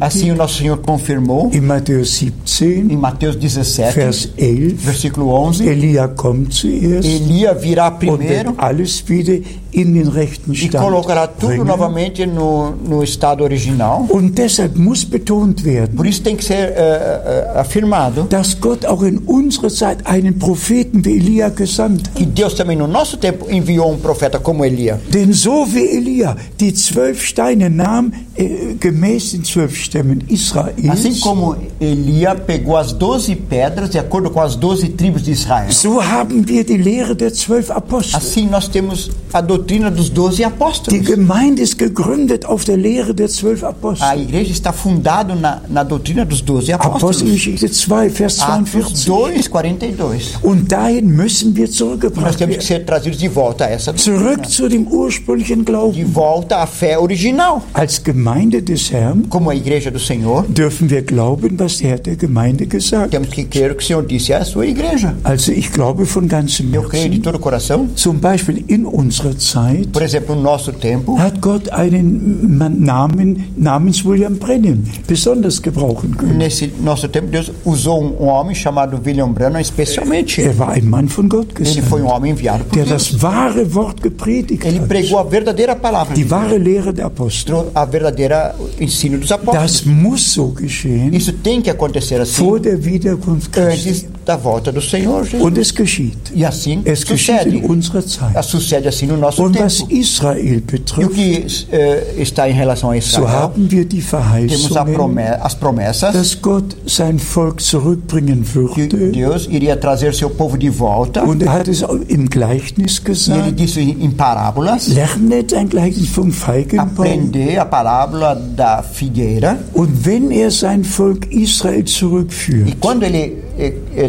Assim 0.00 0.30
o 0.30 0.34
nosso 0.36 0.58
Senhor 0.58 0.78
confirmou 0.78 1.50
in 1.52 1.60
Matthäus 1.62 2.18
17, 2.18 2.92
em 2.92 2.96
Mateus 2.96 3.36
17, 3.36 3.94
Vers 3.94 4.28
11. 4.38 4.74
versículo 4.76 5.28
11: 5.28 5.68
Elia 5.68 6.08
kommt 6.08 6.52
zuerst 6.52 7.08
Elia 7.08 7.52
virá 7.54 7.88
und 7.88 7.98
primeiro 7.98 8.54
alles 8.56 9.00
reader 9.20 9.59
in 9.72 9.94
den 9.94 10.08
rechten 10.08 10.52
e 10.52 10.56
Stand 10.56 10.84
colocará 10.84 11.26
tudo 11.26 11.48
bringen. 11.48 11.66
novamente 11.66 12.26
no, 12.26 12.74
no 12.86 13.02
estado 13.02 13.44
original. 13.44 14.06
Und 14.08 14.36
deshalb 14.36 14.76
muss 14.76 15.04
betont 15.04 15.64
werden, 15.64 15.96
Por 15.96 16.06
isso 16.06 16.22
tem 16.22 16.36
que 16.36 16.44
ser 16.44 16.72
eh, 16.76 17.50
afirmado 17.54 18.26
dass 18.28 18.60
Gott 18.60 18.84
auch 18.86 19.02
in 19.02 19.18
unserer 19.26 19.70
Zeit 19.70 20.06
einen 20.06 20.38
Propheten 20.38 21.04
wie 21.04 21.16
Elia 21.18 21.48
gesandt 21.50 22.08
hat. 22.08 22.14
que 22.16 22.26
Deus 22.26 22.54
também 22.54 22.76
no 22.76 22.86
nosso 22.86 23.16
tempo 23.16 23.46
enviou 23.48 23.90
um 23.90 23.98
profeta 23.98 24.38
como 24.38 24.64
Elia. 24.64 24.98
Denn 25.12 25.32
so 25.32 25.66
wie 25.72 25.86
Elia 25.96 26.36
die 26.58 26.72
zwölf 26.74 27.22
Steine 27.24 27.70
nahm, 27.70 28.12
äh, 28.36 28.74
gemäß 28.78 29.32
den 29.32 29.44
zwölf 29.44 29.76
Stämmen 29.76 30.24
Israels, 30.28 30.88
Assim 30.88 31.18
como 31.20 31.56
Elia 31.80 32.34
pegou 32.34 32.76
as 32.76 32.92
doze 32.92 33.34
pedras 33.36 33.90
de 33.90 33.98
acordo 33.98 34.30
com 34.30 34.40
as 34.40 34.56
doze 34.56 34.88
tribos 34.88 35.22
de 35.22 35.32
Israel. 35.32 35.70
So 35.70 36.02
haben 36.02 36.46
wir 36.48 36.64
die 36.64 36.76
Lehre 36.76 37.14
der 37.14 37.32
zwölf 37.32 37.70
Apostel. 37.70 38.16
Assim 38.16 38.46
nós 38.46 38.68
temos 38.68 39.10
a 39.32 39.40
doutrina 39.60 39.90
dos 39.90 40.10
doze 40.10 40.36
Die 40.36 40.44
apóstolos. 40.44 41.04
Gemeinde 41.06 41.62
ist 41.62 41.78
gegründet 41.78 42.44
auf 42.46 42.64
der 42.64 42.76
Lehre 42.76 43.14
der 43.14 43.28
zwölf 43.28 43.62
A 43.62 43.68
Apostel. 43.68 44.20
igreja 44.22 44.52
está 44.52 44.72
fundada 44.72 45.34
na, 45.34 45.62
na 45.68 45.84
doutrina 45.84 46.24
dos 46.24 46.40
doze 46.42 46.72
apóstolos. 46.72 47.02
Apostelgeschichte 47.02 47.70
2, 47.70 48.10
Vers 48.10 48.40
Atos 48.40 48.70
42. 48.70 49.04
2, 49.04 49.42
42. 49.50 50.38
Und 50.42 50.70
dahin 50.72 51.06
müssen 51.14 51.54
wir 51.56 51.66
Nós 51.66 51.76
zurückgebracht 51.76 52.38
temos 52.38 52.56
que 52.56 52.60
werden. 52.62 52.66
ser 52.66 52.86
trazidos 52.86 53.18
de 53.18 53.28
volta 53.28 53.64
a 53.64 53.68
essa 53.70 53.92
doutrina. 53.92 54.18
Zurück 54.18 54.46
zu 54.48 54.68
dem 54.68 54.86
ursprünglichen 54.88 55.64
De 55.64 55.64
Glauben. 55.64 56.06
volta 56.14 56.62
à 56.62 56.66
fé 56.66 56.98
original. 56.98 57.62
Als 57.74 58.02
Gemeinde 58.02 58.62
des 58.62 58.90
Herrn 58.92 59.28
Como 59.28 59.50
a 59.50 59.54
igreja 59.54 59.90
do 59.90 59.98
Senhor, 59.98 60.44
dürfen 60.48 60.88
wir 60.90 61.02
glauben, 61.02 61.58
was 61.58 61.78
der 61.78 61.90
Herr 61.90 61.98
der 61.98 62.16
Gemeinde 62.16 62.66
gesagt 62.66 63.02
hat. 63.04 63.10
temos 63.10 63.30
que 63.30 63.44
crer 63.44 63.72
o 63.72 63.74
que 63.74 63.82
o 63.84 63.86
Senhor 63.86 64.02
disse 64.02 64.32
à 64.34 64.44
sua 64.44 64.66
igreja. 64.66 65.14
Also 65.24 65.52
ich 65.52 65.70
glaube 65.72 66.04
von 66.04 66.26
ganzem 66.28 66.72
Eu 66.72 66.82
creio 66.82 67.04
de 67.04 67.16
Herzen. 67.18 67.22
todo 67.22 67.36
o 67.36 67.38
coração. 67.38 67.88
Zum 67.94 68.18
Beispiel 68.18 68.64
in 68.68 68.84
unserer 68.86 69.36
Zeit 69.38 69.49
Por 69.92 70.02
exemplo, 70.02 70.34
no 70.34 70.42
nosso 70.42 70.72
tempo, 70.72 71.16
hat 71.18 71.40
Gott 71.40 71.68
einen 71.70 72.58
Namen 72.84 73.52
namens 73.56 74.04
William 74.04 74.34
Brennan 74.34 74.82
besonders 75.06 75.60
gebrauchen 75.60 76.16
können. 76.16 76.36
nesse 76.38 76.72
nosso 76.82 77.08
tempo, 77.08 77.28
Deus 77.28 77.50
usou 77.64 78.00
um 78.02 78.26
homem 78.28 78.54
chamado 78.54 79.00
William 79.04 79.32
Branham 79.32 79.60
especialmente. 79.60 80.40
Er 80.42 80.58
war 80.58 80.70
ein 80.70 80.84
Mann 80.88 81.08
von 81.08 81.28
Gott 81.28 81.48
Ele 81.58 81.82
foi 81.82 82.00
um 82.00 82.04
gesandt, 82.04 82.16
homem 82.16 82.32
enviado 82.32 82.64
por 82.64 82.74
der 82.76 82.84
Deus. 82.86 83.10
das 83.10 83.22
wahre 83.22 83.74
Wort 83.74 84.00
gepredigt 84.02 84.64
Ele 84.64 84.78
hat. 84.80 84.88
pregou 84.88 85.18
a 85.18 85.22
verdadeira 85.24 85.74
palavra, 85.76 86.14
de 86.14 86.22
Die 86.22 86.28
Deus, 86.28 86.30
wahre 86.30 86.58
Lehre 86.58 86.92
der 86.92 87.06
Apostel. 87.06 87.70
a 87.74 87.84
verdadeira 87.84 88.54
ensino 88.78 89.18
dos 89.18 89.30
apóstolos. 89.32 89.62
Das 89.72 89.84
muss 89.84 90.32
so 90.32 90.48
geschehen 90.48 91.12
Isso 91.14 91.32
tem 91.32 91.60
que 91.62 91.70
acontecer 91.70 92.20
assim 92.20 92.44
vor 92.44 92.58
der 92.60 92.82
Wiederkunft 92.84 93.52
Christi. 93.52 93.88
antes 93.88 94.06
da 94.30 94.36
volta 94.36 94.70
do 94.72 94.80
Senhor 94.80 95.24
Jesus. 95.24 95.40
Und 95.46 95.58
es 95.58 95.70
geschieht. 95.74 96.32
E 96.34 96.44
assim 96.44 96.82
Es 96.84 97.00
sucede. 97.00 97.50
in 97.56 97.64
unserer 97.64 98.04
Zeit. 98.06 98.44
Sucede 98.44 98.88
assim 98.88 99.06
no 99.06 99.16
nosso 99.16 99.42
Und 99.42 99.58
was 99.58 99.78
tempo. 99.78 99.92
Israel 99.92 100.44
E 100.44 100.56
o 100.56 100.60
betrifft, 100.60 101.14
que 101.14 101.44
eh, 101.72 102.14
está 102.18 102.48
em 102.48 102.52
relação 102.52 102.90
a 102.90 102.94
so 102.94 102.98
Israel, 102.98 103.28
haben 103.28 103.70
wir 103.70 103.84
die 103.84 104.00
temos 104.02 104.14
a 104.14 104.18
Verheißungen, 104.20 104.94
prome 104.94 105.22
as 105.40 105.54
promessas 105.54 106.12
dass 106.14 106.40
Gott 106.40 106.76
sein 106.86 107.18
Volk 107.18 107.60
zurückbringen 107.60 108.42
que 108.44 108.54
würde. 108.54 109.10
Deus 109.12 109.46
iria 109.50 109.76
trazer 109.76 110.12
seu 110.14 110.30
povo 110.30 110.56
de 110.56 110.70
volta. 110.70 111.22
Und 111.24 111.42
er 111.42 111.52
hat 111.52 111.68
es 111.68 111.84
im 112.08 112.28
Gleichnis 112.28 112.98
E 112.98 113.00
ele 113.00 113.04
gesagt. 113.04 113.58
disse 113.60 113.80
em 113.80 114.10
parábolas, 114.10 114.88
Lernet 114.88 115.52
ein 115.54 115.68
Gleichnis 115.68 116.08
vom 116.08 116.30
Feigenbaum. 116.32 116.88
aprender 116.88 117.58
a 117.60 117.64
parábola 117.64 118.34
da 118.34 118.82
figueira. 118.82 119.58
Und 119.74 120.04
wenn 120.04 120.30
er 120.30 120.50
sein 120.50 120.84
Volk 120.84 121.26
Israel 121.32 121.80
E 121.80 121.84
zurückführt 121.84 122.80
quando 122.80 123.04
ele 123.04 123.32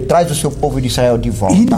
traz 0.07 0.31
o 0.31 0.35
seu 0.35 0.51
povo 0.51 0.79
de 0.79 0.87
Israel 0.87 1.17
de 1.17 1.29
in 1.29 1.31
volta 1.31 1.75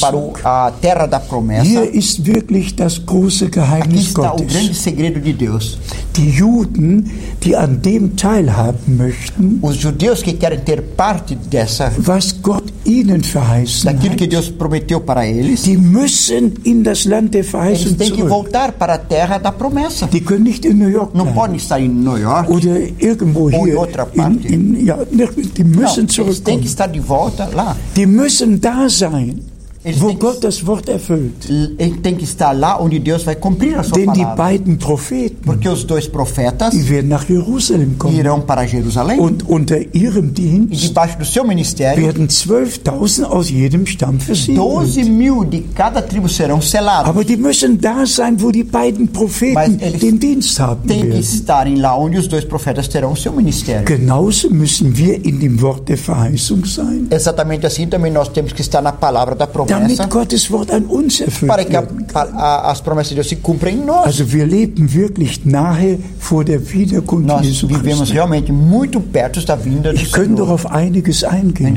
para 0.00 0.16
o, 0.16 0.32
a 0.44 0.70
terra 0.80 1.06
da 1.06 1.18
promessa, 1.20 1.64
hier 1.64 1.94
ist 1.94 2.24
wirklich 2.24 2.74
das 2.74 2.98
große 2.98 3.44
aqui 3.46 3.54
Geheimnis 3.60 4.08
está 4.08 4.32
o 4.34 4.36
grande 4.36 4.68
Gottes. 4.68 4.78
segredo 4.78 5.20
de 5.20 5.32
Deus. 5.32 5.78
Die 6.16 6.28
Juden, 6.30 7.04
die 7.42 7.54
an 7.56 7.80
dem 7.82 8.16
teilhaben 8.16 8.96
möchten, 8.96 9.58
Os 9.62 9.76
judeus 9.76 10.22
que 10.22 10.32
querem 10.34 10.60
ter 10.60 10.82
parte 10.96 11.34
dessa, 11.36 11.92
was 11.98 12.32
Gott 12.42 12.64
ihnen 12.84 13.22
verheißen 13.22 13.84
daquilo 13.92 14.16
que 14.16 14.26
Deus 14.26 14.50
prometeu 14.50 15.00
para 15.00 15.26
eles, 15.26 15.62
die 15.62 15.76
müssen 15.76 16.54
in 16.64 16.82
das 16.82 17.04
Land 17.04 17.32
der 17.34 17.44
eles 17.54 17.96
têm 17.96 18.10
que 18.10 18.16
zurück. 18.16 18.28
voltar 18.28 18.72
para 18.72 18.94
a 18.94 18.98
terra 18.98 19.38
da 19.38 19.52
promessa. 19.52 20.06
Die 20.06 20.20
können 20.20 20.42
nicht 20.44 20.64
in 20.64 20.78
New 20.78 20.88
York 20.88 21.14
Não 21.14 21.24
bleiben. 21.26 21.40
podem 21.40 21.56
estar 21.56 21.78
em 21.80 21.88
New 21.88 22.16
York. 22.16 22.48
oder 22.50 22.76
irgendwo 22.98 23.42
Ou 23.44 23.50
em 23.52 23.64
hier. 23.66 23.78
outra 23.78 24.06
In, 24.12 24.16
parte. 24.16 24.48
in, 24.54 24.84
ja, 24.84 24.98
die 25.56 25.64
Não, 25.64 25.80
müssen 25.82 26.08
zurückkommen. 26.24 26.64
estar 26.64 26.88
de 26.88 27.00
volta 27.00 27.48
lá. 27.54 27.76
Die 27.96 28.06
müssen 28.06 28.60
da 28.60 28.88
sein, 28.88 29.49
wo 29.98 30.12
Gott 30.14 30.40
das 30.44 30.66
Wort 30.66 30.88
erfüllt. 30.90 31.48
Ele 31.78 31.96
tem 32.02 32.14
que 32.14 32.24
estar 32.24 32.52
lá 32.52 32.78
onde 32.80 32.98
Deus 32.98 33.22
vai 33.24 33.34
cumprir 33.34 33.78
a 33.78 33.82
sua 33.82 33.96
Denn 33.96 34.12
die 34.12 34.20
palavra. 34.20 34.44
beiden 34.44 34.76
Propheten, 34.76 35.38
Porque 35.42 35.68
os 35.70 35.84
dois 35.84 36.06
profetas 36.06 36.72
die 36.74 36.86
werden 36.90 37.08
nach 37.08 37.26
Jerusalem 37.26 37.94
kommen. 37.98 38.18
irão 38.18 38.42
para 38.42 38.66
Jerusalém 38.66 39.18
Und 39.18 39.42
unter 39.48 39.80
ihrem 39.94 40.26
e 40.26 40.30
Dienst 40.30 40.82
debaixo 40.82 41.16
do 41.18 41.24
seu 41.24 41.44
ministério, 41.44 42.04
werden 42.04 42.28
12.000 42.28 43.24
aus 43.24 43.48
jedem 43.48 43.86
Stamm 43.86 44.18
12 44.18 44.26
versiegelt. 44.26 45.08
mil 45.08 45.44
de 45.44 45.60
cada 45.74 46.02
tribo 46.02 46.28
serão 46.28 46.60
selados. 46.60 47.08
Aber 47.08 47.24
die 47.24 47.38
müssen 47.38 47.78
da 47.80 48.04
sein, 48.04 48.36
wo 48.38 48.50
die 48.52 48.64
beiden 48.64 49.08
Propheten 49.08 49.78
den 49.98 50.18
Dienst 50.18 50.60
haben 50.60 50.86
Tem 50.86 51.08
que 51.10 51.18
estarem 51.20 51.76
lá 51.76 51.96
onde 51.96 52.18
os 52.18 52.26
dois 52.28 52.44
profetas 52.44 52.86
terão 52.86 53.12
o 53.12 53.16
seu 53.16 53.32
ministério. 53.32 53.86
Genauso 53.88 54.50
müssen 54.50 54.94
wir 54.94 55.24
in 55.26 55.38
dem 55.38 55.58
Wort 55.62 55.88
der 55.88 55.96
Verheißung 55.96 56.66
sein, 56.66 57.06
Exatamente 57.10 57.64
assim 57.66 57.86
também 57.86 58.12
nós 58.12 58.28
temos 58.28 58.52
que 58.52 58.60
estar 58.60 58.82
na 58.82 58.92
palavra 58.92 59.34
da 59.34 59.46
damit 59.70 60.10
Gottes 60.10 60.50
Wort 60.50 60.70
an 60.70 60.84
uns 60.84 61.20
erfüllt 61.20 61.50
que 61.68 61.72
wird. 61.72 61.88
Also 64.04 64.32
wir 64.32 64.46
leben 64.46 64.92
wirklich 64.92 65.44
nahe 65.44 65.98
vor 66.18 66.44
der 66.44 66.60
Wiederkunft 66.72 67.26
Nós 67.26 67.46
Jesu 67.46 67.68
vivemos 67.68 67.98
Christi. 68.00 68.14
realmente 68.14 68.52
muito 68.52 69.00
perto 69.00 69.40
da 69.44 69.56
vinda 69.56 69.90
do 69.92 69.96
Ich 69.96 70.12
könnte 70.12 70.36
doch 70.36 70.50
auf 70.50 70.70
einiges 70.70 71.24
eingehen. 71.24 71.76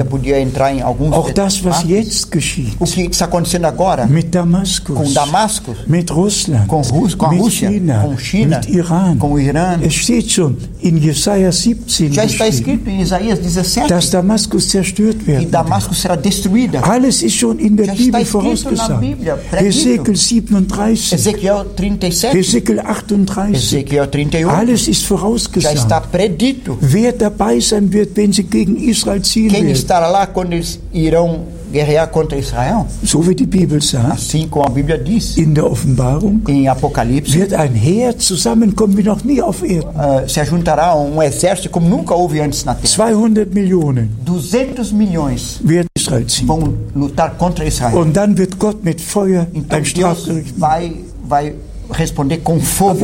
Auch 1.11 1.31
das, 1.31 1.63
was 1.63 1.83
jetzt 1.83 2.31
geschieht. 2.31 2.73
O 2.79 2.85
que 2.85 3.03
está 3.03 3.25
acontecendo 3.25 3.65
agora 3.65 4.05
Mit 4.05 4.25
com 4.25 4.31
Damaskus, 4.31 5.13
Damasco, 5.13 5.75
mit 5.87 6.11
Russland, 6.11 6.67
com, 6.67 6.81
Rus 6.81 7.15
com 7.15 7.25
a 7.25 7.29
mit 7.29 7.41
Rússia, 7.41 7.69
China, 7.69 8.01
com 8.03 8.17
China, 8.17 8.59
mit 8.59 8.69
Iran. 8.69 9.17
com 9.17 9.31
o 9.33 9.39
Irã. 9.39 9.79
Es 9.81 9.93
steht 9.93 10.31
schon 10.31 10.57
in 10.81 10.97
Jesaja 10.97 11.51
17 11.51 12.13
Já 12.13 12.25
está 12.25 12.47
escrito 12.47 12.89
em 12.89 13.01
Isaías 13.01 13.39
17 13.39 13.87
dass 13.87 14.09
Damaskus 14.09 14.69
zerstört 14.69 15.17
que 15.19 15.27
wird. 15.27 15.51
Damasco 15.51 15.93
será 15.93 16.15
destruída. 16.15 16.81
Alles 16.81 17.21
ist 17.21 17.35
schon 17.35 17.59
in 17.59 17.75
der 17.75 17.82
Já 17.87 17.93
Bibel 17.93 18.25
vorausgesagt. 18.25 19.03
Hesekiel 19.51 20.15
37, 20.15 21.13
Ezequiel 21.13 21.65
37, 21.75 22.33
Hesekiel 22.39 22.79
38, 22.79 23.55
Ezequiel 23.55 24.07
31, 24.07 24.49
alles 24.49 24.87
ist 24.87 24.99
já 24.99 25.05
está 25.05 25.07
vorausgesagt. 25.07 26.11
predito. 26.11 26.77
Wer 26.81 27.13
dabei 27.13 27.59
sein 27.59 27.91
wird, 27.91 28.15
wenn 28.15 28.31
sie 28.31 28.43
gegen 28.43 28.77
Israel 28.77 29.21
ziehen 29.21 29.49
Quem 29.49 29.63
werden. 29.63 29.71
estará 29.73 30.07
lá 30.07 30.27
quando 30.27 30.53
eles 30.53 30.79
irão 30.93 31.45
guerrear 31.73 32.07
contra 32.07 32.37
Israel? 32.37 32.85
So 33.03 33.27
wie 33.27 33.35
die 33.35 33.45
Bibel 33.47 33.81
sagt, 33.81 34.13
Assim 34.13 34.47
como 34.49 34.65
a 34.65 34.69
Bíblia 34.69 34.97
diz 34.97 35.35
in 35.37 35.53
der 35.53 35.65
Offenbarung, 35.69 36.41
em 36.47 36.67
Apocalipse, 36.69 37.33
wird 37.39 37.53
ein 37.53 37.73
Heer 37.73 38.17
zusammenkommen 38.17 38.95
wie 38.97 39.03
noch 39.03 39.23
nie 39.23 39.41
auf 39.41 39.63
Erden. 39.63 39.89
ah, 39.97 40.21
se 40.27 40.39
ajuntará 40.39 40.93
um 40.95 41.21
exército 41.21 41.69
como 41.69 41.89
nunca 41.89 42.13
houve 42.15 42.39
antes 42.41 42.63
na 42.63 42.75
Terra. 42.75 42.87
200 42.87 43.53
Millionen 43.53 44.09
200 44.25 44.91
milhões 44.93 45.59
werden 45.63 45.87
Israel 45.97 46.25
ziehen. 46.27 46.47
vão 46.47 46.73
lutar 46.95 47.35
contra 47.37 47.65
Israel. 47.65 47.97
Und 47.97 48.13
dann 48.15 48.37
wird 48.37 48.57
Gott 48.59 48.83
mit 48.83 49.01
Feuer 49.01 49.47
Então 49.53 49.79
ein 49.79 49.85
Strafgericht 49.85 50.59
vai, 50.59 50.93
vai 51.27 51.53
responder 51.93 52.37
com 52.37 52.59
fogo. 52.59 52.99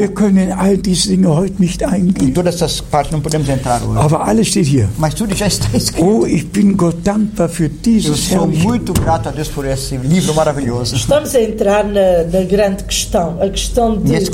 Em 2.22 2.32
todas 2.32 2.56
essas 2.56 2.82
partes 2.82 3.12
não 3.12 3.22
podemos 3.22 3.48
entrar 3.50 3.82
hoje. 3.84 4.00
Aber 4.00 4.22
alles 4.28 4.48
steht 4.48 4.70
hier. 4.70 4.88
Mas 4.98 5.14
tudo 5.14 5.36
já 5.36 5.48
está 5.48 5.76
escrito. 5.76 6.06
Oh, 6.06 6.28
ich 6.28 6.46
bin 6.46 6.74
Gott 6.74 6.98
dankbar 7.04 7.50
für 7.50 7.70
Eu 7.86 8.16
sou 8.16 8.48
muito 8.48 8.94
grato 8.94 9.30
a 9.30 9.32
Deus 9.32 9.48
por 9.48 9.66
esse 9.66 9.98
livro 9.98 10.34
maravilhoso. 10.34 10.96
Estamos 10.96 11.34
a 11.36 11.42
entrar 11.42 11.84
na, 11.84 12.24
na 12.32 12.44
grande 12.46 12.84
questão, 12.84 13.38
a 13.42 13.50
questão 13.50 13.98
de 13.98 14.30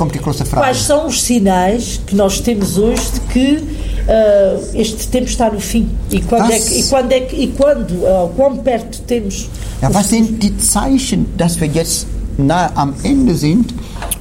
quais 0.54 0.82
são 0.82 1.08
os 1.08 1.22
sinais 1.22 2.02
que 2.06 2.16
nós 2.16 2.40
temos 2.40 2.78
hoje 2.78 3.02
de 3.14 3.20
que 3.22 3.64
ah, 4.08 4.60
este 4.74 5.08
tempo 5.08 5.26
está 5.26 5.50
no 5.50 5.60
fim 5.60 5.90
e 6.12 6.22
quando 6.22 6.52
é 6.52 6.60
que, 6.60 6.80
e 6.80 6.84
quando, 6.84 7.12
é 7.12 7.20
que, 7.22 7.36
e 7.36 7.48
quando 7.48 8.06
ah, 8.06 8.30
quão 8.36 8.58
perto 8.58 9.02
temos 9.02 9.50
Ja, 9.82 9.94
was 9.94 10.08
sind 10.08 10.42
die 10.42 10.54
Zeichen, 10.58 11.26
dass 11.38 11.60
wir 11.60 11.68
jetzt 11.68 12.08
nah 12.38 12.72
am 12.76 12.94
Ende 13.04 13.36
sind 13.36 13.74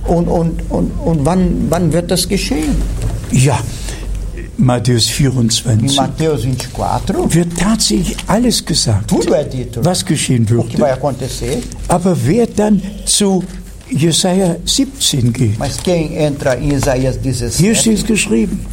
und, 0.06 0.28
und, 0.28 0.70
und, 0.70 0.90
und 1.04 1.24
wann, 1.24 1.66
wann 1.68 1.92
wird 1.92 2.10
das 2.10 2.28
geschehen? 2.28 2.76
Ja, 3.30 3.58
Matthäus 4.56 5.08
Em 5.08 5.14
24 5.14 5.96
Mateus 5.96 6.42
24, 6.42 7.34
wird 7.34 7.58
tatsächlich 7.58 8.16
alles 8.26 8.64
gesagt, 8.64 9.12
was 9.82 10.04
geschehen 10.04 10.46
acontecer, 10.80 11.58
Aber 11.88 12.16
wer 12.24 12.46
dann 12.46 12.80
zu 13.04 13.42
Jesaja 13.90 14.56
17 14.64 15.32
geht, 15.32 15.58
hier 17.58 17.74
17, 17.74 17.74
steht 17.74 17.98
es 17.98 18.06
geschrieben, 18.06 18.66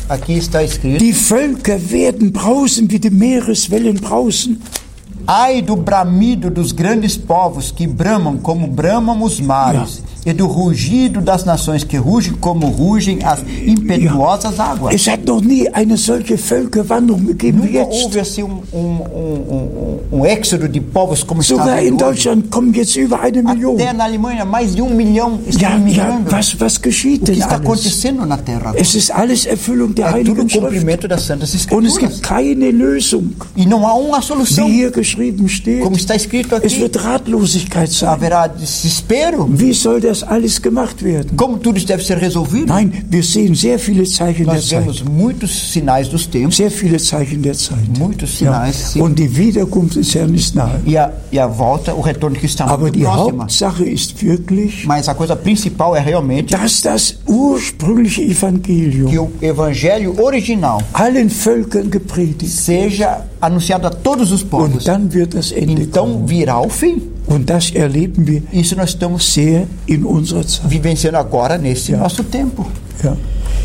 die 0.83 1.13
Völker 1.13 1.91
werden 1.91 2.31
brausen, 2.31 2.89
wie 2.89 2.99
die 2.99 3.09
Meereswellen 3.09 3.95
brausen. 3.95 4.61
Ai 5.27 5.61
do 5.61 5.75
bramido 5.75 6.49
dos 6.49 6.71
grandes 6.71 7.17
povos 7.17 7.71
que 7.71 7.85
bramam 7.87 8.37
como 8.37 8.67
bramam 8.67 9.21
os 9.23 9.39
mares, 9.39 10.03
e 10.25 10.33
do 10.33 10.45
rugido 10.45 11.19
das 11.21 11.43
nações 11.45 11.83
que 11.83 11.97
rugem 11.97 12.33
como 12.33 12.67
rugem 12.67 13.19
as 13.23 13.39
impetuosas 13.65 14.59
águas. 14.59 14.93
Es 14.93 15.07
hat 15.07 15.25
noch 15.25 15.41
nie 15.41 15.67
eine 15.73 15.97
solche 15.97 16.37
Völkerwanderung 16.37 17.25
gegeben 17.27 17.63
wie 17.63 17.67
Nunca 17.77 17.79
jetzt. 17.79 18.03
houve 18.03 18.19
assim 18.19 18.43
um, 18.43 18.61
um, 18.71 19.01
um, 20.11 20.19
um, 20.19 20.25
êxodo 20.25 20.67
de 20.67 20.79
povos 20.79 21.23
como 21.23 21.41
está 21.41 21.55
Sogar 21.55 21.83
in. 21.83 21.97
Deutschland 21.97 22.49
kommen 22.49 22.73
jetzt 22.73 22.95
über 22.95 23.19
eine 23.21 23.41
Million. 23.41 23.75
Até 23.75 23.93
na 23.93 24.03
Alemanha, 24.03 24.45
mais 24.45 24.75
de 24.75 24.81
um 24.81 24.89
milhão 24.91 25.39
estão 25.47 25.79
migrando. 25.79 26.29
was, 26.31 26.55
was 26.59 26.77
geschieht 26.77 27.23
o 27.23 27.25
que 27.33 27.39
está 27.39 27.55
acontecendo 27.55 28.25
na 28.25 28.37
Terra? 28.37 28.73
Es 28.75 28.93
ist 28.95 29.11
alles 29.11 29.45
Erfüllung 29.45 29.93
der 29.95 30.05
É 30.15 30.23
tudo 30.23 30.45
cumprimento 30.47 31.07
das 31.07 31.25
Santas 31.25 31.49
Und 31.71 31.85
es 31.85 31.95
Escrituras. 31.95 31.97
gibt 31.97 32.23
keine 32.23 32.71
Lösung, 32.71 33.31
E 33.55 33.65
não 33.65 33.87
há 33.87 33.93
uma 33.93 34.19
wie 34.19 34.23
solução. 34.23 34.67
hier 34.67 34.91
geschrieben 34.91 35.47
steht. 35.49 35.81
Como 35.83 35.95
está 35.95 36.15
escrito 36.15 36.55
Es 36.55 36.73
aqui, 36.73 36.81
wird 36.81 37.03
Ratlosigkeit 37.03 37.89
sein. 37.91 38.09
haverá 38.09 38.47
desespero. 38.47 39.47
Wie 39.49 39.73
soll 39.73 39.99
der 39.99 40.10
das 40.11 40.23
alles 40.23 40.61
gemacht 40.61 41.01
werden? 41.03 41.35
Como 41.37 41.57
tudo 41.57 41.77
isso 41.77 41.87
deve 41.87 42.03
ser 42.03 42.19
resolvido? 42.21 42.67
Nein, 42.73 42.91
wir 43.09 43.23
sehen 43.23 43.55
sehr 43.55 43.79
viele 43.79 44.03
Zeichen 44.03 44.45
der 44.45 44.55
Nós 44.55 44.67
Zeit. 44.69 44.81
vemos 44.81 45.03
muitos 45.03 45.71
sinais 45.71 46.09
dos 46.09 46.25
tempos, 46.29 46.57
Sehr 46.57 46.71
viele 46.71 46.97
Zeichen 46.99 47.41
der 47.41 47.53
Zeit. 47.55 47.87
muitos 47.97 48.39
Ja. 48.39 48.51
sinais, 48.53 48.91
sim. 48.93 49.01
Und 49.01 49.17
die 49.17 49.29
Wiederkunft 49.35 49.95
des 49.95 50.13
Herrn 50.15 50.33
ist 50.35 50.55
nahe. 50.55 50.79
E 50.85 50.97
a, 50.97 51.11
e 51.31 51.39
a 51.39 51.47
volta, 51.47 51.93
o 51.95 52.01
retorno 52.01 52.35
que 52.37 52.45
está 52.45 52.65
Aber 52.65 52.83
muito 52.83 52.97
die 52.99 53.03
próxima. 53.05 53.43
Hauptsache 53.43 53.83
ist 53.85 54.21
wirklich, 54.21 54.85
Mas 54.85 55.07
a 55.07 55.13
coisa 55.15 55.35
principal 55.35 55.95
é 55.95 55.99
realmente 55.99 56.51
dass 56.55 56.81
das 56.81 57.15
ursprüngliche 57.27 58.21
que 58.25 58.31
Evangelium 58.31 59.11
o 59.17 59.31
evangelho 59.45 60.15
original 60.21 60.79
allen 60.93 61.29
Völkern 61.29 61.89
gepredigt 61.89 62.51
seja 62.51 63.25
anunciado 63.39 63.87
a 63.87 63.89
todos 63.89 64.31
os 64.31 64.43
povos. 64.43 64.73
und 64.75 64.87
dann 64.87 65.11
wird 65.13 65.33
das 65.33 65.51
Ende 65.51 65.83
Então 65.83 66.07
kommen. 66.13 66.27
virá 66.27 66.59
o 66.59 66.69
fim. 66.69 67.01
Und 67.33 67.45
das 67.49 67.71
erleben 67.71 68.27
wir 68.27 68.41
Isso 68.51 68.75
nós 68.75 68.89
estamos 68.89 69.33
sehr 69.33 69.65
in 69.87 70.03
unserer 70.05 70.45
Zeit. 70.45 70.67
vivenciando 70.69 71.17
agora 71.17 71.57
nesse 71.57 71.93
nosso 71.93 72.23
tempo. 72.23 72.67
Ja. 73.03 73.15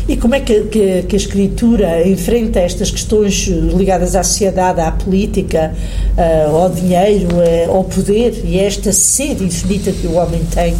E 0.07 0.15
como 0.15 0.35
é 0.35 0.39
que, 0.39 0.61
que- 0.71 1.03
que 1.03 1.15
a 1.15 1.19
Escritura 1.19 2.07
enfrenta 2.07 2.59
estas 2.59 2.89
questões 2.91 3.47
eh, 3.49 3.53
ligadas 3.77 4.15
à 4.15 4.23
sociedade, 4.23 4.79
à 4.79 4.89
política, 4.91 5.73
eh, 6.17 6.45
ao 6.49 6.69
dinheiro, 6.69 7.27
eh, 7.41 7.65
ao 7.67 7.83
poder 7.83 8.31
e 8.45 8.57
esta 8.57 8.93
sede 8.93 9.43
infinita 9.43 9.91
que 9.91 10.07
o 10.07 10.13
homem 10.15 10.41
tem 10.53 10.73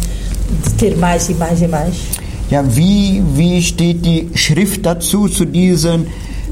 de 0.64 0.70
ter 0.78 0.96
mais 0.96 1.28
e 1.28 1.34
mais 1.34 1.60
e 1.60 1.68
mais? 1.68 1.94
Ja, 2.50 2.62
wie, 2.62 3.22
wie 3.36 3.60
steht 3.62 4.00
die 4.02 4.28
Schrift 4.34 4.80
dazu, 4.86 5.28
zu 5.28 5.44
diesem 5.44 6.06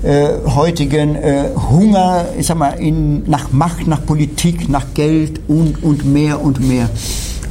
äh, 0.06 0.38
heutigen 0.46 1.16
äh, 1.16 1.50
Hunger 1.70 2.26
ich 2.38 2.46
sag 2.46 2.58
mal, 2.58 2.70
in, 2.78 3.28
nach 3.28 3.52
Macht, 3.52 3.86
nach 3.86 4.04
Politik, 4.04 4.68
nach 4.68 4.86
Geld 4.94 5.40
und, 5.48 5.82
und 5.82 6.04
mehr 6.04 6.40
und 6.40 6.60
mehr? 6.60 6.88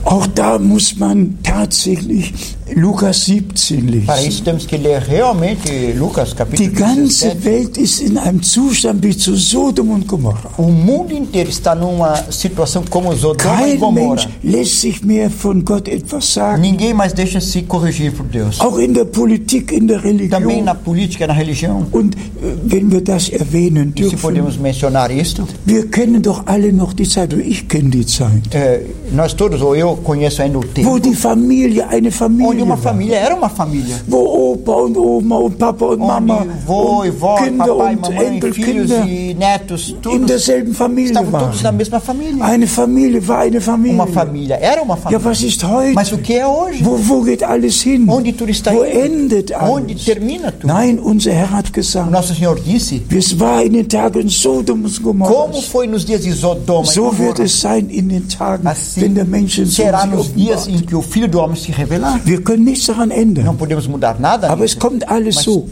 Auch 0.03 0.27
da 0.27 0.59
muss 0.59 0.97
man 0.97 1.39
tatsächlich 1.43 2.55
Lukas 2.73 3.25
17 3.27 4.05
Para 4.05 4.15
lesen. 4.15 4.29
isso 4.29 4.43
temos 4.43 4.65
que 4.65 4.77
ler 4.77 5.01
realmente 5.03 5.93
Lucas 5.93 6.35
Die 6.57 6.69
ganze 6.69 7.29
17. 7.35 7.45
Welt 7.45 7.77
ist 7.77 8.01
in 8.01 8.17
einem 8.17 8.41
Zustand 8.41 9.03
wie 9.03 9.15
zu 9.15 9.35
Sodom 9.35 9.91
und 9.91 10.07
Gomorra. 10.07 10.49
O 10.57 10.63
mundo 10.63 11.13
inteiro 11.13 11.49
está 11.49 11.75
numa 11.75 12.15
situação 12.31 12.83
como 12.89 13.15
Sodoma 13.15 13.61
e 13.61 13.71
Kein 13.71 13.79
Gomorra. 13.79 14.15
Mensch 14.15 14.29
lässt 14.43 14.81
sich 14.81 15.03
mehr 15.03 15.29
von 15.29 15.63
Gott 15.63 15.87
etwas 15.87 16.33
sagen. 16.33 16.61
Ninguém 16.61 16.93
mais 16.93 17.13
deixa 17.13 17.39
se 17.39 17.61
corrigir 17.63 18.11
por 18.13 18.25
Deus. 18.25 18.59
Auch 18.59 18.79
in 18.79 18.93
der 18.93 19.05
Politik, 19.05 19.71
in 19.71 19.87
der 19.87 20.01
Também 20.01 20.11
Religion. 20.11 20.65
na 20.65 20.73
política, 20.75 21.27
na 21.27 21.33
religião. 21.33 21.85
Und 21.91 22.15
äh, 22.15 22.19
wenn 22.63 22.91
wir 22.91 23.01
das 23.01 23.29
erwähnen 23.29 23.93
E 23.95 24.03
se 24.03 24.09
dürfen, 24.09 24.19
podemos 24.19 24.57
mencionar 24.57 25.11
isto, 25.11 25.47
wir 25.65 25.89
kennen 25.91 26.21
doch 26.21 26.47
alle 26.47 26.73
noch 26.73 26.93
die 26.93 27.07
Zeit, 27.07 27.33
oder 27.33 27.43
ich 27.43 27.67
kenne 27.67 27.89
die 27.89 28.05
Zeit, 28.05 28.53
é, 28.53 28.81
nós 29.11 29.33
todos, 29.33 29.61
ou 29.61 29.75
eu 29.75 29.95
conheço 29.97 30.41
ainda 30.41 30.57
o 30.59 30.63
wo 30.83 30.99
die 30.99 31.13
Familie 31.15 31.87
eine 31.87 32.11
onde 32.55 32.63
Familie 32.63 32.63
uma 32.63 32.77
família 32.77 33.15
era 33.17 33.35
uma 33.35 33.49
família. 33.49 33.95
Wo 34.07 34.51
Opa 34.53 34.71
und 34.73 34.97
Oma 34.97 35.37
und 35.37 35.57
Papa 35.57 35.85
und 35.85 35.99
Mama 35.99 36.45
onde 36.67 37.07
e 37.07 37.11
und 37.11 37.37
Kinder 37.43 37.65
papai, 37.65 37.93
und 37.95 38.01
mamãe, 38.01 38.53
filhos 38.53 38.91
Enkelkinder 38.91 39.07
e 39.07 39.33
netos, 39.33 39.95
in 40.11 40.25
derselben 40.25 40.73
Familie 40.73 41.11
estavam 41.11 41.31
todos 41.39 41.61
na 41.61 41.69
waren. 41.69 41.77
mesma 41.77 41.99
família. 41.99 42.43
Eine 42.45 42.67
Familie 42.67 43.27
war 43.27 43.39
eine 43.39 43.61
Familie. 43.61 43.95
Uma 43.95 44.07
família, 44.07 44.55
era 44.55 44.81
uma 44.81 44.95
Ja, 44.95 45.01
família. 45.01 45.23
was 45.25 45.41
ist 45.43 45.63
heute? 45.63 45.93
Mas 45.93 46.11
o 46.11 46.17
que 46.17 46.33
é 46.33 46.47
hoje? 46.47 46.83
Wo, 46.83 46.97
wo 47.07 47.21
geht 47.23 47.43
alles 47.43 47.81
hin? 47.81 48.05
Onde 48.09 48.33
tudo 48.33 48.51
está 48.51 48.71
Wo 48.73 48.83
indo? 48.83 48.99
endet 49.05 49.51
Onde 49.51 49.93
alles? 49.93 50.05
termina 50.05 50.51
tudo? 50.51 50.67
Nein, 50.73 50.99
unser 50.99 51.33
Herr 51.33 51.51
hat 51.51 51.69
O 51.69 51.71
gesagt, 51.73 52.11
nosso 52.11 52.33
Senhor 52.33 52.55
disse, 52.59 53.01
es 53.09 53.39
war 53.39 53.63
in 53.63 53.73
den 53.73 53.87
Tagen 53.87 54.29
Sodoms 54.29 55.01
Gomorra. 55.01 55.31
como 55.33 55.61
foi 55.61 55.87
nos 55.87 56.05
dias 56.05 56.21
de 56.21 56.31
Sodoma 56.33 56.85
So 56.85 57.17
wird 57.17 57.39
es 57.39 57.59
sein 57.59 57.89
in 57.89 58.09
den 58.09 58.27
Tagen, 58.27 58.67
assim 58.67 59.01
wenn 59.01 59.15
der 59.15 59.25
será 59.65 60.05
nos 60.05 60.33
dias 60.33 60.67
em 60.67 60.79
que 60.79 60.95
o 60.95 61.01
Filho 61.01 61.27
do 61.27 61.39
Homem 61.39 61.55
se 61.55 61.71
revelar. 61.71 62.19
Wir 62.23 62.41
können 62.45 62.63
nichts 62.63 62.85
daran 62.85 63.11
ändern, 63.11 63.47
aber 63.47 64.65
es 64.65 64.79
kommt 64.79 65.07
alles 65.09 65.35
so, 65.43 65.67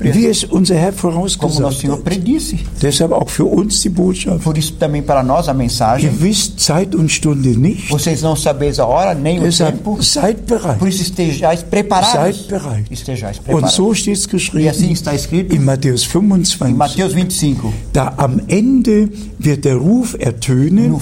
wie 0.00 0.26
es 0.26 0.44
unser 0.44 0.74
Herr 0.74 0.92
vorausgesagt 0.92 1.84
hat. 1.84 2.00
Deshalb 2.82 3.12
auch 3.12 3.30
für 3.30 3.46
uns 3.46 3.80
die 3.80 3.88
Botschaft. 3.88 4.46
Ihr 4.46 6.20
wisst 6.20 6.60
Zeit 6.60 6.94
und 6.94 7.10
Stunde 7.10 7.50
nicht, 7.50 7.90
deshalb 7.90 9.80
seid 10.00 10.46
bereit. 10.46 10.78
Seid 12.12 12.48
bereit. 12.48 12.84
Und 13.46 13.70
so 13.70 13.94
steht 13.94 14.16
es 14.16 14.26
E 14.26 14.30
geschrieben 14.30 14.94
escrito 15.14 15.54
in 15.54 15.64
Matthäus 15.64 16.04
em 16.04 16.10
25. 16.10 16.76
Mateus 16.76 17.12
25. 17.12 17.58
Da 17.92 18.14
am 18.16 18.40
Ende 18.48 19.08
wird 19.38 19.64
der 19.64 19.76
Ruf 19.76 20.16
ertönen, 20.18 21.00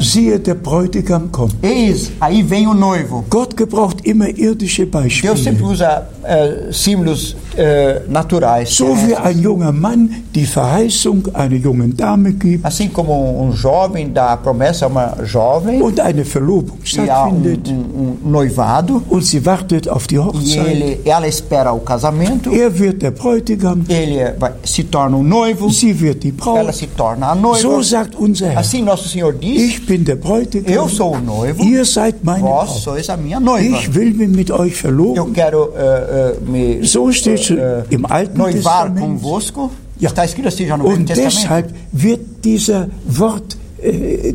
siehe, 0.00 0.38
der 0.40 0.54
Bräutigam 0.54 1.30
kommt. 1.32 1.54
Eis, 1.62 2.10
aí 2.20 2.42
vem 2.42 2.71
o 2.72 2.74
noivo. 2.74 3.24
Gott 3.30 3.56
gebraucht 3.56 4.00
immer 4.04 4.28
irdische 4.36 4.86
Deus 4.86 5.02
sempre 5.42 5.62
Beispiele. 5.62 5.64
usa 5.72 6.08
eh, 6.24 6.72
símbolos 6.72 7.36
eh, 7.56 8.00
naturais. 8.08 8.70
So 8.76 8.96
wie 8.96 9.14
ein 9.14 9.40
junger 9.40 9.72
Mann 9.72 10.08
die 10.34 10.46
Verheißung 10.46 11.28
einer 11.34 11.56
jungen 11.56 11.96
Dame 11.96 12.32
gibt 12.32 12.64
Assim 12.64 12.88
como 12.92 13.12
um 13.42 13.52
jovem 13.52 14.12
dá 14.12 14.32
a 14.32 14.36
promessa 14.36 14.86
a 14.86 14.88
uma 14.88 15.14
jovem 15.24 15.82
und 15.82 16.00
eine 16.00 16.24
Verlobung 16.24 16.78
e 16.84 17.08
há 17.10 17.26
um, 17.26 17.42
stattfindet 17.42 17.68
um- 17.68 18.18
um 18.24 18.30
noivado 18.30 19.02
und 19.10 19.22
sie 19.24 19.44
wartet 19.44 19.88
auf 19.88 20.06
die 20.06 20.16
e 20.16 20.18
Hochzeit. 20.18 20.66
ele, 20.66 21.00
ela 21.04 21.26
espera 21.26 21.72
o 21.74 21.80
casamento, 21.80 22.50
Er 22.50 22.70
wird 22.78 23.02
der 23.02 23.10
Bräutigam, 23.10 23.84
ele 23.88 24.34
vai- 24.38 24.52
se 24.64 24.84
torna 24.84 25.16
um 25.16 25.22
noivo, 25.22 25.68
sie 25.70 25.92
wird 26.00 26.22
die 26.22 26.30
ela 26.30 26.62
Braut. 26.62 26.74
se 26.74 26.86
torna 26.96 27.30
a 27.30 27.34
noiva. 27.34 27.58
So 27.60 27.82
sagt 27.82 28.14
unser 28.14 28.48
Herr. 28.50 28.58
Assim 28.60 28.82
nosso 28.82 29.08
Senhor 29.08 29.32
diz, 29.34 29.60
Ich 29.60 29.86
bin 29.86 30.04
der 30.04 30.16
eu 30.16 30.20
Bräutigam, 30.22 30.88
sou 30.88 31.14
o 31.16 31.20
noivo, 31.20 31.62
ihr 31.62 31.84
seid 31.84 32.16
meine 32.24 32.42
vós 32.42 32.61
Braut. 32.64 32.80
sois 32.80 33.08
a 33.10 33.16
minha 33.16 33.38
noiva. 33.40 33.78
Ich 33.78 33.94
will 33.94 34.12
mich 34.14 34.28
mit 34.28 34.50
euch 34.50 34.72
Eu 34.72 34.78
verloben. 34.78 35.32
quero 35.32 35.72
eh, 35.76 36.36
eh, 36.36 36.50
me 36.50 36.84
So 36.86 37.10
steht 37.12 37.44
schon 37.44 37.58
eh, 37.58 37.82
im 37.90 38.04
Alten 38.06 38.38
noivar 38.38 38.84
Testament. 38.86 39.00
convosco. 39.00 39.70
Ja. 39.98 40.08
Está 40.08 40.24
escrito 40.24 40.48
assim 40.48 40.66
já 40.66 40.76
no 40.76 40.84
Und 40.84 41.06
Testamento. 41.06 41.36
deshalb 41.36 41.70
wird 41.92 42.20
dieser 42.44 42.88
Wort 43.06 43.56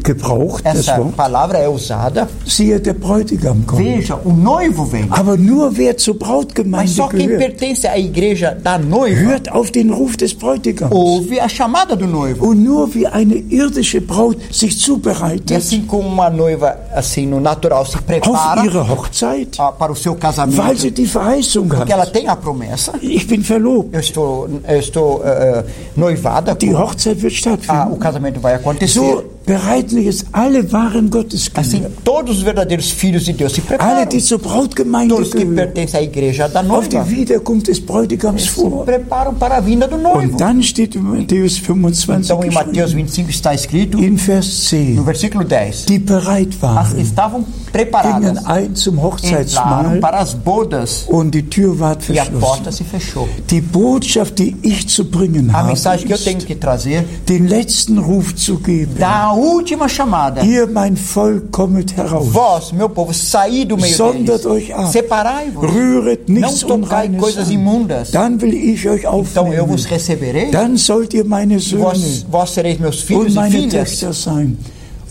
gebraucht, 0.03 0.63
das 0.65 0.79
Essa 0.79 0.99
palavra 1.15 1.57
é 1.57 1.69
usada. 1.69 2.27
siehe, 2.45 2.79
der 2.79 2.93
Bräutigam 2.93 3.65
kommt. 3.65 3.79
Veja, 3.83 4.19
o 4.23 4.31
noivo 4.31 4.85
vem. 4.85 5.07
Aber 5.11 5.37
nur 5.37 5.77
wer 5.77 5.97
zur 5.97 6.15
Mas 6.15 6.27
Brautgemeinde 6.27 6.91
só 6.91 7.07
quem 7.07 7.27
gehört, 7.27 7.39
pertence 7.57 7.87
à 7.87 7.97
igreja 7.97 8.51
da 8.61 8.77
noiva 8.77 9.15
hört 9.17 9.51
auf 9.51 9.71
den 9.71 9.89
Ruf 9.91 10.17
des 10.17 10.33
Bräutigams. 10.33 10.91
ouve 10.93 11.39
a 11.41 11.47
chamada 11.47 11.95
do 11.95 12.05
noivo. 12.07 12.45
Und 12.47 12.63
nur 12.63 12.93
wie 12.93 13.07
eine 13.07 13.35
irdische 13.35 14.01
Braut 14.01 14.37
sich 14.51 14.73
E 14.73 14.77
zubereitet 14.77 15.57
assim 15.57 15.85
como 15.85 16.07
uma 16.07 16.29
noiva, 16.29 16.75
assim, 16.93 17.25
no 17.25 17.39
natural, 17.39 17.85
se 17.85 17.97
auf 17.97 18.05
prepara 18.05 18.63
ihre 18.65 18.87
Hochzeit, 18.89 19.55
ah, 19.59 19.71
para 19.71 19.91
o 19.91 19.95
seu 19.95 20.13
weil 20.13 20.19
casamento, 20.19 20.75
sie 20.81 20.91
die 20.91 21.05
Verheißung 21.05 21.67
porque 21.69 21.91
ela 21.93 22.03
hat. 22.03 22.13
tem 22.13 22.27
a 22.27 22.35
promessa. 22.35 22.93
Ich 23.01 23.25
bin 23.27 23.43
verlobt. 23.43 23.93
Eu 23.93 23.99
estou, 23.99 24.49
eu 24.67 24.79
estou 24.79 25.21
eh, 25.23 25.63
noivada, 25.95 26.55
Die 26.55 26.73
Hochzeit 26.75 27.21
wird 27.21 27.33
ah, 27.33 27.35
o 27.35 27.39
stattfinden. 27.39 27.99
casamento 27.99 28.39
vai 28.39 28.55
acontecer. 28.55 28.99
So 28.99 29.23
bereiten 29.47 29.89
sich 29.95 30.05
jetzt 30.05 30.25
alle 30.33 30.71
wahren 30.71 31.09
Gotteskinder, 31.09 31.61
Assim, 31.61 31.83
todos 32.03 32.37
os 32.37 32.43
verdadeiros 32.43 32.91
filhos 32.91 33.25
de 33.25 33.33
Deus 33.33 33.53
se 33.53 33.61
alle, 33.79 34.05
die 34.05 34.19
zur 34.19 34.39
Brautgemeinde 34.39 35.15
Todos 35.15 35.31
que 35.31 35.39
gehören, 35.39 35.55
pertencem 35.55 35.99
à 35.99 36.03
igreja 36.03 36.47
da 36.47 36.59
auf 36.59 36.67
noiva 36.67 37.03
die 37.03 37.09
Wiederkunft 37.11 37.67
des 37.67 37.79
Bräutigams 37.79 38.45
vor. 38.47 38.83
preparam 38.85 39.33
para 39.35 39.57
a 39.57 39.59
vinda 39.61 39.87
do 39.87 39.97
noivo. 39.97 40.19
Und 40.19 40.39
dann 40.39 40.61
steht 40.61 40.95
in 40.95 41.03
Matthäus 41.03 41.57
25 41.57 42.29
Então, 42.29 42.43
em 42.43 42.53
Mateus 42.53 42.91
geschrieben, 42.93 43.07
25 43.07 43.29
está 43.35 43.53
escrito, 43.55 43.97
in 43.97 44.17
Vers 44.17 44.45
no 44.45 45.03
10, 45.03 45.03
versículo 45.05 45.43
10, 45.45 45.85
die 45.87 45.99
bereit 45.99 46.49
as 46.53 46.61
waren, 46.61 46.99
estavam 46.99 47.45
preparadas, 47.71 48.19
gingen 48.19 48.45
ein 48.45 48.75
zum 48.75 49.01
Hochzeitsmahl 49.01 49.99
para 50.01 50.19
as 50.19 50.33
bodas 50.33 51.05
und 51.07 51.31
die 51.33 51.43
Tür 51.43 51.79
ward 51.79 52.03
e 52.09 52.19
a 52.19 52.25
porta 52.25 52.71
verschlossen. 52.71 52.71
se 52.73 52.83
fechou. 52.83 53.27
Die 53.49 53.61
Botschaft, 53.61 54.39
die 54.39 54.55
ich 54.61 54.87
zu 54.89 55.05
bringen 55.05 55.49
A 55.51 55.59
habe, 55.59 55.67
mensagem 55.69 56.05
que 56.07 56.13
eu 56.13 56.17
tenho 56.17 56.37
ist, 56.39 56.47
que 56.47 56.55
trazer 56.55 57.05
den 57.29 57.47
letzten 57.47 57.97
Ruf 57.97 58.35
zu 58.35 58.57
geben. 58.59 58.95
da 58.99 59.31
última 59.37 59.87
chamada. 59.87 60.41
Ihr, 60.43 60.67
mein 60.67 60.95
Volk, 60.95 61.51
kommet 61.51 61.95
heraus. 61.95 62.27
Vós, 62.27 62.71
meu 62.71 62.89
povo, 62.89 63.13
saí 63.13 63.65
do 63.65 63.77
meio 63.77 63.95
Sondert 63.95 64.43
deles. 64.43 64.69
Separai-vos. 64.91 65.63
Rühret 65.71 66.27
Não 66.27 66.41
nichts 66.41 66.61
tocai 66.61 66.77
Unreines 67.07 67.19
coisas 67.21 67.47
an. 67.47 67.53
imundas. 67.53 68.11
Dann 68.11 68.41
will 68.41 68.53
ich 68.53 68.87
euch 68.87 69.03
Então 69.05 69.53
eu 69.53 69.65
vos 69.65 69.85
receberei. 69.85 70.51
Dann 70.51 70.77
sollt 70.77 71.13
ihr 71.13 71.25
meine 71.25 71.59
Söhne 71.59 71.83
Vós, 71.83 72.25
vós 72.29 72.49
sereis 72.53 72.79
meus 72.79 72.97
und 73.01 73.05
filhos 73.05 73.33
e 73.33 73.35
meine 73.35 73.51
filhas. 73.51 73.89
Töchter 73.89 74.13
sein. 74.13 74.57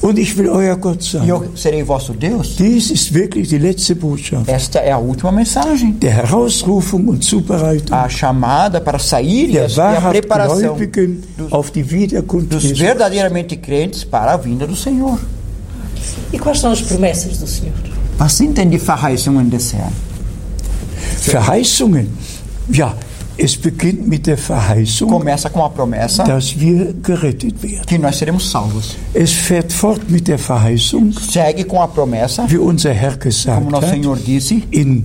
Und 0.03 0.19
ich 0.19 0.37
will 0.37 0.49
euer 0.51 0.77
Gott 0.77 1.01
E 1.03 1.19
sein. 1.19 1.29
eu 1.29 1.43
serei 1.57 1.83
vosso 1.85 2.13
Deus. 2.13 2.57
Dies 2.57 2.91
ist 2.91 3.13
wirklich 3.15 3.49
die 3.49 3.59
letzte 3.59 3.95
Botschaft 3.97 4.49
Esta 4.49 4.79
é 4.81 4.93
a 4.93 4.99
última 4.99 5.33
mensagem. 5.33 5.99
der 5.99 6.13
Herausrufung 6.13 7.09
und 7.09 7.25
Zubereitung 7.25 7.97
A 7.97 8.09
chamada 8.09 8.81
para 8.81 8.99
sair 8.99 9.49
e 9.49 9.53
der 9.53 9.79
a, 9.79 10.09
e 10.15 10.21
preparação 10.21 10.59
Gläubigen 10.77 11.23
auf 11.51 11.71
die 11.71 11.91
Wiederkunft 11.91 12.53
dos 12.53 12.65
verdadeiramente 12.79 13.57
crentes 13.57 14.05
para 14.05 14.33
a 14.33 14.37
vinda 14.37 14.67
do 14.67 14.77
Senhor. 14.77 15.19
E 16.33 16.39
quais 16.39 16.59
são 16.61 16.71
as 16.73 16.83
promessas 16.83 17.39
do 17.39 17.47
Senhor? 17.47 17.73
Was 18.19 18.37
sind 18.37 18.57
denn 18.59 18.71
die 18.71 18.79
Verheißungen 18.79 19.51
des 19.51 19.73
Herrn? 19.73 19.93
Verheißungen. 21.21 22.09
Ja, 22.71 22.95
Es 23.39 23.55
beginnt 23.57 24.09
mit 24.09 24.27
der 24.27 24.39
Verheißung, 24.39 25.11
começa 25.11 25.51
com 25.51 25.63
a 25.63 25.69
promessa 25.69 26.25
dass 26.25 26.59
wir 26.59 26.95
gerettet 27.03 27.63
werden. 27.63 27.85
que 27.87 27.99
nós 27.99 28.17
seremos 28.17 28.51
salvos. 28.51 28.97
Es 29.13 29.33
fährt 29.33 29.73
fort 29.73 30.09
mit 30.11 30.27
der 30.27 30.39
Verheißung, 30.39 31.13
Segue 31.13 31.65
com 31.65 31.81
a 31.83 31.87
promessa, 31.89 32.47
wie 32.49 32.59
unser 32.59 32.93
Herr 32.95 33.13
como 33.19 33.25
gesagt 33.25 33.71
nosso 33.71 33.87
hat, 33.87 33.93
Senhor 33.95 34.17
disse, 34.17 34.63
in 34.71 35.05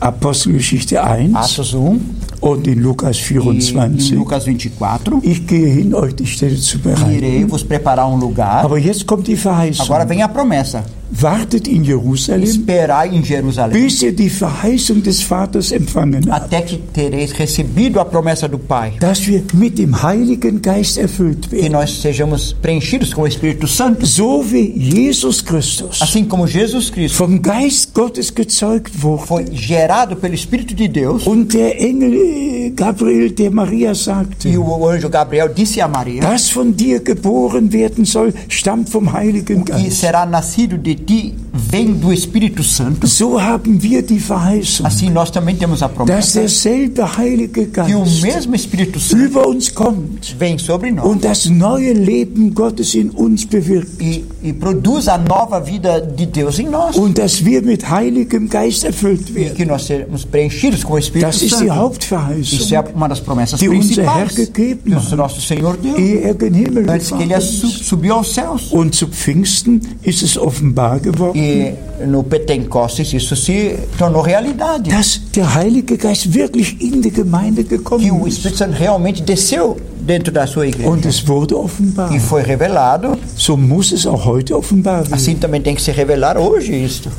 Apostelgeschichte 0.00 1.02
1 1.02 1.34
Atos 1.36 1.74
1 1.74 2.00
und 2.40 2.66
in 2.66 2.80
Lukas 2.80 3.18
e 3.18 3.34
em 3.34 3.42
24. 3.42 4.12
Lucas 4.12 4.44
24, 4.44 5.14
Ich 5.22 5.46
gehe 5.46 5.66
hin, 5.68 5.92
euch 5.94 6.14
die 6.14 6.26
Städte 6.26 6.56
zu 6.56 6.78
bereiten. 6.78 7.12
irei 7.12 7.44
vos 7.46 7.62
preparar 7.62 8.08
um 8.10 8.18
lugar. 8.18 8.64
Aber 8.64 8.78
jetzt 8.78 9.06
kommt 9.06 9.26
die 9.26 9.36
Verheißung. 9.36 9.84
Agora 9.84 10.06
vem 10.06 10.22
a 10.22 10.28
promessa. 10.28 10.82
Wartet 11.12 11.66
in 11.68 11.82
Jerusalem, 11.84 12.44
Esperai 12.44 13.08
em 13.08 13.22
Jerusalém 13.24 13.72
bis 13.82 14.00
ihr 14.02 14.12
die 14.14 14.30
Verheißung 14.30 15.02
des 15.02 15.22
Vaters 15.22 15.72
empfangen 15.72 16.30
habt, 16.30 16.52
até 16.52 16.62
que 16.62 16.76
tereis 16.76 17.32
recebido 17.32 17.98
a 18.00 18.04
promessa 18.04 18.48
do 18.48 18.58
Pai. 18.58 18.92
dass 19.00 19.26
wir 19.26 19.42
mit 19.54 19.76
dem 19.78 20.00
Heiligen 20.02 20.62
Geist 20.62 20.98
erfüllt 20.98 21.48
Que 21.50 21.56
werden. 21.62 21.72
nós 21.72 22.00
sejamos 22.00 22.52
preenchidos 22.62 23.12
com 23.12 23.22
o 23.22 23.26
Espírito 23.26 23.66
Santo. 23.66 24.06
So 24.06 24.44
wie 24.50 24.72
Jesus 24.76 25.42
Christus 25.44 26.00
Assim 26.00 26.24
como 26.24 26.46
Jesus 26.46 26.90
Cristo 26.90 27.18
vom 27.18 27.40
Geist 27.42 27.92
Gottes 27.92 28.32
gezeugt 28.34 28.92
wurde 29.02 29.26
foi 29.26 29.44
gerado 29.44 30.16
pelo 30.16 30.34
Espírito 30.34 30.74
de 30.74 30.88
Deus 30.88 31.26
und 31.26 31.52
der 31.52 31.80
Engel 31.80 32.14
äh, 32.14 32.70
Gabriel 32.70 33.30
der 33.32 33.50
Maria 33.50 33.94
sagte, 33.94 34.48
e 34.48 34.56
o 34.56 34.88
anjo 34.88 35.10
Gabriel 35.10 35.48
disse 35.52 35.80
a 35.82 35.88
Maria 35.88 36.20
das 36.22 36.50
von 36.50 36.74
dir 36.74 37.00
geboren 37.00 37.72
werden 37.72 38.04
soll, 38.04 38.32
stammt 38.48 38.88
vom 38.90 39.12
Heiligen 39.12 39.64
Geist. 39.64 40.00
será 40.00 40.24
nascido 40.24 40.78
de 40.78 40.99
第 41.06 41.34
vem 41.52 41.92
do 41.94 42.12
Espírito 42.12 42.62
Santo. 42.62 43.06
So 43.06 43.40
haben 43.40 43.82
wir 43.82 44.02
die 44.02 44.18
Verheißung, 44.20 44.86
Assim 44.86 45.10
nós 45.10 45.30
também 45.30 45.56
temos 45.56 45.82
a 45.82 45.88
dass 45.88 45.94
promessa 45.96 46.40
derselbe 46.40 47.02
Heilige 47.16 47.66
que 47.66 47.94
o 47.94 48.00
Geist 48.00 48.22
mesmo 48.22 48.54
Espírito 48.54 48.98
Santo 48.98 49.22
über 49.24 49.46
uns 49.48 49.68
kommt 49.74 50.34
vem 50.38 50.58
sobre 50.58 50.90
nós 50.92 51.04
und 51.06 51.24
das 51.24 51.46
neue 51.46 51.92
Leben 51.92 52.54
Gottes 52.54 52.94
in 52.94 53.10
uns 53.16 53.44
bewirkt 53.44 54.00
e, 54.00 54.24
e 54.42 54.52
produz 54.52 55.08
a 55.08 55.18
nova 55.18 55.60
vida 55.60 56.00
de 56.00 56.26
Deus 56.26 56.58
em 56.58 56.68
nós. 56.68 56.96
und 56.96 57.18
dass 57.18 57.44
wir 57.44 57.62
mit 57.62 57.88
Heiligem 57.90 58.48
Geist 58.48 58.84
erfüllt 58.84 59.30
E 59.30 59.34
werden. 59.34 59.54
que 59.56 59.64
nós 59.64 59.82
seremos 59.84 60.24
preenchidos 60.24 60.84
com 60.84 60.94
o 60.94 60.98
Espírito 60.98 61.26
Das 61.26 61.36
ist 61.42 61.44
die 61.44 61.50
Santo. 61.50 61.64
Isso 61.64 61.74
Hauptverheißung, 61.74 62.76
é 62.76 62.80
uma 62.94 63.08
das 63.08 63.20
promessas 63.20 63.58
die 63.60 63.68
unser 63.68 64.02
Herr 64.04 64.26
principais 64.26 64.34
gegeben 64.34 64.82
que 64.84 64.94
o 64.94 64.98
hat, 64.98 65.16
nosso 65.16 65.40
Senhor 65.40 65.76
deu. 65.76 65.96
ehe 65.96 66.20
er 66.22 66.34
gen 66.34 66.54
Himmel 66.54 66.88
Antes 66.90 67.10
que 67.10 67.22
ele 67.22 67.40
subiu 67.40 68.14
aos 68.14 68.32
céus. 68.34 68.70
Und 68.72 68.94
zu 68.94 69.08
Pfingsten 69.08 69.80
ist 70.02 70.22
es 70.22 70.36
offenbar 70.38 71.00
geworden, 71.00 71.38
E 71.40 71.74
no 72.06 72.22
Pentecostes 72.24 73.12
isso 73.12 73.34
se 73.36 73.78
tornou 73.98 74.22
realidade. 74.22 74.90
dass 74.90 75.20
der 75.34 75.54
Heilige 75.54 75.96
Geist 75.96 76.32
wirklich 76.34 76.80
in 76.80 77.00
die 77.00 77.10
Gemeinde 77.10 77.64
Que 77.64 77.74
o 77.74 77.78
gekommen. 77.78 78.26
Espírito 78.26 78.58
Santo 78.58 78.76
realmente 78.78 79.22
desceu 79.22 79.76
dentro 80.00 80.32
da 80.32 80.46
sua 80.46 80.66
igreja. 80.66 80.88
Und 80.88 81.06
es 81.06 81.26
wurde 81.26 81.56
offenbar. 81.56 82.12
E 82.12 82.18
foi 82.20 82.42
revelado. 82.42 83.16
So 83.36 83.56
muss 83.56 83.92
es 83.92 84.06
auch 84.06 84.24
heute 84.24 84.56
offenbar 84.56 85.00
werden. 85.02 85.14
Assim 85.14 85.36
também 85.36 85.60
tem 85.62 85.74
que 85.74 85.82
se 85.82 85.92
revelar 85.92 86.36
hoje 86.36 86.72
isto. 86.72 87.10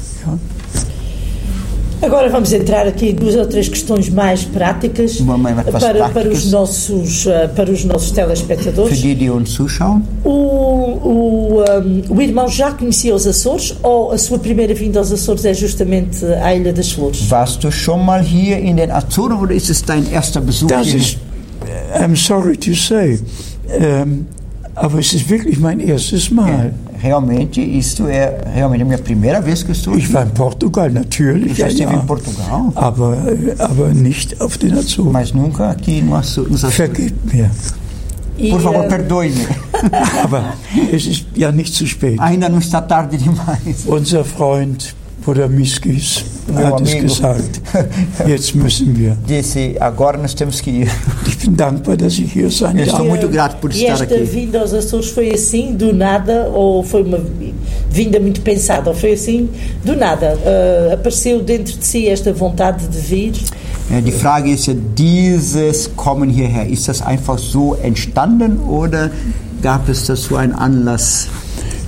Agora 2.01 2.29
vamos 2.29 2.51
entrar 2.51 2.87
aqui 2.87 3.09
em 3.09 3.13
duas 3.15 3.35
ou 3.35 3.45
três 3.45 3.69
questões 3.69 4.09
mais 4.09 4.43
práticas 4.43 5.17
para, 5.21 5.37
práticas. 5.79 6.13
para, 6.13 6.29
os 6.29 6.51
nossos, 6.51 7.27
eh, 7.27 7.47
para 7.55 7.69
os 7.71 7.85
nossos 7.85 8.09
Für 8.09 8.15
telespectadores. 8.15 8.99
die, 8.99 9.13
die 9.15 9.29
uns 9.29 9.51
zuschauen. 9.51 10.01
O, 10.25 10.29
o, 10.31 11.63
um, 12.09 12.17
o 12.17 12.21
irmão 12.21 12.47
já 12.49 12.71
conhecia 12.71 13.13
os 13.13 13.27
Açores 13.27 13.75
ou 13.83 14.11
a 14.11 14.17
sua 14.17 14.39
primeira 14.39 14.73
vinda 14.73 14.97
aos 14.99 15.11
Açores 15.11 15.45
é 15.45 15.53
justamente 15.53 16.25
à 16.25 16.55
Ilha 16.55 16.73
das 16.73 16.91
Flores? 16.91 17.29
Warst 17.29 17.63
du 17.63 17.71
schon 17.71 18.03
mal 18.03 18.21
hier 18.23 18.57
in 18.57 18.77
den 18.77 18.89
Azoren 18.91 19.37
oder 19.39 19.53
ist 19.53 19.69
es 19.69 19.83
dein 19.83 20.05
erster 20.11 20.41
Besuch 20.41 20.69
Das 20.69 20.87
hier? 20.87 20.97
ist, 20.97 21.17
I'm 21.93 22.15
sorry 22.15 22.57
to 22.57 22.73
say, 22.73 23.19
ähm, 23.69 24.25
aber 24.75 24.99
es 24.99 25.13
ist 25.13 25.29
wirklich 25.29 25.59
mein 25.59 25.79
erstes 25.79 26.31
Mal. 26.31 26.73
Realmente, 27.01 27.59
isto 27.61 28.07
é 28.07 28.41
realmente 28.53 28.81
a 28.83 28.85
minha 28.85 28.97
primeira 28.99 29.41
vez 29.41 29.63
que 29.63 29.71
estou 29.71 29.97
Ich 29.97 30.13
war 30.13 30.23
in 30.25 30.29
Portugal 30.31 30.89
natürlich, 30.91 31.51
Ich 31.53 31.57
já 31.57 31.65
ja, 31.65 31.71
estive 31.71 31.93
ja. 31.93 31.97
em 31.99 32.05
Portugal, 32.05 32.71
aber, 32.75 33.15
äh, 33.31 33.55
aber 33.59 33.87
nicht 33.93 34.39
auf 34.39 34.57
den 34.57 34.77
Azoren. 34.77 35.11
mas 35.11 35.33
nunca 35.33 35.69
aqui 35.71 36.01
no 36.01 36.15
Aço- 36.15 36.43
nos 36.47 36.63
Açores. 36.63 36.75
Vergebt 36.75 37.33
mir. 37.33 37.49
E, 38.37 38.49
Por 38.51 38.61
favor, 38.61 38.85
eh, 38.85 38.87
perdoe-me. 38.87 39.45
Aber 40.23 40.53
es 40.91 41.05
ist 41.05 41.25
ja 41.35 41.51
nicht 41.51 41.73
zu 41.73 41.85
spät. 41.87 42.19
Ainda 42.19 42.49
não 42.49 42.59
está 42.59 42.81
tarde 42.81 43.17
demais. 43.17 43.85
Unser 43.85 44.23
Freund 44.23 44.95
Bruder 45.23 45.47
Miskis 45.49 46.23
Meu 46.47 46.75
amigo. 46.75 47.01
gesagt. 47.03 47.61
Jetzt 48.27 48.55
müssen 48.55 48.97
wir. 48.97 49.15
Disse, 49.27 49.75
agora 49.79 50.17
nós 50.17 50.33
temos 50.33 50.59
que 50.61 50.71
ir. 50.71 50.87
Ich 51.27 51.37
bin 51.47 51.55
dankbar, 51.55 51.97
dass 51.97 52.13
ich 52.19 52.31
hier 52.33 52.51
sein 52.51 52.77
Eu 52.77 52.85
darf. 52.85 52.89
estou 52.99 53.05
muito 53.07 53.27
grato 53.29 53.57
por 53.57 53.71
e 53.71 53.81
estar 53.83 53.93
esta 54.03 54.15
aqui. 54.15 54.23
vinda 54.25 54.59
aos 54.61 54.73
Açores 54.73 55.09
foi 55.09 55.31
assim, 55.33 55.73
do 55.75 55.91
nada, 55.93 56.49
ou 56.53 56.83
foi 56.83 57.01
uma 57.03 57.19
vinda 57.89 58.19
muito 58.19 58.41
pensada, 58.41 58.89
ou 58.91 58.95
foi 58.95 59.13
assim, 59.13 59.49
do 59.83 59.95
nada? 59.95 60.37
eh, 60.45 60.91
apareceu 60.93 61.41
dentro 61.41 61.77
de 61.77 61.85
si 61.85 62.07
esta 62.07 62.31
vontade 62.33 62.87
de 62.87 62.99
vir? 62.99 63.33
Äh, 63.91 64.01
Die 64.01 64.11
Frage 64.11 64.51
ist 64.51 64.67
ja, 64.67 64.73
dieses 64.95 65.89
Kommen 65.95 66.29
hierher, 66.29 66.67
ist 66.69 66.87
das 66.87 67.01
einfach 67.01 67.39
so 67.39 67.75
entstanden 67.81 68.59
oder 68.59 69.09
gab 69.63 69.89
es 69.89 70.05
dazu 70.05 70.35
einen 70.35 70.53
Anlass? 70.53 71.27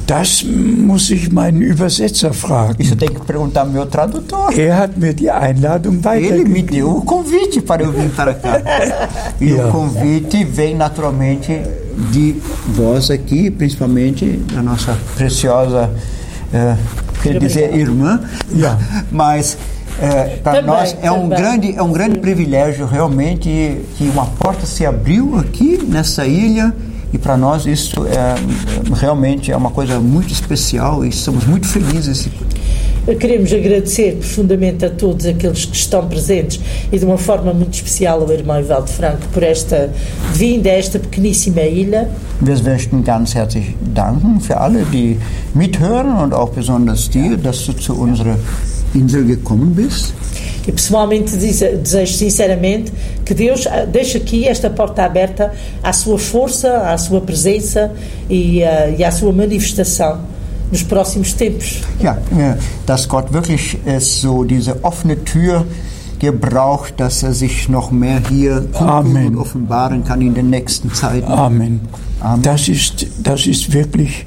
Das 0.06 0.44
muss 0.44 1.10
ich 1.10 1.32
meinen 1.32 1.62
Übersetzer 1.62 2.34
fragen. 2.34 2.76
Isso 2.82 2.96
tenho 2.96 3.14
que 3.14 3.26
perguntar 3.26 3.62
ao 3.62 3.68
meu 3.68 3.86
tradutor. 3.86 4.52
Er 4.58 4.78
hat 4.78 4.98
mir 4.98 5.14
die 5.14 5.30
Einladung 5.32 6.02
Ele 6.14 6.44
me 6.44 6.62
deu 6.62 6.98
o 6.98 7.02
convite 7.06 7.62
para 7.62 7.84
eu 7.84 7.92
vir 7.92 8.10
para 8.10 8.34
cá. 8.34 8.62
E 9.40 9.46
Yeah. 9.46 9.70
o 9.70 9.72
convite 9.78 10.44
vem 10.44 10.76
naturalmente 10.76 11.62
de 12.12 12.36
vós 12.68 13.10
aqui, 13.10 13.50
principalmente 13.50 14.26
da 14.54 14.62
nossa 14.62 14.98
preciosa, 15.16 15.90
eh, 16.54 16.76
quer 17.22 17.40
dizer, 17.40 17.74
irmã. 17.74 18.20
Yeah. 18.54 18.78
Mas 19.12 19.58
eh, 20.02 20.40
para 20.44 20.62
Também, 20.62 20.68
nós 20.68 20.98
é 21.02 21.12
um, 21.12 21.30
também. 21.30 21.38
grande, 21.40 21.76
é 21.78 21.82
um 21.84 21.92
grande 21.94 22.20
privilégio 22.20 22.86
realmente 22.88 23.80
que 23.98 24.04
uma 24.12 24.26
porta 24.26 24.66
se 24.66 24.86
abriu 24.86 25.38
aqui 25.38 25.80
nessa 25.88 26.26
ilha. 26.26 26.74
E 27.14 27.18
para 27.18 27.38
nós 27.38 27.66
isso 27.66 28.06
é 28.08 28.36
realmente 28.96 29.52
é 29.52 29.56
uma 29.56 29.70
coisa 29.70 30.00
muito 30.00 30.34
especial 30.34 31.06
e 31.06 31.10
estamos 31.10 31.46
muito 31.46 31.68
felizes 31.68 32.28
Queremos 33.20 33.52
agradecer 33.52 34.16
profundamente 34.16 34.86
a 34.86 34.90
todos 34.90 35.26
aqueles 35.26 35.66
que 35.66 35.76
estão 35.76 36.08
presentes 36.08 36.62
e 36.90 36.98
de 36.98 37.04
uma 37.04 37.18
forma 37.18 37.54
muito 37.54 37.74
especial 37.74 38.22
ao 38.22 38.32
irmão 38.32 38.58
Ivaldo 38.58 38.90
Franco 38.90 39.28
por 39.34 39.44
esta 39.44 39.92
vinda 40.34 40.70
a 40.70 40.74
esta 40.74 41.00
pequeníssima 41.00 41.64
ilha. 41.64 42.10
Wir 42.40 42.64
möchten 42.64 43.04
ganz 43.04 43.36
herzlich 43.36 43.76
danken 43.94 44.40
für 44.40 44.58
alle, 44.58 44.86
die 44.86 45.18
mithören 45.54 46.16
und 46.24 46.34
auch 46.34 46.52
besonders 46.52 47.10
dir, 47.10 47.36
dass 47.36 47.66
du 47.66 47.74
zu 47.74 47.94
unserer 47.94 48.38
Insel 48.94 49.26
gekommen 49.26 49.76
bist. 49.76 50.14
E 50.66 50.72
pessoalmente 50.72 51.36
desejo 51.36 52.14
sinceramente 52.14 52.92
que 53.26 53.34
Deus 53.34 53.68
ah, 53.68 53.86
deixe 53.86 54.18
aqui 54.18 54.48
esta 54.48 54.70
porta 54.70 55.04
aberta 55.04 55.52
à 55.82 55.92
sua 55.92 56.18
força, 56.18 56.90
à 56.90 56.98
sua 56.98 57.20
presença 57.22 57.92
e, 58.30 58.64
ah, 58.64 58.90
e 58.90 59.04
à 59.04 59.12
sua 59.12 59.34
manifestação 59.34 60.22
nos 60.72 60.84
próximos 60.84 61.34
tempos. 61.34 61.82
Ja, 62.02 62.18
äh, 62.32 62.56
dass 62.86 63.08
Gott 63.08 63.32
wirklich 63.34 63.78
äh, 63.86 64.00
so 64.00 64.44
diese 64.44 64.84
offene 64.84 65.24
Tür 65.24 65.66
gebraucht, 66.20 66.94
dass 66.98 67.22
er 67.22 67.34
sich 67.34 67.68
noch 67.68 67.92
mehr 67.92 68.22
hier 68.30 68.66
Amen. 68.74 69.28
und 69.28 69.38
offenbaren 69.38 70.04
kann 70.04 70.22
in 70.22 70.34
den 70.34 70.50
nächsten 70.50 70.94
Zeiten. 70.94 71.32
Amen. 71.32 71.82
Amen. 72.22 72.42
Das 72.42 72.70
ist, 72.70 73.06
das 73.22 73.46
ist 73.46 73.74
wirklich 73.74 74.26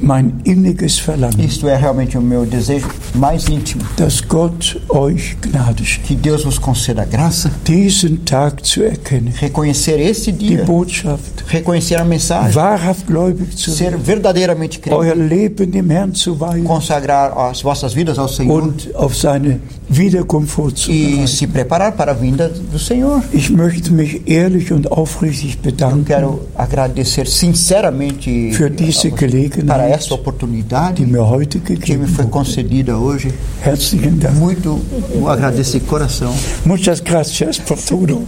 mein 0.00 0.40
inniges 0.44 0.98
Verlangen, 0.98 1.40
Isto 1.44 1.68
é 1.68 1.76
realmente 1.76 2.16
o 2.16 2.22
meu 2.22 2.44
desejo 2.44 2.88
mais 3.14 3.48
íntimo, 3.48 3.82
dass 3.96 4.20
Gott 4.20 4.80
euch 4.88 5.36
Gnade 5.40 5.84
schenkt, 5.84 6.08
que 6.08 6.14
Deus 6.14 6.44
vos 6.44 6.58
conceda 6.58 7.04
graça, 7.04 7.50
diesen 7.64 8.24
Tag 8.24 8.64
zu 8.64 8.82
erkennen, 8.82 9.32
reconhecer 9.40 9.98
esse 9.98 10.32
die 10.32 10.56
dia, 10.56 10.64
Botschaft, 10.64 11.44
reconhecer 11.52 11.96
a 12.00 12.04
mensagem, 12.04 12.54
wahrhaft 12.54 13.06
gläubig 13.06 13.56
zu 13.56 13.70
ser 13.70 13.98
verdadeiramente 13.98 14.78
crente, 14.78 14.96
euer 14.96 15.14
Leben 15.14 15.70
dem 15.70 15.90
Herrn 15.90 16.14
zu 16.14 16.38
weihen. 16.38 16.64
Consagrar 16.64 17.36
as 17.36 17.62
vossas 17.62 17.94
vidas 17.94 18.18
ao 18.18 18.28
Senhor. 18.28 18.62
Und 18.62 18.94
auf 18.94 19.16
seine 19.16 19.60
Wiederkunft 19.88 20.52
e 20.52 20.56
vorzubereiten. 20.56 21.26
se 21.26 21.46
preparar 21.46 21.92
para 21.92 22.12
a 22.12 22.14
vinda 22.14 22.48
do 22.48 22.78
Senhor. 22.78 23.22
Ich 23.32 23.50
möchte 23.50 23.92
mich 23.92 24.22
ehrlich 24.26 24.70
und 24.70 24.90
aufrichtig 24.90 25.56
Eu 25.56 25.62
bedanken 25.62 26.04
quero 26.04 26.40
agradecer 26.54 27.26
sinceramente 27.26 28.52
für 28.52 28.70
diese 28.70 29.08
para 29.08 29.18
Gelegenheit, 29.18 29.92
essa 29.92 30.14
oportunidade 30.14 30.96
die 30.96 31.06
mir 31.06 31.26
heute 31.26 31.58
que 31.60 31.72
me 31.72 31.78
gegeben 31.78 32.06
foi 32.06 32.26
concedida 32.26 32.96
hoje. 32.98 33.32
Herzlichen 33.64 34.18
Dank. 34.18 34.36
Muito 34.36 34.78
agradeço 35.26 35.78
de 35.78 35.84
coração. 35.86 36.34
Muchas 36.64 37.00
gracias 37.00 37.58
por 37.58 37.78
todo. 37.78 38.22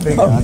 Obrigado. 0.00 0.42